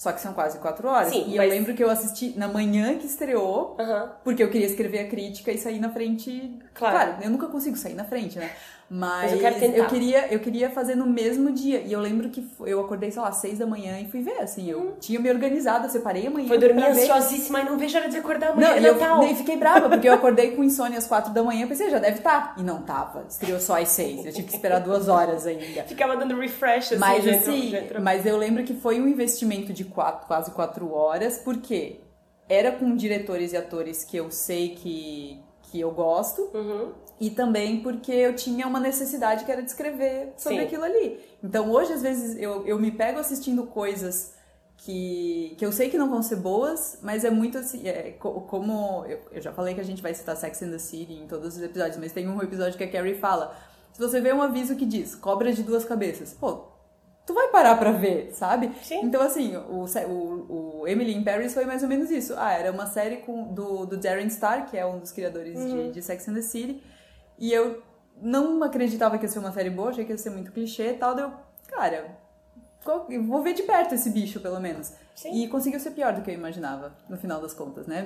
só 0.02 0.10
que 0.10 0.20
são 0.20 0.32
quase 0.34 0.58
quatro 0.58 0.88
horas. 0.88 1.10
Sim, 1.10 1.26
e 1.28 1.36
mas- 1.36 1.46
eu 1.48 1.54
lembro 1.56 1.74
que 1.74 1.84
eu 1.84 1.88
assisti 1.88 2.36
na 2.36 2.48
manhã 2.48 2.98
que 2.98 3.06
estreou, 3.06 3.76
porque 4.24 4.42
eu 4.42 4.50
queria 4.50 4.66
escrever 4.66 4.98
a 4.98 5.08
crítica 5.08 5.52
e 5.52 5.56
sair 5.58 5.78
na 5.78 5.90
frente. 5.90 6.58
Claro. 6.74 7.22
eu 7.22 7.30
nunca 7.30 7.46
consigo 7.46 7.76
sair 7.76 7.94
na 7.94 8.02
frente, 8.04 8.36
né? 8.36 8.50
Mas, 8.94 9.32
eu 9.32 9.38
quero 9.38 9.58
tentar. 9.58 9.86
queria, 9.86 10.26
eu 10.30 10.38
queria 10.38 10.68
fazer 10.68 10.94
no 10.94 11.06
mesmo 11.06 11.50
dia. 11.50 11.80
E 11.80 11.90
eu 11.94 11.98
lembro 11.98 12.28
que 12.28 12.46
eu 12.66 12.78
acordei, 12.78 13.10
sei 13.10 13.22
lá, 13.22 13.32
seis 13.32 13.58
da 13.58 13.64
manhã 13.66 13.98
e 13.98 14.10
fui 14.10 14.20
ver, 14.20 14.38
assim. 14.40 14.68
Eu 14.68 14.96
tinha 15.00 15.18
me 15.18 15.30
organizado, 15.30 15.86
eu 15.86 15.90
separei 15.90 16.26
amanhã. 16.26 16.46
Foi 16.46 16.58
dormir 16.58 16.84
ansiosíssima 16.84 17.60
e 17.60 17.64
não 17.64 17.78
vejo 17.78 17.96
a 17.96 18.02
hora 18.02 18.10
de 18.10 18.18
acordar 18.18 18.50
amanhã. 18.50 18.68
Não, 18.68 18.76
é 18.76 18.80
e 18.80 18.84
eu 18.84 18.92
Natal. 18.98 19.18
nem 19.20 19.34
fiquei 19.34 19.56
brava, 19.56 19.88
porque 19.88 20.06
eu 20.06 20.12
acordei 20.14 20.50
com 20.54 20.62
insônia 20.62 20.98
às 20.98 21.06
quatro 21.06 21.32
da 21.32 21.42
manhã, 21.42 21.66
pensei, 21.66 21.88
já 21.88 21.98
deve 21.98 22.18
estar. 22.18 22.54
E 22.58 22.62
não 22.62 22.82
tava. 22.82 23.24
Estreou 23.26 23.58
só 23.58 23.80
às 23.80 23.88
seis. 23.88 24.26
Eu 24.26 24.32
tive 24.32 24.48
que 24.48 24.54
esperar 24.54 24.80
duas 24.80 25.08
horas 25.08 25.46
ainda. 25.46 25.84
Ficava 25.84 26.14
dando 26.14 26.36
refresh 26.38 26.92
assim, 26.92 26.98
Mas 26.98 27.26
assim, 27.26 27.74
entrou. 27.74 28.02
mas 28.02 28.26
eu 28.26 28.36
lembro 28.36 28.62
que 28.62 28.74
foi 28.74 29.00
um 29.00 29.08
investimento 29.08 29.72
de 29.72 29.84
quatro, 29.84 30.26
quase 30.26 30.50
quatro 30.50 30.92
horas, 30.92 31.38
porque 31.38 32.00
era 32.46 32.72
com 32.72 32.94
diretores 32.94 33.52
e 33.54 33.56
atores 33.56 34.04
que 34.04 34.18
eu 34.18 34.30
sei 34.30 34.70
que, 34.74 35.40
que 35.72 35.80
eu 35.80 35.90
gosto, 35.90 36.50
Uhum. 36.52 36.92
e 37.18 37.30
também 37.30 37.80
porque 37.82 38.12
eu 38.12 38.36
tinha 38.36 38.66
uma 38.66 38.78
necessidade 38.78 39.44
que 39.46 39.50
era 39.50 39.62
de 39.62 39.70
escrever 39.70 40.34
sobre 40.36 40.58
Sim. 40.58 40.64
aquilo 40.66 40.84
ali. 40.84 41.18
Então 41.42 41.70
hoje, 41.70 41.94
às 41.94 42.02
vezes, 42.02 42.36
eu, 42.38 42.66
eu 42.66 42.78
me 42.78 42.90
pego 42.90 43.18
assistindo 43.18 43.64
coisas 43.66 44.34
que, 44.76 45.54
que 45.56 45.64
eu 45.64 45.72
sei 45.72 45.88
que 45.88 45.96
não 45.96 46.10
vão 46.10 46.22
ser 46.22 46.36
boas, 46.36 46.98
mas 47.02 47.24
é 47.24 47.30
muito 47.30 47.56
assim, 47.56 47.86
é, 47.88 48.10
co- 48.18 48.40
como 48.42 49.04
eu, 49.06 49.18
eu 49.32 49.40
já 49.40 49.52
falei 49.52 49.74
que 49.74 49.80
a 49.80 49.84
gente 49.84 50.02
vai 50.02 50.12
citar 50.12 50.36
Sex 50.36 50.62
and 50.62 50.70
the 50.72 50.78
City 50.78 51.14
em 51.14 51.26
todos 51.26 51.56
os 51.56 51.62
episódios, 51.62 51.96
mas 51.98 52.12
tem 52.12 52.28
um 52.28 52.42
episódio 52.42 52.76
que 52.76 52.84
a 52.84 52.90
Carrie 52.90 53.14
fala, 53.14 53.56
se 53.92 54.00
você 54.00 54.20
vê 54.20 54.32
um 54.32 54.42
aviso 54.42 54.74
que 54.76 54.84
diz 54.84 55.14
cobra 55.14 55.52
de 55.52 55.62
duas 55.62 55.84
cabeças, 55.84 56.34
pô, 56.38 56.64
tu 57.26 57.34
vai 57.34 57.48
parar 57.48 57.76
pra 57.76 57.92
ver, 57.92 58.30
sabe? 58.32 58.70
Sim. 58.82 59.00
Então, 59.04 59.20
assim, 59.22 59.56
o, 59.56 59.84
o, 59.86 60.80
o 60.82 60.88
Emily 60.88 61.14
in 61.14 61.22
Paris 61.24 61.54
foi 61.54 61.64
mais 61.64 61.82
ou 61.82 61.88
menos 61.88 62.10
isso. 62.10 62.34
Ah, 62.36 62.52
era 62.52 62.70
uma 62.72 62.86
série 62.86 63.16
com, 63.18 63.44
do, 63.52 63.86
do 63.86 63.96
Darren 63.96 64.28
Star, 64.28 64.66
que 64.70 64.76
é 64.76 64.84
um 64.84 64.98
dos 64.98 65.12
criadores 65.12 65.58
Uhum. 65.58 65.88
de, 65.88 65.92
de 65.92 66.02
Sex 66.02 66.28
and 66.28 66.34
the 66.34 66.42
City, 66.42 66.82
e 67.38 67.52
eu 67.52 67.82
não 68.20 68.62
acreditava 68.62 69.18
que 69.18 69.24
ia 69.24 69.28
ser 69.28 69.38
uma 69.38 69.52
série 69.52 69.70
boa, 69.70 69.90
achei 69.90 70.04
que 70.04 70.12
ia 70.12 70.18
ser 70.18 70.30
muito 70.30 70.52
clichê 70.52 70.90
e 70.90 70.94
tal, 70.94 71.14
cara, 71.14 71.24
qual- 71.96 72.04
eu 72.04 72.06
vou 73.26 73.42
ver 73.42 73.54
de 73.54 73.62
perto 73.62 73.94
esse 73.94 74.10
bicho, 74.10 74.40
pelo 74.40 74.60
menos. 74.60 74.92
Sim. 75.14 75.42
E 75.42 75.48
conseguiu 75.48 75.78
ser 75.78 75.90
pior 75.90 76.14
do 76.14 76.22
que 76.22 76.30
eu 76.30 76.34
imaginava, 76.34 76.92
no 77.08 77.16
final 77.16 77.40
das 77.40 77.52
contas, 77.52 77.86
né? 77.86 78.04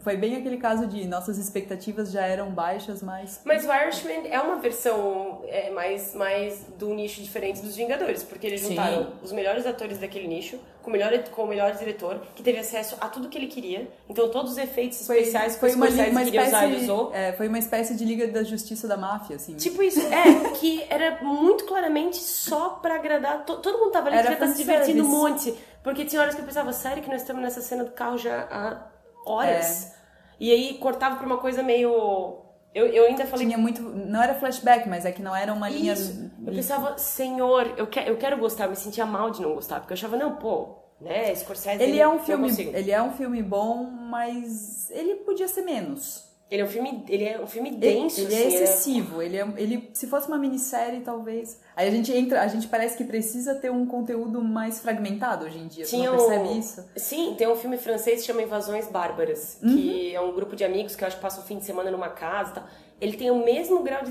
Foi 0.00 0.16
bem 0.16 0.36
aquele 0.36 0.56
caso 0.56 0.86
de 0.86 1.06
nossas 1.06 1.38
expectativas 1.38 2.10
já 2.10 2.26
eram 2.26 2.50
baixas, 2.50 3.02
mas... 3.02 3.40
Mas 3.44 3.64
o 3.64 3.72
Irishman 3.72 4.26
é 4.28 4.40
uma 4.40 4.56
versão 4.56 5.42
é, 5.46 5.70
mais, 5.70 6.14
mais 6.14 6.64
do 6.76 6.92
nicho 6.94 7.22
diferente 7.22 7.62
dos 7.62 7.76
Vingadores, 7.76 8.22
porque 8.22 8.46
eles 8.46 8.60
Sim. 8.60 8.70
juntaram 8.70 9.12
os 9.22 9.32
melhores 9.32 9.66
atores 9.66 9.98
daquele 9.98 10.26
nicho 10.26 10.58
com 10.88 10.90
o 10.90 10.92
melhor, 10.92 11.12
com 11.30 11.42
o 11.42 11.46
melhor 11.46 11.72
diretor, 11.76 12.20
que 12.34 12.42
teve 12.42 12.58
acesso 12.58 12.96
a 12.98 13.08
tudo 13.08 13.28
que 13.28 13.36
ele 13.36 13.46
queria. 13.46 13.86
Então 14.08 14.28
todos 14.30 14.52
os 14.52 14.58
efeitos 14.58 15.06
Foi, 15.06 15.18
especiais 15.18 15.54
que 15.54 15.60
foi 15.60 15.68
os 15.68 15.74
uma, 15.76 15.86
uma 15.86 16.46
usar, 16.46 16.64
ele 16.66 16.76
usou. 16.82 17.10
é, 17.14 17.32
foi 17.34 17.46
uma 17.46 17.58
espécie 17.58 17.94
de 17.94 18.04
Liga 18.04 18.26
da 18.28 18.42
Justiça 18.42 18.88
da 18.88 18.96
Máfia, 18.96 19.36
assim. 19.36 19.54
Tipo 19.54 19.82
isso, 19.82 20.00
é, 20.00 20.50
que 20.58 20.82
era 20.88 21.22
muito 21.22 21.64
claramente 21.64 22.16
só 22.16 22.70
pra 22.70 22.94
agradar. 22.94 23.44
to- 23.44 23.58
todo 23.58 23.78
mundo 23.78 23.92
tava 23.92 24.08
ali, 24.08 24.22
já 24.22 24.34
tá 24.36 24.46
se 24.48 24.56
divertindo 24.56 25.04
um 25.04 25.08
monte. 25.08 25.54
Porque 25.82 26.04
tinha 26.04 26.20
horas 26.22 26.34
que 26.34 26.40
eu 26.40 26.44
pensava, 26.46 26.72
sério 26.72 27.02
que 27.02 27.08
nós 27.10 27.20
estamos 27.20 27.42
nessa 27.42 27.60
cena 27.60 27.84
do 27.84 27.90
carro 27.92 28.16
já 28.18 28.48
há 28.50 28.86
horas? 29.30 29.92
E 30.40 30.50
aí 30.50 30.74
cortava 30.78 31.16
pra 31.16 31.26
uma 31.26 31.38
coisa 31.38 31.62
meio. 31.62 32.38
Eu, 32.74 32.86
eu 32.86 33.04
ainda 33.06 33.26
falei. 33.26 33.46
Tinha 33.46 33.58
muito... 33.58 33.80
Não 33.82 34.22
era 34.22 34.34
flashback, 34.34 34.88
mas 34.88 35.04
é 35.04 35.10
que 35.12 35.22
não 35.22 35.34
era 35.34 35.52
uma 35.52 35.68
linha... 35.68 35.94
Isso. 35.94 36.27
Eu 36.46 36.52
pensava, 36.52 36.96
senhor, 36.98 37.74
eu, 37.76 37.86
que, 37.86 37.98
eu 37.98 38.16
quero 38.16 38.38
gostar, 38.38 38.64
eu 38.64 38.70
me 38.70 38.76
sentia 38.76 39.04
mal 39.04 39.30
de 39.30 39.42
não 39.42 39.54
gostar, 39.54 39.80
porque 39.80 39.92
eu 39.92 39.96
achava, 39.96 40.16
não, 40.16 40.36
pô, 40.36 40.76
né, 41.00 41.34
Scorsese. 41.34 41.82
Ele 41.82 41.98
é 41.98 42.08
um 42.08 42.18
filme, 42.18 42.48
ele 42.72 42.90
é 42.90 43.02
um 43.02 43.12
filme 43.12 43.42
bom, 43.42 43.84
mas 43.84 44.90
ele 44.90 45.16
podia 45.16 45.48
ser 45.48 45.62
menos. 45.62 46.27
Ele 46.50 46.62
é 46.62 46.64
um 46.64 46.68
filme, 46.68 47.04
ele 47.10 47.24
é 47.24 47.38
um 47.38 47.46
filme 47.46 47.68
Ele, 47.68 47.76
denso, 47.76 48.20
ele 48.22 48.34
é 48.34 48.38
assim, 48.38 48.54
excessivo. 48.56 49.20
Ele, 49.20 49.36
é, 49.36 49.46
ele, 49.58 49.90
se 49.92 50.06
fosse 50.06 50.28
uma 50.28 50.38
minissérie, 50.38 51.00
talvez. 51.00 51.60
Aí 51.76 51.86
a 51.86 51.90
gente 51.90 52.10
entra, 52.10 52.40
a 52.40 52.46
gente 52.48 52.66
parece 52.68 52.96
que 52.96 53.04
precisa 53.04 53.54
ter 53.54 53.70
um 53.70 53.84
conteúdo 53.84 54.42
mais 54.42 54.80
fragmentado 54.80 55.44
hoje 55.44 55.58
em 55.58 55.66
dia. 55.66 55.84
Tinha 55.84 56.10
um- 56.10 56.16
percebe 56.16 56.58
isso? 56.58 56.88
Sim, 56.96 57.34
tem 57.36 57.46
um 57.46 57.54
filme 57.54 57.76
francês 57.76 58.20
que 58.22 58.26
chama 58.26 58.42
Invasões 58.42 58.88
Bárbaras, 58.88 59.58
Uhum. 59.62 59.76
que 59.76 60.14
é 60.14 60.20
um 60.22 60.32
grupo 60.32 60.56
de 60.56 60.64
amigos 60.64 60.96
que 60.96 61.04
eu 61.04 61.08
acho 61.08 61.16
que 61.16 61.22
passam 61.22 61.44
o 61.44 61.46
fim 61.46 61.58
de 61.58 61.66
semana 61.66 61.90
numa 61.90 62.08
casa 62.08 62.50
e 62.50 62.54
tal. 62.54 62.64
Ele 62.98 63.16
tem 63.18 63.30
o 63.30 63.44
mesmo 63.44 63.82
grau 63.82 64.02
de, 64.02 64.10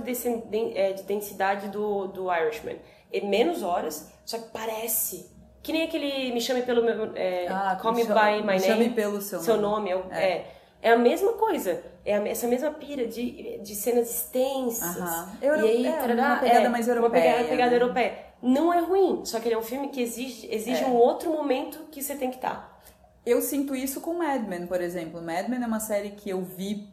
é, 0.75 0.93
de 0.93 1.03
densidade 1.03 1.69
do, 1.69 2.05
do 2.07 2.31
Irishman. 2.31 2.77
É 3.11 3.19
menos 3.21 3.63
horas, 3.63 4.11
só 4.25 4.37
que 4.37 4.49
parece. 4.51 5.35
Que 5.63 5.73
nem 5.73 5.83
aquele 5.83 6.31
Me 6.31 6.39
Chame 6.39 6.61
Pelo 6.61 6.83
Meu... 6.83 7.11
É, 7.15 7.47
Call 7.81 7.93
Me 7.93 8.03
chama- 8.05 8.21
By 8.21 8.31
My 8.35 8.41
me 8.41 8.45
Name. 8.45 8.59
chame 8.61 8.89
pelo 8.91 9.21
seu, 9.21 9.39
seu 9.39 9.57
nome. 9.57 9.89
nome. 9.89 9.89
é, 9.89 9.95
o- 9.95 10.13
é. 10.13 10.45
É 10.81 10.91
a 10.91 10.97
mesma 10.97 11.33
coisa. 11.33 11.81
É 12.05 12.15
a- 12.17 12.27
essa 12.27 12.47
mesma 12.47 12.71
pira 12.71 13.05
de, 13.07 13.59
de 13.59 13.75
cenas 13.75 14.09
extensas. 14.09 14.97
Aham. 14.97 15.29
Euro- 15.41 15.65
e 15.65 15.69
aí, 15.69 15.87
é, 15.87 15.91
tarará, 15.93 16.27
uma 16.27 16.37
pegada 16.39 16.65
é, 16.65 16.69
mais 16.69 16.87
Uma 16.87 16.95
europeia, 16.95 17.23
pegada, 17.33 17.47
pegada 17.49 17.71
né? 17.71 17.75
europeia. 17.77 18.17
Não 18.41 18.73
é 18.73 18.79
ruim, 18.79 19.25
só 19.25 19.39
que 19.39 19.47
ele 19.47 19.55
é 19.55 19.57
um 19.57 19.63
filme 19.63 19.89
que 19.89 20.01
exige, 20.01 20.47
exige 20.51 20.83
É. 20.83 20.87
um 20.87 20.95
outro 20.95 21.31
momento 21.31 21.79
que 21.91 22.01
você 22.03 22.15
tem 22.15 22.29
que 22.29 22.35
estar. 22.37 22.79
Eu 23.25 23.41
sinto 23.41 23.75
isso 23.75 23.99
com 23.99 24.13
Mad 24.13 24.43
Men, 24.47 24.67
por 24.67 24.79
exemplo. 24.79 25.21
Mad 25.21 25.49
Men 25.49 25.61
é 25.63 25.67
uma 25.67 25.79
série 25.79 26.11
que 26.11 26.29
eu 26.29 26.41
vi 26.43 26.87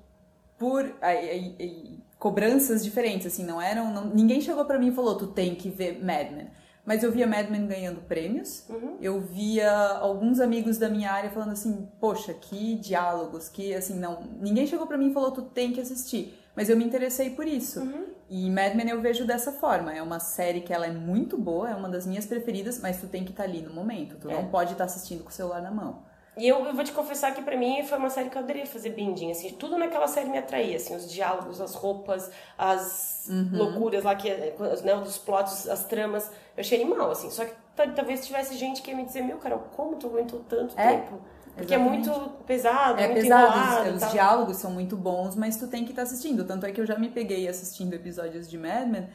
por 0.59 0.83
ai, 1.03 1.31
ai, 1.31 1.55
ai, 1.61 1.85
cobranças 2.19 2.83
diferentes, 2.83 3.27
assim, 3.27 3.45
não 3.45 3.61
eram... 3.61 3.93
não- 3.93 4.07
ninguém 4.07 4.41
chegou 4.41 4.65
pra 4.65 4.79
mim 4.79 4.89
e 4.89 4.93
falou, 4.95 5.17
tu 5.17 5.27
tem 5.29 5.55
que 5.55 5.69
ver 5.69 6.03
Mad 6.03 6.31
Men. 6.33 6.49
Mas 6.87 7.03
eu 7.03 7.11
via 7.11 7.27
Mad 7.27 7.49
Men 7.49 7.67
ganhando 7.67 8.03
prêmios, 8.03 8.67
eu 9.01 9.19
via 9.21 9.71
alguns 9.99 10.39
amigos 10.39 10.77
da 10.77 10.89
minha 10.89 11.11
área 11.11 11.31
falando 11.31 11.53
assim, 11.53 11.89
poxa, 11.99 12.35
que 12.35 12.75
diálogos, 12.75 13.49
que 13.49 13.75
assim, 13.75 13.99
não... 13.99 14.21
Ninguém 14.39 14.67
chegou 14.67 14.87
pra 14.87 14.99
mim 14.99 15.11
e 15.11 15.15
falou, 15.15 15.31
tu 15.31 15.43
tem 15.43 15.73
que 15.73 15.81
assistir. 15.81 16.39
Mas 16.55 16.69
eu 16.69 16.77
me 16.77 16.85
interessei 16.85 17.31
por 17.31 17.47
isso. 17.47 17.81
E 18.29 18.51
Mad 18.51 18.75
Men 18.75 18.89
eu 18.91 19.01
vejo 19.01 19.27
dessa 19.27 19.51
forma. 19.51 19.93
É 19.95 20.03
uma 20.03 20.21
série 20.21 20.61
que 20.61 20.73
ela 20.73 20.87
é 20.87 20.93
muito 20.93 21.37
boa, 21.39 21.71
é 21.71 21.75
uma 21.75 21.89
das 21.89 22.07
minhas 22.07 22.27
preferidas, 22.27 22.79
mas 22.81 23.01
tu 23.01 23.07
tem 23.07 23.25
que 23.25 23.31
estar 23.31 23.45
ali 23.45 23.63
no 23.63 23.73
momento. 23.73 24.17
Tu 24.21 24.31
É. 24.31 24.35
não 24.35 24.49
pode 24.49 24.73
estar 24.73 24.85
assistindo 24.85 25.23
com 25.25 25.31
o 25.31 25.33
celular 25.33 25.63
na 25.63 25.71
mão. 25.71 26.03
E 26.37 26.49
eu, 26.49 26.65
eu 26.65 26.75
vou 26.75 26.83
te 26.83 26.93
confessar 26.93 27.33
que 27.33 27.43
pra 27.43 27.57
mim 27.57 27.85
foi 27.85 27.97
uma 27.97 28.11
série 28.11 28.29
que 28.29 28.37
eu 28.37 28.43
adoraria 28.43 28.67
fazer 28.67 28.91
binging, 28.91 29.31
assim, 29.31 29.51
tudo 29.51 29.79
naquela 29.79 30.09
série 30.09 30.29
me 30.29 30.39
atraía, 30.39 30.77
assim, 30.77 30.97
os 30.97 31.11
diálogos, 31.11 31.61
as 31.61 31.75
roupas, 31.75 32.31
as 32.59 33.27
uhum. 33.29 33.51
loucuras 33.53 34.03
lá, 34.03 34.15
que, 34.17 34.29
né, 34.31 34.97
dos 34.97 35.19
plots, 35.19 35.69
as 35.69 35.85
tramas. 35.85 36.31
Eu 36.57 36.61
achei 36.61 36.81
animal, 36.81 37.11
assim. 37.11 37.31
Só 37.31 37.45
que 37.45 37.55
talvez 37.95 38.27
tivesse 38.27 38.57
gente 38.57 38.83
que 38.83 38.91
ia 38.91 38.97
me 38.97 39.05
dizer, 39.05 39.23
meu, 39.23 39.37
Carol, 39.39 39.61
como 39.77 39.97
tu 39.97 40.09
aguentou 40.09 40.41
tanto 40.49 40.79
é, 40.79 40.99
tempo? 40.99 41.21
Porque 41.55 41.73
exatamente. 41.73 42.09
é 42.09 42.13
muito 42.13 42.31
pesado, 42.45 43.01
é 43.01 43.07
muito 43.07 43.23
pesado. 43.23 43.97
Os, 43.97 44.03
os 44.03 44.11
diálogos 44.11 44.57
são 44.57 44.73
muito 44.73 44.97
bons, 44.97 45.37
mas 45.37 45.57
tu 45.57 45.69
tem 45.69 45.85
que 45.85 45.93
estar 45.93 46.03
tá 46.03 46.09
assistindo. 46.09 46.45
Tanto 46.45 46.67
é 46.67 46.73
que 46.73 46.81
eu 46.81 46.87
já 46.87 46.99
me 46.99 47.09
peguei 47.09 47.47
assistindo 47.49 47.95
episódios 47.95 48.51
de 48.51 48.59
Mad 48.59 48.89
Men 48.89 49.09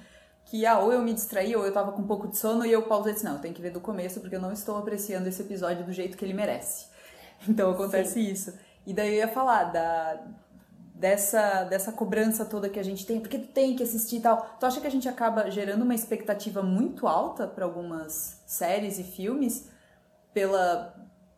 que 0.50 0.66
ah, 0.66 0.80
ou 0.80 0.92
eu 0.92 1.02
me 1.02 1.14
distraí 1.14 1.56
ou 1.56 1.64
eu 1.64 1.72
tava 1.72 1.92
com 1.92 2.02
um 2.02 2.08
pouco 2.08 2.28
de 2.28 2.36
sono 2.36 2.66
e 2.66 2.72
eu 2.72 2.82
pausei 2.84 3.12
e 3.12 3.14
disse, 3.14 3.26
não, 3.26 3.34
eu 3.34 3.40
tenho 3.40 3.54
que 3.54 3.62
ver 3.62 3.70
do 3.70 3.80
começo 3.80 4.20
porque 4.20 4.36
eu 4.36 4.42
não 4.42 4.52
estou 4.52 4.78
apreciando 4.78 5.30
esse 5.30 5.42
episódio 5.44 5.86
do 5.86 5.94
jeito 5.94 6.18
que 6.18 6.26
ele 6.26 6.34
merece. 6.34 6.88
Então 7.48 7.72
acontece 7.72 8.14
Sim. 8.14 8.32
isso. 8.32 8.54
E 8.86 8.94
daí 8.94 9.10
eu 9.10 9.16
ia 9.16 9.28
falar 9.28 9.66
da, 9.66 10.20
dessa, 11.00 11.64
dessa 11.64 11.92
cobrança 11.92 12.44
toda 12.44 12.70
que 12.70 12.80
a 12.80 12.84
gente 12.84 13.06
tem, 13.06 13.20
porque 13.20 13.38
tu 13.38 13.48
tem 13.48 13.76
que 13.76 13.84
assistir 13.84 14.18
e 14.18 14.22
tal. 14.22 14.58
Tu 14.60 14.66
acha 14.66 14.82
que 14.82 14.88
a 14.88 14.92
gente 14.92 15.08
acaba 15.08 15.50
gerando 15.50 15.84
uma 15.84 15.96
expectativa 15.96 16.62
muito 16.62 17.08
alta 17.08 17.48
para 17.48 17.64
algumas 17.64 18.42
séries 18.46 19.00
e 19.00 19.04
filmes 19.04 19.70
pela 20.34 20.94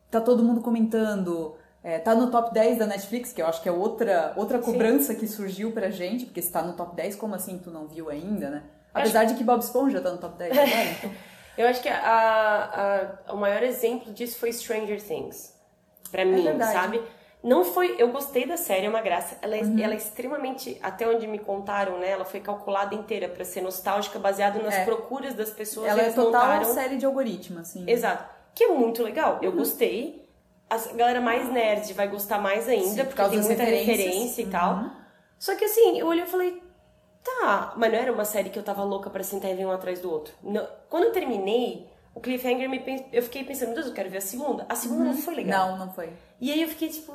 tá 0.09 0.19
todo 0.19 0.43
mundo 0.43 0.61
comentando, 0.61 1.55
é, 1.83 1.97
tá 1.97 2.13
no 2.13 2.29
top 2.29 2.53
10 2.53 2.79
da 2.79 2.85
Netflix, 2.85 3.31
que 3.31 3.41
eu 3.41 3.47
acho 3.47 3.61
que 3.61 3.69
é 3.69 3.71
outra 3.71 4.33
outra 4.35 4.59
cobrança 4.59 5.13
Sim. 5.13 5.19
que 5.19 5.27
surgiu 5.27 5.71
pra 5.71 5.89
gente, 5.89 6.25
porque 6.25 6.41
se 6.41 6.51
tá 6.51 6.61
no 6.61 6.73
top 6.73 6.95
10, 6.95 7.15
como 7.15 7.33
assim 7.35 7.57
tu 7.57 7.71
não 7.71 7.87
viu 7.87 8.09
ainda, 8.09 8.49
né? 8.49 8.63
Apesar 8.93 9.21
acho... 9.21 9.33
de 9.33 9.37
que 9.37 9.43
Bob 9.43 9.61
Esponja 9.61 10.01
tá 10.01 10.11
no 10.11 10.17
top 10.17 10.37
10 10.37 10.51
agora, 10.57 10.91
então. 10.97 11.11
Eu 11.57 11.67
acho 11.67 11.81
que 11.81 11.89
a, 11.89 13.17
a, 13.27 13.33
o 13.33 13.37
maior 13.37 13.61
exemplo 13.61 14.11
disso 14.13 14.37
foi 14.37 14.51
Stranger 14.51 15.01
Things. 15.01 15.53
Pra 16.11 16.21
é 16.21 16.25
mim, 16.25 16.45
sabe? 16.59 17.01
Não 17.43 17.63
foi. 17.65 17.95
Eu 17.97 18.09
gostei 18.11 18.45
da 18.45 18.55
série, 18.55 18.85
é 18.85 18.89
uma 18.89 19.01
graça. 19.01 19.37
Ela 19.41 19.57
é, 19.57 19.61
uhum. 19.61 19.79
ela 19.79 19.93
é 19.93 19.97
extremamente. 19.97 20.77
Até 20.81 21.07
onde 21.07 21.25
me 21.25 21.39
contaram, 21.39 21.97
né? 21.97 22.11
Ela 22.11 22.25
foi 22.25 22.39
calculada 22.39 22.93
inteira 22.93 23.27
para 23.27 23.43
ser 23.43 23.61
nostálgica, 23.61 24.19
baseada 24.19 24.61
nas 24.61 24.75
é. 24.75 24.85
procuras 24.85 25.33
das 25.33 25.49
pessoas. 25.49 25.87
Ela 25.87 26.03
é 26.03 26.11
total 26.11 26.25
montaram... 26.25 26.73
série 26.73 26.97
de 26.97 27.05
algoritmo, 27.05 27.59
assim. 27.59 27.83
Exato. 27.87 28.29
Que 28.53 28.65
é 28.65 28.67
muito 28.67 29.01
legal. 29.01 29.39
Eu 29.41 29.51
uhum. 29.51 29.57
gostei. 29.57 30.21
A 30.69 30.77
galera 30.93 31.19
mais 31.19 31.51
nerd 31.51 31.91
vai 31.93 32.07
gostar 32.07 32.37
mais 32.37 32.69
ainda, 32.69 33.03
Sim, 33.03 33.05
porque 33.05 33.21
por 33.21 33.29
tem 33.29 33.41
muita 33.41 33.63
referência 33.63 34.41
e 34.41 34.45
uhum. 34.45 34.51
tal. 34.51 34.85
Só 35.37 35.55
que 35.55 35.65
assim, 35.65 35.99
eu 35.99 36.07
olhei 36.07 36.23
e 36.23 36.27
falei, 36.27 36.63
tá, 37.21 37.73
mas 37.75 37.91
não 37.91 37.99
era 37.99 38.13
uma 38.13 38.23
série 38.23 38.49
que 38.49 38.57
eu 38.57 38.63
tava 38.63 38.83
louca 38.83 39.09
para 39.09 39.21
sentar 39.21 39.51
e 39.51 39.55
ver 39.55 39.65
um 39.65 39.71
atrás 39.71 39.99
do 39.99 40.09
outro. 40.09 40.33
Não. 40.41 40.65
Quando 40.89 41.05
eu 41.05 41.11
terminei, 41.11 41.90
o 42.13 42.19
cliffhanger 42.19 42.69
me 42.69 43.05
eu 43.11 43.23
fiquei 43.23 43.43
pensando, 43.43 43.67
meu 43.67 43.75
Deus, 43.75 43.87
eu 43.87 43.93
quero 43.93 44.09
ver 44.09 44.17
a 44.17 44.21
segunda. 44.21 44.65
A 44.67 44.75
segunda 44.75 45.03
uhum. 45.03 45.13
não 45.13 45.17
foi 45.17 45.35
legal. 45.35 45.69
Não, 45.71 45.85
não 45.85 45.93
foi. 45.93 46.09
E 46.39 46.51
aí 46.51 46.61
eu 46.61 46.67
fiquei 46.67 46.89
tipo, 46.89 47.13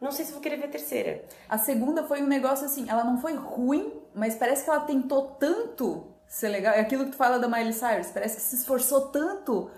não 0.00 0.12
sei 0.12 0.24
se 0.24 0.32
vou 0.32 0.40
querer 0.40 0.56
ver 0.56 0.66
a 0.66 0.68
terceira. 0.68 1.24
A 1.48 1.58
segunda 1.58 2.04
foi 2.04 2.22
um 2.22 2.26
negócio 2.26 2.64
assim, 2.64 2.88
ela 2.88 3.04
não 3.04 3.20
foi 3.20 3.34
ruim, 3.34 3.92
mas 4.14 4.34
parece 4.34 4.64
que 4.64 4.70
ela 4.70 4.80
tentou 4.80 5.36
tanto 5.38 6.06
ser 6.26 6.48
legal. 6.48 6.74
É 6.74 6.80
aquilo 6.80 7.04
que 7.04 7.10
tu 7.10 7.16
fala 7.16 7.38
da 7.38 7.48
Miley 7.48 7.72
Cyrus, 7.72 8.08
parece 8.08 8.36
que 8.36 8.42
se 8.42 8.56
esforçou 8.56 9.08
tanto 9.08 9.70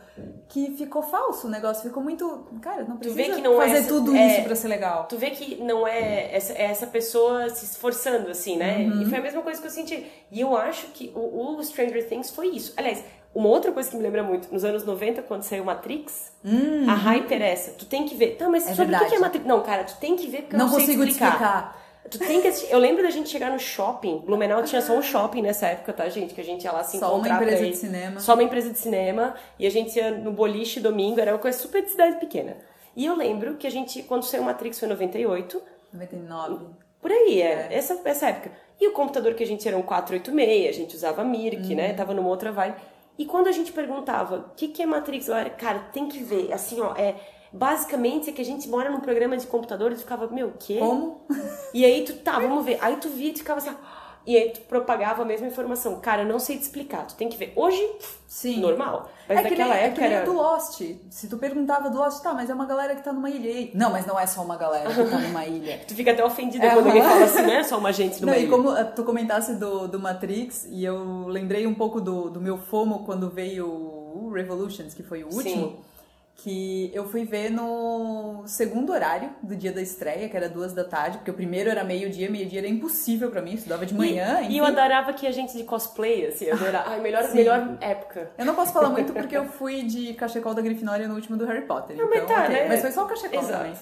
que 0.49 0.73
ficou 0.77 1.03
falso 1.03 1.47
o 1.47 1.51
negócio, 1.51 1.83
ficou 1.83 2.03
muito. 2.03 2.47
Cara, 2.61 2.85
não 2.85 2.99
precisa 2.99 3.39
não 3.39 3.57
fazer 3.57 3.79
é 3.79 3.83
tudo 3.83 4.15
é, 4.15 4.27
isso 4.27 4.45
pra 4.45 4.55
ser 4.55 4.69
legal. 4.69 5.07
Tu 5.07 5.17
vê 5.17 5.31
que 5.31 5.57
não 5.57 5.87
é 5.89 6.35
essa, 6.35 6.53
é 6.53 6.65
essa 6.65 6.87
pessoa 6.87 7.49
se 7.49 7.65
esforçando, 7.65 8.31
assim, 8.31 8.57
né? 8.57 8.79
Uhum. 8.81 9.03
E 9.03 9.07
foi 9.07 9.19
a 9.19 9.23
mesma 9.23 9.41
coisa 9.41 9.61
que 9.61 9.67
eu 9.67 9.71
senti. 9.71 10.07
E 10.31 10.41
eu 10.41 10.55
acho 10.55 10.89
que 10.89 11.11
o, 11.15 11.57
o 11.57 11.65
Stranger 11.65 12.07
Things 12.07 12.31
foi 12.31 12.49
isso. 12.49 12.75
Aliás, 12.77 13.03
uma 13.35 13.49
outra 13.49 13.73
coisa 13.73 13.91
que 13.91 13.97
me 13.97 14.03
lembra 14.03 14.23
muito, 14.23 14.53
nos 14.53 14.65
anos 14.65 14.85
90, 14.85 15.23
quando 15.23 15.43
saiu 15.43 15.65
Matrix, 15.65 16.33
uhum. 16.45 16.89
a 16.89 16.95
hype 16.95 17.33
era 17.33 17.47
essa. 17.47 17.73
Tu 17.73 17.87
tem 17.87 18.07
que 18.07 18.15
ver. 18.15 18.37
Tá, 18.37 18.49
mas 18.49 18.65
é 18.65 18.75
sobre 18.75 18.91
verdade. 18.91 19.05
o 19.05 19.09
que 19.09 19.15
é 19.15 19.19
Matrix? 19.19 19.47
Não, 19.47 19.63
cara, 19.63 19.85
tu 19.85 19.97
tem 19.97 20.17
que 20.17 20.27
ver 20.27 20.43
porque 20.43 20.57
não 20.57 20.67
eu 20.67 20.71
não 20.71 20.79
consigo 20.79 21.03
explicar. 21.03 21.29
explicar. 21.29 21.83
Tu 22.11 22.19
tem 22.19 22.43
que 22.43 22.49
assistir. 22.49 22.71
Eu 22.71 22.79
lembro 22.79 23.03
da 23.03 23.11
gente 23.11 23.31
chegar 23.31 23.51
no 23.51 23.59
shopping. 23.59 24.19
Blumenau 24.19 24.63
tinha 24.65 24.83
só 24.83 24.93
um 24.93 25.03
shopping 25.03 25.41
nessa 25.41 25.69
época, 25.69 25.93
tá, 25.93 26.09
gente? 26.09 26.35
Que 26.35 26.41
a 26.41 26.45
gente 26.45 26.65
ia 26.65 26.73
lá 26.73 26.85
se 26.85 26.99
só 26.99 27.07
encontrar. 27.07 27.37
Só 27.37 27.41
uma 27.41 27.43
empresa 27.43 27.67
de 27.71 27.77
cinema. 27.77 28.21
Só 28.21 28.35
uma 28.35 28.43
empresa 28.43 28.71
de 28.71 28.79
cinema. 28.79 29.35
E 29.59 29.67
a 29.67 29.71
gente 29.71 29.97
ia 29.97 30.11
no 30.11 30.33
boliche 30.33 30.79
domingo. 30.81 31.21
Era 31.21 31.33
uma 31.33 31.39
coisa 31.39 31.57
super 31.57 31.83
de 31.83 31.91
cidade 31.91 32.17
pequena. 32.17 32.57
E 32.95 33.07
eu 33.07 33.17
lembro 33.17 33.55
que 33.57 33.67
a 33.67 33.71
gente, 33.71 34.03
quando 34.03 34.25
saiu 34.25 34.43
Matrix 34.43 34.79
foi 34.79 34.89
em 34.89 34.91
98. 34.91 35.63
99. 35.93 36.67
Por 37.01 37.11
aí, 37.11 37.41
é. 37.41 37.69
é. 37.71 37.75
Essa, 37.77 37.99
essa 38.05 38.29
época. 38.29 38.53
E 38.81 38.89
o 38.89 38.93
computador 38.93 39.35
que 39.35 39.43
a 39.43 39.47
gente 39.47 39.67
era 39.67 39.77
um 39.77 39.83
486, 39.83 40.69
a 40.69 40.73
gente 40.73 40.97
usava 40.97 41.25
Mirk, 41.25 41.75
né? 41.75 41.91
Uhum. 41.91 41.97
Tava 41.97 42.13
numa 42.13 42.29
outra 42.29 42.53
vibe. 42.53 42.77
E 43.19 43.27
quando 43.27 43.49
a 43.49 43.53
gente 43.53 43.73
perguntava 43.73 44.37
o 44.53 44.57
que, 44.57 44.69
que 44.69 44.83
é 44.83 44.87
Matrix, 44.87 45.29
eu 45.29 45.35
era, 45.35 45.51
cara, 45.51 45.79
tem 45.93 46.09
que 46.09 46.23
ver. 46.23 46.53
Assim, 46.53 46.81
ó, 46.81 46.95
é 46.97 47.17
basicamente 47.53 48.31
é 48.31 48.33
que 48.33 48.41
a 48.41 48.45
gente 48.45 48.69
mora 48.69 48.91
num 48.91 49.01
programa 49.01 49.37
de 49.37 49.47
computadores 49.47 49.99
e 49.99 50.03
ficava, 50.03 50.27
meu, 50.29 50.49
o 50.49 50.55
quê? 50.59 50.79
Como? 50.79 51.27
E 51.75 51.85
aí 51.85 52.05
tu, 52.05 52.15
tá, 52.19 52.39
vamos 52.39 52.65
ver. 52.65 52.79
Aí 52.81 52.97
tu 52.97 53.09
via 53.09 53.31
e 53.31 53.37
ficava 53.37 53.59
assim, 53.59 53.75
e 54.27 54.37
aí 54.37 54.51
tu 54.51 54.61
propagava 54.63 55.23
a 55.23 55.25
mesma 55.25 55.47
informação. 55.47 55.99
Cara, 56.01 56.23
eu 56.23 56.29
não 56.29 56.39
sei 56.39 56.57
te 56.57 56.63
explicar, 56.63 57.07
tu 57.07 57.15
tem 57.15 57.29
que 57.29 57.37
ver. 57.37 57.53
Hoje, 57.57 57.83
Sim. 58.27 58.61
normal. 58.61 59.11
Mas 59.29 59.39
é 59.39 59.43
naquela 59.43 59.75
nem, 59.75 59.85
época 59.85 60.05
é 60.05 60.09
que 60.09 60.15
era... 60.15 60.25
do 60.25 60.33
Lost. 60.33 60.81
Se 61.11 61.29
tu 61.29 61.39
perguntava 61.39 61.91
do 61.91 61.99
Lost, 61.99 62.23
tá, 62.23 62.33
mas 62.33 62.49
é 62.49 62.55
uma 62.55 62.67
galera 62.67 62.95
que 62.95 63.03
tá 63.03 63.13
numa 63.13 63.29
ilha 63.29 63.51
aí. 63.51 63.71
Não, 63.75 63.91
mas 63.91 64.07
não 64.07 64.19
é 64.19 64.27
só 64.27 64.43
uma 64.43 64.57
galera 64.57 64.89
que 64.89 65.11
tá 65.11 65.19
numa 65.19 65.45
ilha. 65.47 65.81
tu 65.87 65.95
fica 65.95 66.13
até 66.13 66.25
ofendida 66.25 66.67
é 66.67 66.71
quando 66.71 66.87
alguém 66.87 67.03
fala 67.03 67.25
assim, 67.25 67.43
não 67.43 67.53
é 67.53 67.65
só 67.65 67.79
uma 67.79 67.93
gente 67.93 68.21
numa 68.21 68.33
não, 68.33 68.39
ilha. 68.39 68.47
E 68.47 68.51
como 68.51 68.77
eh, 68.77 68.85
tu 68.85 69.03
comentasse 69.05 69.57
do, 69.57 69.89
do 69.89 69.99
Matrix, 69.99 70.67
e 70.71 70.85
eu 70.85 71.27
lembrei 71.27 71.67
um 71.67 71.75
pouco 71.75 72.01
do, 72.01 72.31
do 72.31 72.41
meu 72.41 72.59
FOMO 72.59 73.05
quando 73.05 73.29
veio 73.29 73.67
o 73.67 74.31
Revolutions, 74.33 74.95
que 74.95 75.03
foi 75.03 75.25
o 75.25 75.27
último. 75.27 75.43
Sim 75.43 75.92
que 76.37 76.91
eu 76.93 77.09
fui 77.09 77.25
ver 77.25 77.51
no 77.51 78.43
segundo 78.47 78.93
horário 78.93 79.31
do 79.43 79.55
dia 79.55 79.71
da 79.71 79.81
estreia, 79.81 80.29
que 80.29 80.37
era 80.37 80.49
duas 80.49 80.73
da 80.73 80.83
tarde, 80.83 81.19
porque 81.19 81.31
o 81.31 81.35
primeiro 81.35 81.71
era 81.71 81.85
meio-dia, 81.85 82.29
meio-dia 82.29 82.61
era 82.61 82.69
impossível 82.69 83.31
para 83.31 83.41
mim, 83.41 83.55
estudava 83.55 83.87
de 83.87 83.95
manhã. 83.95 84.41
E, 84.43 84.55
e, 84.55 84.59
eu 84.59 84.65
adorava 84.65 85.13
que 85.13 85.27
a 85.27 85.31
gente 85.31 85.57
de 85.57 85.65
cosplay, 85.65 86.27
assim, 86.27 86.51
adorava. 86.51 86.91
Ai, 86.91 87.01
melhor, 87.01 87.33
melhor 87.33 87.77
época. 87.81 88.31
Eu 88.37 88.45
não 88.45 88.55
posso 88.55 88.73
falar 88.73 88.89
muito 88.91 89.13
porque 89.13 89.37
eu 89.37 89.45
fui 89.45 89.83
de 89.83 90.15
cachecol 90.15 90.55
da 90.55 90.63
Grifinória 90.63 91.07
no 91.07 91.15
último 91.15 91.37
do 91.37 91.47
Harry 91.47 91.67
Potter. 91.67 91.97
Não, 91.97 92.07
então, 92.07 92.21
mas 92.21 92.29
tá, 92.29 92.45
okay. 92.45 92.55
né? 92.55 92.69
Mas 92.69 92.81
foi 92.81 92.91
só 92.91 93.05
o 93.05 93.09
cachecol 93.09 93.39
Exato. 93.39 93.59
também. 93.59 93.75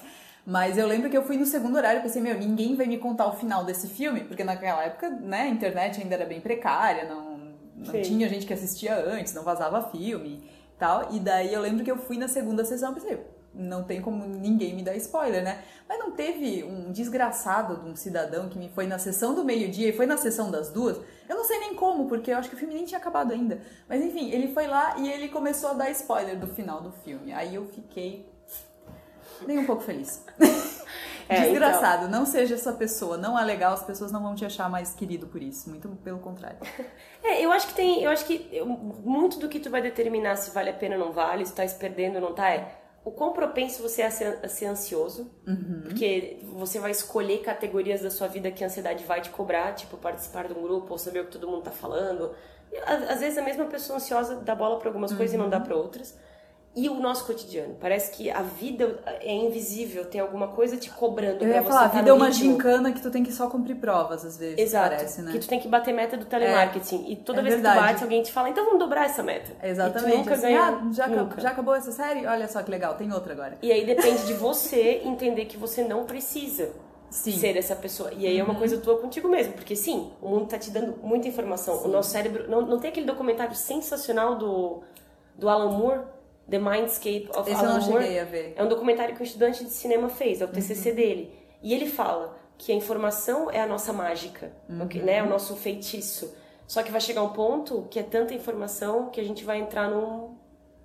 Mas 0.45 0.77
eu 0.77 0.87
lembro 0.87 1.09
que 1.09 1.17
eu 1.17 1.23
fui 1.23 1.37
no 1.37 1.45
segundo 1.45 1.75
horário 1.75 1.99
e 1.99 2.01
pensei, 2.01 2.21
meu, 2.21 2.37
ninguém 2.37 2.75
vai 2.75 2.85
me 2.85 2.97
contar 2.97 3.27
o 3.27 3.33
final 3.33 3.63
desse 3.63 3.87
filme, 3.87 4.21
porque 4.21 4.43
naquela 4.43 4.83
época, 4.83 5.09
né, 5.09 5.43
a 5.43 5.47
internet 5.47 6.01
ainda 6.01 6.15
era 6.15 6.25
bem 6.25 6.41
precária, 6.41 7.05
não, 7.05 7.39
não 7.75 8.01
tinha 8.01 8.27
gente 8.27 8.45
que 8.45 8.53
assistia 8.53 8.95
antes, 8.95 9.33
não 9.33 9.43
vazava 9.43 9.89
filme 9.91 10.43
tal. 10.81 11.09
E 11.11 11.19
daí 11.19 11.53
eu 11.53 11.61
lembro 11.61 11.85
que 11.85 11.91
eu 11.91 11.97
fui 11.97 12.17
na 12.17 12.27
segunda 12.27 12.65
sessão 12.65 12.91
e 12.91 12.95
pensei, 12.95 13.23
não 13.53 13.83
tem 13.83 14.01
como 14.01 14.25
ninguém 14.25 14.73
me 14.75 14.81
dar 14.81 14.95
spoiler, 14.95 15.43
né? 15.43 15.63
Mas 15.87 15.99
não 15.99 16.11
teve 16.11 16.63
um 16.63 16.91
desgraçado 16.91 17.83
de 17.83 17.89
um 17.89 17.95
cidadão 17.95 18.49
que 18.49 18.57
me 18.57 18.67
foi 18.69 18.87
na 18.87 18.97
sessão 18.97 19.35
do 19.35 19.45
meio-dia 19.45 19.89
e 19.89 19.93
foi 19.93 20.07
na 20.07 20.17
sessão 20.17 20.49
das 20.49 20.71
duas. 20.71 20.97
Eu 21.29 21.35
não 21.35 21.43
sei 21.43 21.59
nem 21.59 21.75
como, 21.75 22.07
porque 22.07 22.31
eu 22.31 22.37
acho 22.37 22.49
que 22.49 22.55
o 22.55 22.57
filme 22.57 22.73
nem 22.73 22.85
tinha 22.85 22.97
acabado 22.97 23.31
ainda. 23.31 23.61
Mas 23.87 24.03
enfim, 24.03 24.31
ele 24.31 24.53
foi 24.53 24.65
lá 24.65 24.97
e 24.97 25.07
ele 25.07 25.29
começou 25.29 25.69
a 25.69 25.73
dar 25.73 25.91
spoiler 25.91 26.39
do 26.39 26.47
final 26.47 26.81
do 26.81 26.91
filme. 26.91 27.31
Aí 27.31 27.53
eu 27.53 27.65
fiquei 27.67 28.25
nem 29.45 29.59
um 29.59 29.65
pouco 29.65 29.83
feliz. 29.83 30.25
É, 31.31 31.41
Desgraçado, 31.43 32.07
então... 32.07 32.19
não 32.19 32.25
seja 32.25 32.55
essa 32.55 32.73
pessoa, 32.73 33.17
não 33.17 33.39
é 33.39 33.45
legal, 33.45 33.73
as 33.73 33.83
pessoas 33.83 34.11
não 34.11 34.21
vão 34.21 34.35
te 34.35 34.43
achar 34.43 34.69
mais 34.69 34.93
querido 34.93 35.27
por 35.27 35.41
isso, 35.41 35.69
muito 35.69 35.87
pelo 36.03 36.19
contrário. 36.19 36.59
É, 37.23 37.45
eu 37.45 37.51
acho 37.51 37.67
que 37.67 37.75
tem, 37.75 38.01
eu 38.01 38.09
acho 38.09 38.25
que 38.25 38.49
muito 38.65 39.37
do 39.37 39.47
que 39.47 39.59
tu 39.59 39.69
vai 39.69 39.79
determinar 39.79 40.35
se 40.37 40.49
vale 40.49 40.71
a 40.71 40.73
pena 40.73 40.95
ou 40.95 41.05
não 41.05 41.11
vale, 41.11 41.45
se 41.45 41.53
tá 41.53 41.65
se 41.67 41.75
perdendo 41.75 42.15
ou 42.15 42.21
não 42.21 42.33
tá, 42.33 42.49
é 42.49 42.79
o 43.05 43.11
quão 43.11 43.31
propenso 43.31 43.83
você 43.83 44.01
é 44.01 44.07
a 44.07 44.11
ser, 44.11 44.39
a 44.43 44.47
ser 44.47 44.65
ansioso, 44.65 45.31
uhum. 45.45 45.81
porque 45.83 46.39
você 46.51 46.79
vai 46.79 46.89
escolher 46.89 47.43
categorias 47.43 48.01
da 48.01 48.09
sua 48.09 48.27
vida 48.27 48.49
que 48.49 48.63
a 48.63 48.67
ansiedade 48.67 49.03
vai 49.03 49.21
te 49.21 49.29
cobrar, 49.29 49.75
tipo 49.75 49.97
participar 49.97 50.47
de 50.47 50.53
um 50.53 50.63
grupo 50.63 50.91
ou 50.91 50.97
saber 50.97 51.19
o 51.19 51.25
que 51.25 51.31
todo 51.31 51.47
mundo 51.47 51.61
tá 51.61 51.71
falando. 51.71 52.33
Às 52.87 53.19
vezes 53.19 53.37
a 53.37 53.43
mesma 53.43 53.65
pessoa 53.65 53.97
ansiosa 53.97 54.37
dá 54.37 54.55
bola 54.55 54.79
para 54.79 54.89
algumas 54.89 55.11
uhum. 55.11 55.17
coisas 55.17 55.35
e 55.35 55.37
não 55.37 55.47
dá 55.47 55.57
uhum. 55.57 55.63
para 55.63 55.75
outras 55.75 56.17
e 56.73 56.87
o 56.87 56.95
nosso 56.95 57.25
cotidiano. 57.25 57.75
Parece 57.79 58.11
que 58.11 58.31
a 58.31 58.41
vida 58.41 58.97
é 59.19 59.33
invisível, 59.33 60.05
tem 60.05 60.21
alguma 60.21 60.47
coisa 60.47 60.77
te 60.77 60.89
cobrando. 60.89 61.43
Eu 61.43 61.49
ia 61.49 61.63
falar, 61.63 61.85
a 61.85 61.87
vida 61.87 62.09
é 62.09 62.13
uma 62.13 62.27
ritmo. 62.27 62.51
gincana 62.51 62.93
que 62.93 63.01
tu 63.01 63.11
tem 63.11 63.23
que 63.23 63.33
só 63.33 63.47
cumprir 63.49 63.75
provas, 63.75 64.23
às 64.23 64.37
vezes. 64.37 64.57
Exato. 64.57 64.95
Parece, 64.95 65.21
né? 65.21 65.31
Que 65.33 65.39
tu 65.39 65.47
tem 65.49 65.59
que 65.59 65.67
bater 65.67 65.93
meta 65.93 66.15
do 66.15 66.25
telemarketing. 66.25 67.05
É, 67.07 67.11
e 67.11 67.15
toda 67.17 67.39
é 67.39 67.43
vez 67.43 67.55
verdade. 67.55 67.77
que 67.77 67.83
tu 67.83 67.87
bate, 67.87 68.03
alguém 68.03 68.23
te 68.23 68.31
fala, 68.31 68.49
então 68.49 68.63
vamos 68.63 68.79
dobrar 68.79 69.05
essa 69.05 69.21
meta. 69.21 69.51
Exatamente. 69.61 70.07
E 70.07 70.11
tu 70.11 70.17
nunca 70.17 70.33
assim, 70.33 70.41
ganha. 70.43 70.61
Ah, 70.61 70.93
já, 70.93 71.07
nunca. 71.07 71.41
já 71.41 71.49
acabou 71.49 71.75
essa 71.75 71.91
série? 71.91 72.25
Olha 72.25 72.47
só 72.47 72.63
que 72.63 72.71
legal, 72.71 72.95
tem 72.95 73.11
outra 73.11 73.33
agora. 73.33 73.57
E 73.61 73.69
aí 73.69 73.85
depende 73.85 74.25
de 74.25 74.33
você 74.33 75.01
entender 75.03 75.45
que 75.45 75.57
você 75.57 75.83
não 75.83 76.05
precisa. 76.05 76.71
Sim. 77.09 77.33
ser 77.33 77.57
essa 77.57 77.75
pessoa. 77.75 78.13
E 78.13 78.25
aí 78.25 78.39
é 78.39 78.41
uma 78.41 78.53
uhum. 78.53 78.59
coisa 78.59 78.77
tua 78.77 78.97
contigo 78.97 79.27
mesmo, 79.27 79.51
porque 79.51 79.75
sim, 79.75 80.13
o 80.21 80.29
mundo 80.29 80.45
tá 80.45 80.57
te 80.57 80.71
dando 80.71 80.95
muita 81.03 81.27
informação. 81.27 81.79
Sim. 81.79 81.89
O 81.89 81.91
nosso 81.91 82.09
cérebro. 82.09 82.49
Não, 82.49 82.61
não 82.61 82.79
tem 82.79 82.89
aquele 82.89 83.05
documentário 83.05 83.53
sensacional 83.53 84.37
do, 84.37 84.81
do 85.35 85.49
Alan 85.49 85.77
Moore 85.77 85.99
The 86.51 86.59
Mindscape 86.59 87.29
of 87.33 87.49
Esse 87.49 87.65
Alan 87.65 87.79
Moore. 87.79 88.53
É 88.55 88.63
um 88.63 88.67
documentário 88.67 89.15
que 89.15 89.21
um 89.21 89.25
estudante 89.25 89.63
de 89.63 89.69
cinema 89.69 90.09
fez, 90.09 90.41
é 90.41 90.45
o 90.45 90.49
TCC 90.49 90.89
uhum. 90.89 90.95
dele. 90.95 91.33
E 91.63 91.73
ele 91.73 91.87
fala 91.87 92.37
que 92.57 92.71
a 92.71 92.75
informação 92.75 93.49
é 93.49 93.61
a 93.61 93.65
nossa 93.65 93.93
mágica, 93.93 94.51
uhum. 94.69 94.85
né? 95.03 95.17
É 95.17 95.23
o 95.23 95.29
nosso 95.29 95.55
feitiço. 95.55 96.35
Só 96.67 96.83
que 96.83 96.91
vai 96.91 97.01
chegar 97.01 97.23
um 97.23 97.29
ponto 97.29 97.87
que 97.89 97.97
é 97.97 98.03
tanta 98.03 98.33
informação 98.33 99.09
que 99.09 99.19
a 99.19 99.23
gente 99.23 99.43
vai 99.43 99.59
entrar 99.59 99.89
num 99.89 100.35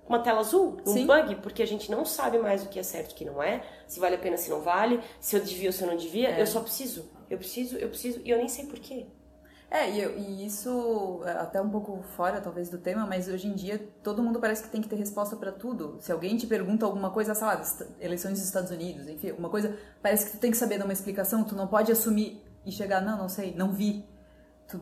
uma 0.07 0.19
tela 0.19 0.39
azul, 0.39 0.77
num 0.85 0.93
Sim. 0.93 1.05
bug, 1.05 1.35
porque 1.35 1.61
a 1.61 1.67
gente 1.67 1.91
não 1.91 2.05
sabe 2.05 2.37
mais 2.37 2.63
o 2.63 2.69
que 2.69 2.79
é 2.79 2.83
certo 2.83 3.11
e 3.11 3.13
o 3.13 3.15
que 3.17 3.25
não 3.25 3.43
é, 3.43 3.61
se 3.85 3.99
vale 3.99 4.15
a 4.15 4.17
pena, 4.17 4.37
se 4.37 4.49
não 4.49 4.61
vale, 4.61 5.01
se 5.19 5.35
eu 5.35 5.41
devia 5.41 5.67
ou 5.67 5.73
se 5.73 5.83
eu 5.83 5.87
não 5.89 5.97
devia. 5.97 6.29
É. 6.29 6.41
Eu 6.41 6.47
só 6.47 6.61
preciso, 6.61 7.09
eu 7.29 7.37
preciso, 7.37 7.75
eu 7.75 7.89
preciso, 7.89 8.21
e 8.23 8.29
eu 8.29 8.37
nem 8.37 8.47
sei 8.47 8.65
porquê. 8.67 9.05
É, 9.69 9.89
e, 9.89 9.99
e, 9.99 10.45
isso, 10.45 11.21
é, 11.25 11.31
até 11.31 11.61
um 11.61 11.69
pouco 11.69 12.01
fora 12.15 12.39
talvez 12.39 12.69
do 12.69 12.77
tema, 12.77 13.05
mas 13.05 13.27
hoje 13.27 13.47
em 13.47 13.53
dia 13.53 13.85
todo 14.01 14.23
mundo 14.23 14.39
parece 14.39 14.63
que 14.63 14.69
tem 14.69 14.81
que 14.81 14.87
ter 14.87 14.95
resposta 14.95 15.35
para 15.35 15.51
tudo. 15.51 15.97
Se 15.99 16.11
alguém 16.11 16.37
te 16.37 16.47
pergunta 16.47 16.85
alguma 16.85 17.09
coisa, 17.09 17.35
sei 17.35 17.45
lá, 17.45 17.61
eleições 17.99 18.33
dos 18.33 18.43
Estados 18.43 18.71
Unidos, 18.71 19.07
enfim, 19.09 19.29
alguma 19.29 19.49
coisa, 19.49 19.77
parece 20.01 20.25
que 20.25 20.31
tu 20.31 20.39
tem 20.39 20.51
que 20.51 20.57
saber 20.57 20.77
dar 20.77 20.85
uma 20.85 20.93
explicação, 20.93 21.43
tu 21.43 21.55
não 21.55 21.67
pode 21.67 21.91
assumir 21.91 22.41
e 22.65 22.71
chegar, 22.71 23.01
não, 23.01 23.17
não 23.17 23.29
sei, 23.29 23.53
não 23.55 23.71
vi. 23.71 24.05
Tu, 24.67 24.79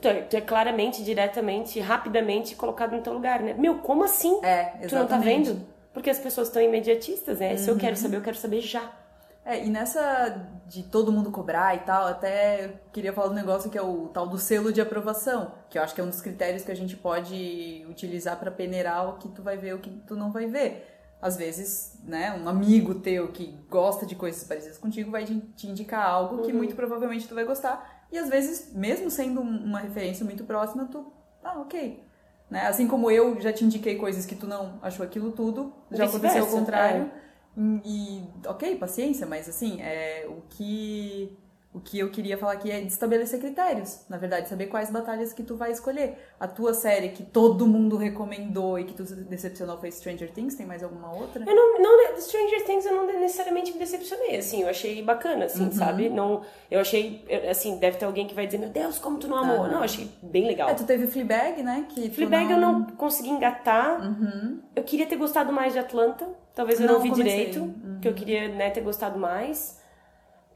Tu 0.00 0.08
é, 0.08 0.22
tu 0.22 0.36
é, 0.36 0.40
claramente, 0.40 1.04
diretamente, 1.04 1.78
rapidamente 1.78 2.56
colocado 2.56 2.92
no 2.92 3.02
teu 3.02 3.12
lugar, 3.12 3.42
né? 3.42 3.52
Meu, 3.52 3.80
como 3.80 4.04
assim? 4.04 4.40
É, 4.42 4.76
exatamente. 4.80 4.88
Tu 4.88 4.94
não 4.94 5.06
tá 5.06 5.18
vendo? 5.18 5.66
Porque 5.92 6.08
as 6.08 6.18
pessoas 6.18 6.48
estão 6.48 6.62
imediatistas, 6.62 7.38
né? 7.38 7.52
Uhum. 7.52 7.58
Se 7.58 7.70
eu 7.70 7.76
quero 7.76 7.94
uhum. 7.94 8.02
saber, 8.02 8.16
eu 8.16 8.22
quero 8.22 8.36
saber 8.36 8.60
já. 8.62 8.90
É, 9.44 9.64
e 9.64 9.68
nessa 9.68 10.48
de 10.66 10.82
todo 10.82 11.12
mundo 11.12 11.30
cobrar 11.30 11.74
e 11.74 11.80
tal, 11.80 12.06
até 12.06 12.80
queria 12.92 13.12
falar 13.12 13.28
do 13.28 13.34
negócio 13.34 13.70
que 13.70 13.76
é 13.76 13.82
o 13.82 14.08
tal 14.08 14.26
do 14.26 14.38
selo 14.38 14.72
de 14.72 14.80
aprovação, 14.80 15.52
que 15.68 15.78
eu 15.78 15.82
acho 15.82 15.94
que 15.94 16.00
é 16.00 16.04
um 16.04 16.08
dos 16.08 16.22
critérios 16.22 16.64
que 16.64 16.72
a 16.72 16.76
gente 16.76 16.96
pode 16.96 17.84
utilizar 17.88 18.38
para 18.38 18.50
peneirar 18.50 19.08
o 19.08 19.18
que 19.18 19.28
tu 19.28 19.42
vai 19.42 19.58
ver 19.58 19.68
e 19.68 19.74
o 19.74 19.78
que 19.78 19.90
tu 20.06 20.16
não 20.16 20.32
vai 20.32 20.46
ver. 20.46 20.90
Às 21.20 21.36
vezes, 21.36 21.98
né, 22.04 22.38
um 22.42 22.48
amigo 22.48 22.94
teu 22.96 23.28
que 23.28 23.58
gosta 23.68 24.06
de 24.06 24.14
coisas 24.14 24.44
parecidas 24.44 24.78
contigo 24.78 25.10
vai 25.10 25.24
te 25.24 25.66
indicar 25.66 26.06
algo 26.06 26.42
que 26.42 26.50
uhum. 26.50 26.58
muito 26.58 26.74
provavelmente 26.74 27.28
tu 27.28 27.34
vai 27.34 27.44
gostar, 27.44 28.06
e 28.10 28.18
às 28.18 28.28
vezes, 28.28 28.72
mesmo 28.74 29.10
sendo 29.10 29.40
uma 29.40 29.80
referência 29.80 30.24
muito 30.24 30.44
próxima, 30.44 30.86
tu, 30.86 31.12
ah, 31.42 31.58
ok. 31.60 32.02
Né? 32.50 32.66
Assim 32.66 32.86
como 32.86 33.10
eu 33.10 33.40
já 33.40 33.52
te 33.52 33.64
indiquei 33.64 33.96
coisas 33.96 34.24
que 34.24 34.34
tu 34.34 34.46
não 34.46 34.78
achou 34.80 35.04
aquilo 35.04 35.32
tudo, 35.32 35.72
já 35.90 36.04
aconteceu 36.04 36.44
ao 36.44 36.50
contrário. 36.50 37.10
É. 37.20 37.23
E, 37.56 38.22
ok, 38.46 38.76
paciência, 38.76 39.26
mas 39.26 39.48
assim, 39.48 39.80
é, 39.80 40.26
o 40.28 40.42
que 40.50 41.36
o 41.74 41.80
que 41.80 41.98
eu 41.98 42.08
queria 42.08 42.38
falar 42.38 42.52
aqui 42.52 42.70
é 42.70 42.80
de 42.80 42.86
estabelecer 42.86 43.40
critérios, 43.40 44.04
na 44.08 44.16
verdade, 44.16 44.48
saber 44.48 44.66
quais 44.66 44.90
batalhas 44.90 45.32
que 45.32 45.42
tu 45.42 45.56
vai 45.56 45.72
escolher. 45.72 46.16
A 46.38 46.46
tua 46.46 46.72
série 46.72 47.08
que 47.08 47.24
todo 47.24 47.66
mundo 47.66 47.96
recomendou 47.96 48.78
e 48.78 48.84
que 48.84 48.94
tu 48.94 49.02
decepcionou 49.02 49.76
foi 49.78 49.90
Stranger 49.90 50.30
Things, 50.30 50.54
tem 50.54 50.64
mais 50.64 50.84
alguma 50.84 51.12
outra? 51.12 51.44
Eu 51.44 51.54
não, 51.54 51.80
não 51.80 52.20
Stranger 52.20 52.64
Things 52.64 52.86
eu 52.86 52.94
não 52.94 53.06
necessariamente 53.20 53.72
me 53.72 53.80
decepcionei, 53.80 54.36
assim, 54.36 54.62
eu 54.62 54.68
achei 54.68 55.02
bacana, 55.02 55.46
assim, 55.46 55.64
uhum. 55.64 55.72
sabe? 55.72 56.08
Não, 56.08 56.42
eu 56.70 56.78
achei, 56.78 57.24
assim, 57.50 57.76
deve 57.78 57.98
ter 57.98 58.04
alguém 58.04 58.28
que 58.28 58.34
vai 58.36 58.46
dizer, 58.46 58.58
meu 58.58 58.68
Deus, 58.70 58.96
como 59.00 59.18
tu 59.18 59.26
não 59.26 59.38
amou. 59.38 59.62
Uhum. 59.62 59.66
Não, 59.66 59.78
eu 59.78 59.84
achei 59.84 60.08
bem 60.22 60.46
legal. 60.46 60.68
É, 60.68 60.74
tu 60.74 60.84
teve 60.84 61.08
Fleabag, 61.08 61.60
né? 61.60 61.86
Que 61.88 62.08
Fleabag 62.08 62.44
não... 62.44 62.52
eu 62.52 62.60
não 62.60 62.84
consegui 62.84 63.30
engatar. 63.30 64.00
Uhum. 64.00 64.60
Eu 64.76 64.84
queria 64.84 65.06
ter 65.06 65.16
gostado 65.16 65.52
mais 65.52 65.72
de 65.72 65.80
Atlanta, 65.80 66.24
talvez 66.54 66.78
eu 66.78 66.86
não, 66.86 66.94
não 66.94 67.00
vi 67.00 67.10
comecei. 67.10 67.46
direito, 67.46 67.60
uhum. 67.60 67.98
que 68.00 68.06
eu 68.06 68.14
queria, 68.14 68.48
né, 68.48 68.70
ter 68.70 68.80
gostado 68.80 69.18
mais. 69.18 69.82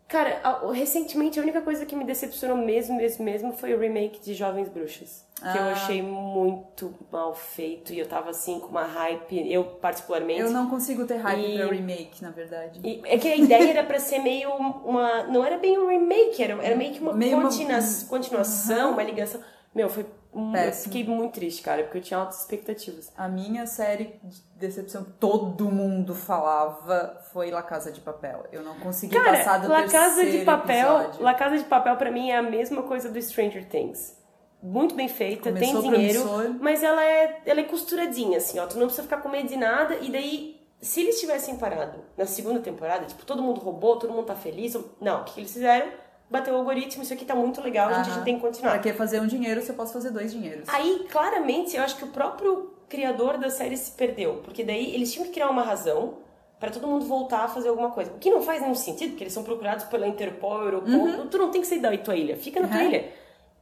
Cara, 0.08 0.40
recentemente 0.72 1.38
a 1.38 1.42
única 1.42 1.60
coisa 1.60 1.84
que 1.84 1.94
me 1.94 2.02
decepcionou 2.02 2.56
mesmo, 2.56 2.96
mesmo, 2.96 3.22
mesmo 3.22 3.52
foi 3.52 3.74
o 3.74 3.78
remake 3.78 4.18
de 4.20 4.32
Jovens 4.32 4.70
Bruxas. 4.70 5.22
Ah. 5.42 5.52
Que 5.52 5.58
eu 5.58 5.62
ah. 5.62 5.72
achei 5.72 6.02
muito 6.02 6.94
mal 7.12 7.34
feito 7.34 7.92
e 7.92 7.98
eu 7.98 8.08
tava 8.08 8.30
assim 8.30 8.58
com 8.58 8.68
uma 8.68 8.84
hype, 8.84 9.52
eu 9.52 9.64
particularmente. 9.64 10.40
Eu 10.40 10.50
não 10.50 10.70
consigo 10.70 11.04
ter 11.04 11.18
hype 11.18 11.54
e... 11.54 11.58
pra 11.58 11.66
remake, 11.66 12.22
na 12.22 12.30
verdade. 12.30 12.80
E 12.82 13.02
é 13.04 13.18
que 13.18 13.28
a 13.28 13.36
ideia 13.36 13.70
era 13.70 13.84
pra 13.84 14.00
ser 14.00 14.20
meio 14.20 14.50
uma. 14.50 15.24
Não 15.24 15.44
era 15.44 15.58
bem 15.58 15.78
um 15.78 15.86
remake, 15.86 16.42
era, 16.42 16.54
era 16.64 16.74
meio 16.74 16.94
que 16.94 17.00
uma, 17.00 17.12
meio 17.12 17.40
continua... 17.42 17.78
uma... 17.78 18.08
continuação, 18.08 18.86
uhum. 18.88 18.92
uma 18.94 19.02
ligação. 19.02 19.42
Meu, 19.74 19.90
foi 19.90 20.06
eu 20.34 20.72
fiquei 20.72 21.04
muito 21.04 21.34
triste, 21.34 21.62
cara, 21.62 21.82
porque 21.82 21.98
eu 21.98 22.02
tinha 22.02 22.20
altas 22.20 22.40
expectativas. 22.40 23.10
A 23.16 23.28
minha 23.28 23.66
série 23.66 24.20
de 24.22 24.40
decepção 24.56 25.06
todo 25.18 25.70
mundo 25.70 26.14
falava 26.14 27.20
foi 27.32 27.50
La 27.50 27.62
Casa 27.62 27.90
de 27.90 28.00
Papel. 28.00 28.44
Eu 28.52 28.62
não 28.62 28.78
consegui 28.78 29.14
cara, 29.16 29.38
passar 29.38 29.58
do 29.58 29.68
La 29.68 29.88
Casa 29.88 30.24
de 30.24 30.44
Papel, 30.44 30.96
episódio. 31.00 31.22
La 31.22 31.34
Casa 31.34 31.56
de 31.58 31.64
Papel 31.64 31.96
para 31.96 32.10
mim 32.10 32.30
é 32.30 32.36
a 32.36 32.42
mesma 32.42 32.82
coisa 32.82 33.10
do 33.10 33.20
Stranger 33.20 33.66
Things. 33.68 34.16
Muito 34.62 34.94
bem 34.94 35.08
feita, 35.08 35.52
Começou 35.52 35.82
tem 35.82 35.92
dinheiro, 35.92 36.22
promissor. 36.22 36.56
mas 36.60 36.82
ela 36.82 37.04
é, 37.04 37.42
ela 37.46 37.60
é 37.60 37.64
costuradinha, 37.64 38.38
assim, 38.38 38.58
ó. 38.58 38.66
Tu 38.66 38.76
não 38.76 38.86
precisa 38.86 39.04
ficar 39.04 39.18
com 39.18 39.28
medo 39.28 39.48
de 39.48 39.56
nada, 39.56 39.96
e 40.00 40.10
daí, 40.10 40.60
se 40.80 41.00
eles 41.00 41.20
tivessem 41.20 41.56
parado 41.56 42.00
na 42.16 42.26
segunda 42.26 42.58
temporada, 42.58 43.06
tipo, 43.06 43.24
todo 43.24 43.40
mundo 43.40 43.60
roubou, 43.60 43.96
todo 44.00 44.12
mundo 44.12 44.26
tá 44.26 44.34
feliz. 44.34 44.76
Não, 45.00 45.20
o 45.20 45.24
que 45.24 45.40
eles 45.40 45.52
fizeram? 45.52 45.86
Bateu 46.30 46.54
o 46.54 46.56
algoritmo, 46.58 47.02
isso 47.02 47.12
aqui 47.12 47.24
tá 47.24 47.34
muito 47.34 47.60
legal, 47.60 47.88
a 47.88 48.02
gente 48.02 48.22
tem 48.24 48.36
que 48.36 48.40
continuar. 48.40 48.72
Pra 48.72 48.80
que 48.80 48.92
fazer 48.92 49.20
um 49.20 49.26
dinheiro 49.26 49.62
se 49.62 49.70
eu 49.70 49.74
posso 49.74 49.92
fazer 49.92 50.10
dois 50.10 50.32
dinheiros? 50.32 50.68
Aí, 50.68 51.06
claramente, 51.10 51.76
eu 51.76 51.82
acho 51.82 51.96
que 51.96 52.04
o 52.04 52.08
próprio 52.08 52.70
criador 52.88 53.38
da 53.38 53.50
série 53.50 53.76
se 53.76 53.92
perdeu, 53.92 54.40
porque 54.44 54.64
daí 54.64 54.94
eles 54.94 55.12
tinham 55.12 55.26
que 55.26 55.32
criar 55.32 55.48
uma 55.48 55.62
razão 55.62 56.18
para 56.58 56.70
todo 56.70 56.86
mundo 56.86 57.04
voltar 57.04 57.44
a 57.44 57.48
fazer 57.48 57.68
alguma 57.68 57.90
coisa. 57.90 58.10
O 58.12 58.18
que 58.18 58.30
não 58.30 58.42
faz 58.42 58.60
nenhum 58.60 58.74
sentido, 58.74 59.10
porque 59.10 59.24
eles 59.24 59.32
são 59.32 59.44
procurados 59.44 59.84
pela 59.84 60.06
Interpol, 60.06 60.62
Europol, 60.62 60.92
uhum. 60.92 61.26
tu 61.28 61.38
não 61.38 61.50
tem 61.50 61.60
que 61.60 61.66
sair 61.66 61.80
da 61.80 61.96
tua 61.96 62.16
ilha, 62.16 62.36
fica 62.36 62.60
na 62.60 62.66
uhum. 62.66 62.72
tua 62.72 62.82
ilha. 62.82 63.12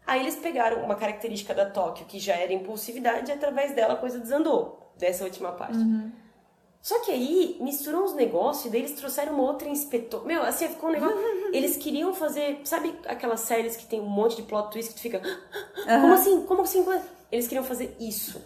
Aí 0.06 0.20
eles 0.20 0.36
pegaram 0.36 0.82
uma 0.82 0.94
característica 0.94 1.52
da 1.52 1.66
Tóquio, 1.66 2.06
que 2.06 2.18
já 2.18 2.34
era 2.34 2.52
impulsividade, 2.52 3.30
e 3.30 3.34
através 3.34 3.74
dela 3.74 3.94
a 3.94 3.96
coisa 3.96 4.18
desandou, 4.18 4.92
dessa 4.96 5.24
última 5.24 5.52
parte. 5.52 5.76
Uhum. 5.76 6.10
Só 6.86 7.00
que 7.00 7.10
aí 7.10 7.56
misturou 7.58 8.04
uns 8.04 8.14
negócios 8.14 8.66
e 8.66 8.68
daí 8.68 8.82
eles 8.82 8.92
trouxeram 8.92 9.32
uma 9.34 9.42
outra 9.42 9.68
inspetor. 9.68 10.24
Meu, 10.24 10.44
assim, 10.44 10.68
ficou 10.68 10.88
um 10.88 10.92
negócio. 10.92 11.18
eles 11.52 11.76
queriam 11.76 12.14
fazer. 12.14 12.60
Sabe 12.62 12.94
aquelas 13.08 13.40
séries 13.40 13.74
que 13.74 13.84
tem 13.84 14.00
um 14.00 14.06
monte 14.06 14.36
de 14.36 14.42
plot 14.42 14.70
twist 14.70 14.90
que 14.90 15.00
tu 15.00 15.02
fica. 15.02 15.20
Uhum. 15.76 16.00
Como 16.00 16.14
assim? 16.14 16.42
Como 16.46 16.62
assim? 16.62 16.86
Eles 17.30 17.48
queriam 17.48 17.64
fazer 17.64 17.96
isso. 17.98 18.40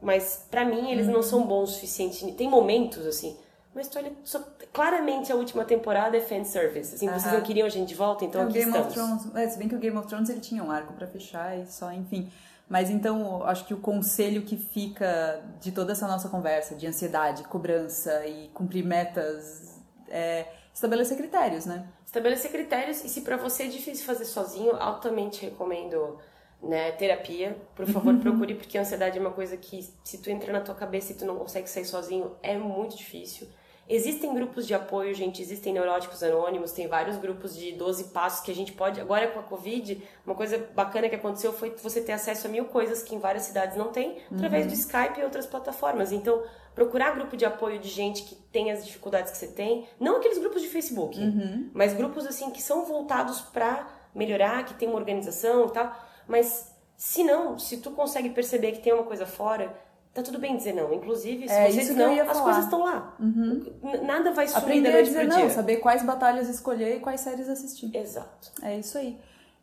Mas 0.00 0.46
para 0.50 0.64
mim 0.64 0.92
eles 0.92 1.06
uhum. 1.08 1.12
não 1.12 1.22
são 1.22 1.46
bons 1.46 1.70
o 1.70 1.72
suficiente. 1.74 2.32
Tem 2.32 2.48
momentos 2.48 3.04
assim. 3.04 3.36
Mas 3.74 3.86
tu 3.88 3.98
olha, 3.98 4.12
só, 4.24 4.42
claramente 4.72 5.30
a 5.30 5.34
última 5.34 5.62
temporada 5.66 6.16
é 6.16 6.20
fanservice. 6.20 6.94
Assim, 6.94 7.06
uhum. 7.06 7.18
vocês 7.18 7.34
não 7.34 7.42
queriam 7.42 7.66
a 7.66 7.70
gente 7.70 7.88
de 7.88 7.94
volta, 7.94 8.24
então 8.24 8.40
é, 8.40 8.44
aqui 8.44 8.54
Game 8.54 8.70
estamos. 8.70 8.86
Of 8.86 8.94
Thrones, 8.94 9.36
é, 9.36 9.48
se 9.48 9.58
bem 9.58 9.68
que 9.68 9.74
o 9.74 9.78
Game 9.78 9.96
of 9.98 10.08
Thrones 10.08 10.30
ele 10.30 10.40
tinha 10.40 10.64
um 10.64 10.70
arco 10.70 10.94
para 10.94 11.06
fechar 11.06 11.58
e 11.58 11.66
só, 11.66 11.92
enfim. 11.92 12.30
Mas 12.68 12.90
então, 12.90 13.42
acho 13.44 13.66
que 13.66 13.74
o 13.74 13.78
conselho 13.78 14.42
que 14.42 14.56
fica 14.56 15.42
de 15.60 15.70
toda 15.70 15.92
essa 15.92 16.08
nossa 16.08 16.28
conversa 16.28 16.74
de 16.74 16.86
ansiedade, 16.86 17.44
cobrança 17.44 18.26
e 18.26 18.48
cumprir 18.48 18.84
metas 18.84 19.80
é 20.08 20.46
estabelecer 20.72 21.16
critérios, 21.16 21.66
né? 21.66 21.86
Estabelecer 22.06 22.50
critérios 22.50 23.04
e 23.04 23.08
se 23.08 23.20
para 23.20 23.36
você 23.36 23.64
é 23.64 23.66
difícil 23.66 24.04
fazer 24.06 24.24
sozinho, 24.24 24.76
altamente 24.76 25.44
recomendo 25.44 26.18
né, 26.62 26.92
terapia. 26.92 27.56
Por 27.74 27.86
favor, 27.86 28.16
procure 28.18 28.54
porque 28.54 28.78
a 28.78 28.80
ansiedade 28.80 29.18
é 29.18 29.20
uma 29.20 29.32
coisa 29.32 29.56
que 29.56 29.88
se 30.02 30.18
tu 30.18 30.30
entra 30.30 30.52
na 30.52 30.60
tua 30.60 30.74
cabeça 30.74 31.12
e 31.12 31.14
tu 31.14 31.24
não 31.24 31.36
consegue 31.36 31.68
sair 31.68 31.84
sozinho, 31.84 32.32
é 32.42 32.56
muito 32.56 32.96
difícil. 32.96 33.46
Existem 33.88 34.32
grupos 34.34 34.66
de 34.66 34.72
apoio, 34.72 35.14
gente, 35.14 35.42
existem 35.42 35.72
neuróticos 35.72 36.22
anônimos, 36.22 36.72
tem 36.72 36.88
vários 36.88 37.18
grupos 37.18 37.54
de 37.54 37.72
12 37.72 38.04
passos 38.04 38.40
que 38.40 38.50
a 38.50 38.54
gente 38.54 38.72
pode. 38.72 39.00
Agora 39.00 39.28
com 39.28 39.38
a 39.38 39.42
Covid, 39.42 40.02
uma 40.24 40.34
coisa 40.34 40.58
bacana 40.74 41.08
que 41.08 41.14
aconteceu 41.14 41.52
foi 41.52 41.70
você 41.82 42.00
ter 42.00 42.12
acesso 42.12 42.46
a 42.46 42.50
mil 42.50 42.64
coisas 42.64 43.02
que 43.02 43.14
em 43.14 43.18
várias 43.18 43.42
cidades 43.42 43.76
não 43.76 43.88
tem, 43.92 44.18
através 44.32 44.64
uhum. 44.64 44.70
do 44.70 44.74
Skype 44.74 45.20
e 45.20 45.22
outras 45.24 45.46
plataformas. 45.46 46.12
Então, 46.12 46.42
procurar 46.74 47.14
grupo 47.14 47.36
de 47.36 47.44
apoio 47.44 47.78
de 47.78 47.88
gente 47.88 48.22
que 48.22 48.34
tem 48.34 48.72
as 48.72 48.86
dificuldades 48.86 49.30
que 49.30 49.38
você 49.38 49.48
tem, 49.48 49.86
não 50.00 50.16
aqueles 50.16 50.38
grupos 50.38 50.62
de 50.62 50.68
Facebook, 50.68 51.18
uhum. 51.18 51.70
mas 51.74 51.92
grupos 51.92 52.26
assim 52.26 52.50
que 52.50 52.62
são 52.62 52.86
voltados 52.86 53.42
para 53.42 53.86
melhorar, 54.14 54.64
que 54.64 54.74
tem 54.74 54.88
uma 54.88 54.98
organização 54.98 55.66
e 55.66 55.72
tal. 55.72 55.94
Mas 56.26 56.72
se 56.96 57.22
não, 57.22 57.58
se 57.58 57.78
tu 57.78 57.90
consegue 57.90 58.30
perceber 58.30 58.72
que 58.72 58.80
tem 58.80 58.92
uma 58.92 59.04
coisa 59.04 59.26
fora, 59.26 59.76
Tá 60.14 60.22
tudo 60.22 60.38
bem 60.38 60.56
dizer 60.56 60.72
não. 60.72 60.94
Inclusive, 60.94 61.48
se 61.48 61.52
é, 61.52 61.68
você 61.68 61.80
diz 61.80 61.96
não, 61.96 62.20
as 62.20 62.40
coisas 62.40 62.64
estão 62.64 62.84
lá. 62.84 63.16
Uhum. 63.18 63.64
Nada 64.04 64.32
vai 64.32 64.46
sumir 64.46 64.62
Aprender 64.62 64.88
da 64.88 64.94
noite 64.94 65.08
a 65.08 65.24
dizer 65.24 65.26
não, 65.26 65.50
saber 65.50 65.76
quais 65.78 66.04
batalhas 66.04 66.48
escolher 66.48 66.96
e 66.96 67.00
quais 67.00 67.20
séries 67.20 67.48
assistir. 67.48 67.94
Exato. 67.94 68.52
É 68.62 68.78
isso 68.78 68.96
aí. 68.96 69.18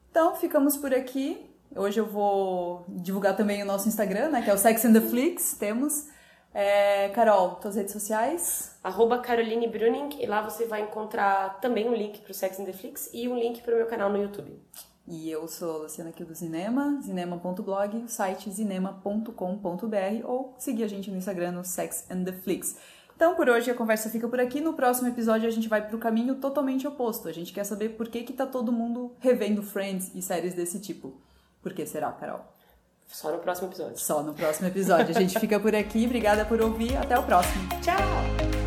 Então, 0.09 0.35
ficamos 0.35 0.75
por 0.75 0.93
aqui. 0.93 1.49
Hoje 1.73 2.01
eu 2.01 2.05
vou 2.05 2.83
divulgar 2.89 3.37
também 3.37 3.63
o 3.63 3.65
nosso 3.65 3.87
Instagram, 3.87 4.29
né? 4.29 4.41
Que 4.41 4.49
é 4.49 4.53
o 4.53 4.57
Sex 4.57 4.83
and 4.83 4.91
the 4.91 4.99
Flix. 4.99 5.55
Temos. 5.57 6.09
É, 6.53 7.07
Carol, 7.15 7.51
tuas 7.55 7.77
redes 7.77 7.93
sociais? 7.93 8.75
Arroba 8.83 9.19
Caroline 9.19 9.69
Bruning. 9.69 10.09
E 10.19 10.25
lá 10.25 10.41
você 10.41 10.65
vai 10.65 10.81
encontrar 10.81 11.61
também 11.61 11.87
um 11.87 11.93
link 11.93 12.19
pro 12.19 12.33
Sex 12.33 12.59
and 12.59 12.65
the 12.65 12.73
Flix 12.73 13.09
e 13.13 13.25
um 13.29 13.39
link 13.39 13.61
pro 13.61 13.77
meu 13.77 13.85
canal 13.85 14.09
no 14.09 14.21
YouTube. 14.21 14.51
E 15.11 15.29
eu 15.29 15.45
sou 15.45 15.75
a 15.75 15.77
Luciana 15.79 16.09
aqui 16.09 16.23
do 16.23 16.33
Cinema, 16.33 17.01
cinema.blog, 17.03 18.05
site 18.07 18.49
cinema.com.br 18.49 20.23
ou 20.23 20.55
seguir 20.57 20.85
a 20.85 20.87
gente 20.87 21.11
no 21.11 21.17
Instagram 21.17 21.51
no 21.51 21.65
Sex 21.65 22.05
and 22.09 22.23
the 22.23 22.31
Flix. 22.31 22.77
Então, 23.13 23.35
por 23.35 23.49
hoje 23.49 23.69
a 23.69 23.75
conversa 23.75 24.09
fica 24.09 24.25
por 24.25 24.39
aqui. 24.39 24.61
No 24.61 24.71
próximo 24.71 25.09
episódio 25.09 25.49
a 25.49 25.51
gente 25.51 25.67
vai 25.67 25.85
para 25.85 25.97
o 25.97 25.99
caminho 25.99 26.35
totalmente 26.35 26.87
oposto. 26.87 27.27
A 27.27 27.33
gente 27.33 27.51
quer 27.51 27.65
saber 27.65 27.89
por 27.89 28.07
que 28.07 28.23
que 28.23 28.31
tá 28.31 28.45
todo 28.45 28.71
mundo 28.71 29.13
revendo 29.19 29.61
Friends 29.61 30.15
e 30.15 30.21
séries 30.21 30.53
desse 30.53 30.79
tipo. 30.79 31.13
Por 31.61 31.73
que 31.73 31.85
será, 31.85 32.09
Carol? 32.13 32.39
Só 33.05 33.33
no 33.33 33.39
próximo 33.39 33.67
episódio. 33.67 33.97
Só 33.97 34.23
no 34.23 34.33
próximo 34.33 34.69
episódio. 34.69 35.13
A 35.13 35.19
gente 35.19 35.37
fica 35.37 35.59
por 35.59 35.75
aqui. 35.75 36.05
Obrigada 36.05 36.45
por 36.45 36.61
ouvir. 36.61 36.95
Até 36.95 37.19
o 37.19 37.23
próximo. 37.23 37.67
Tchau! 37.81 38.60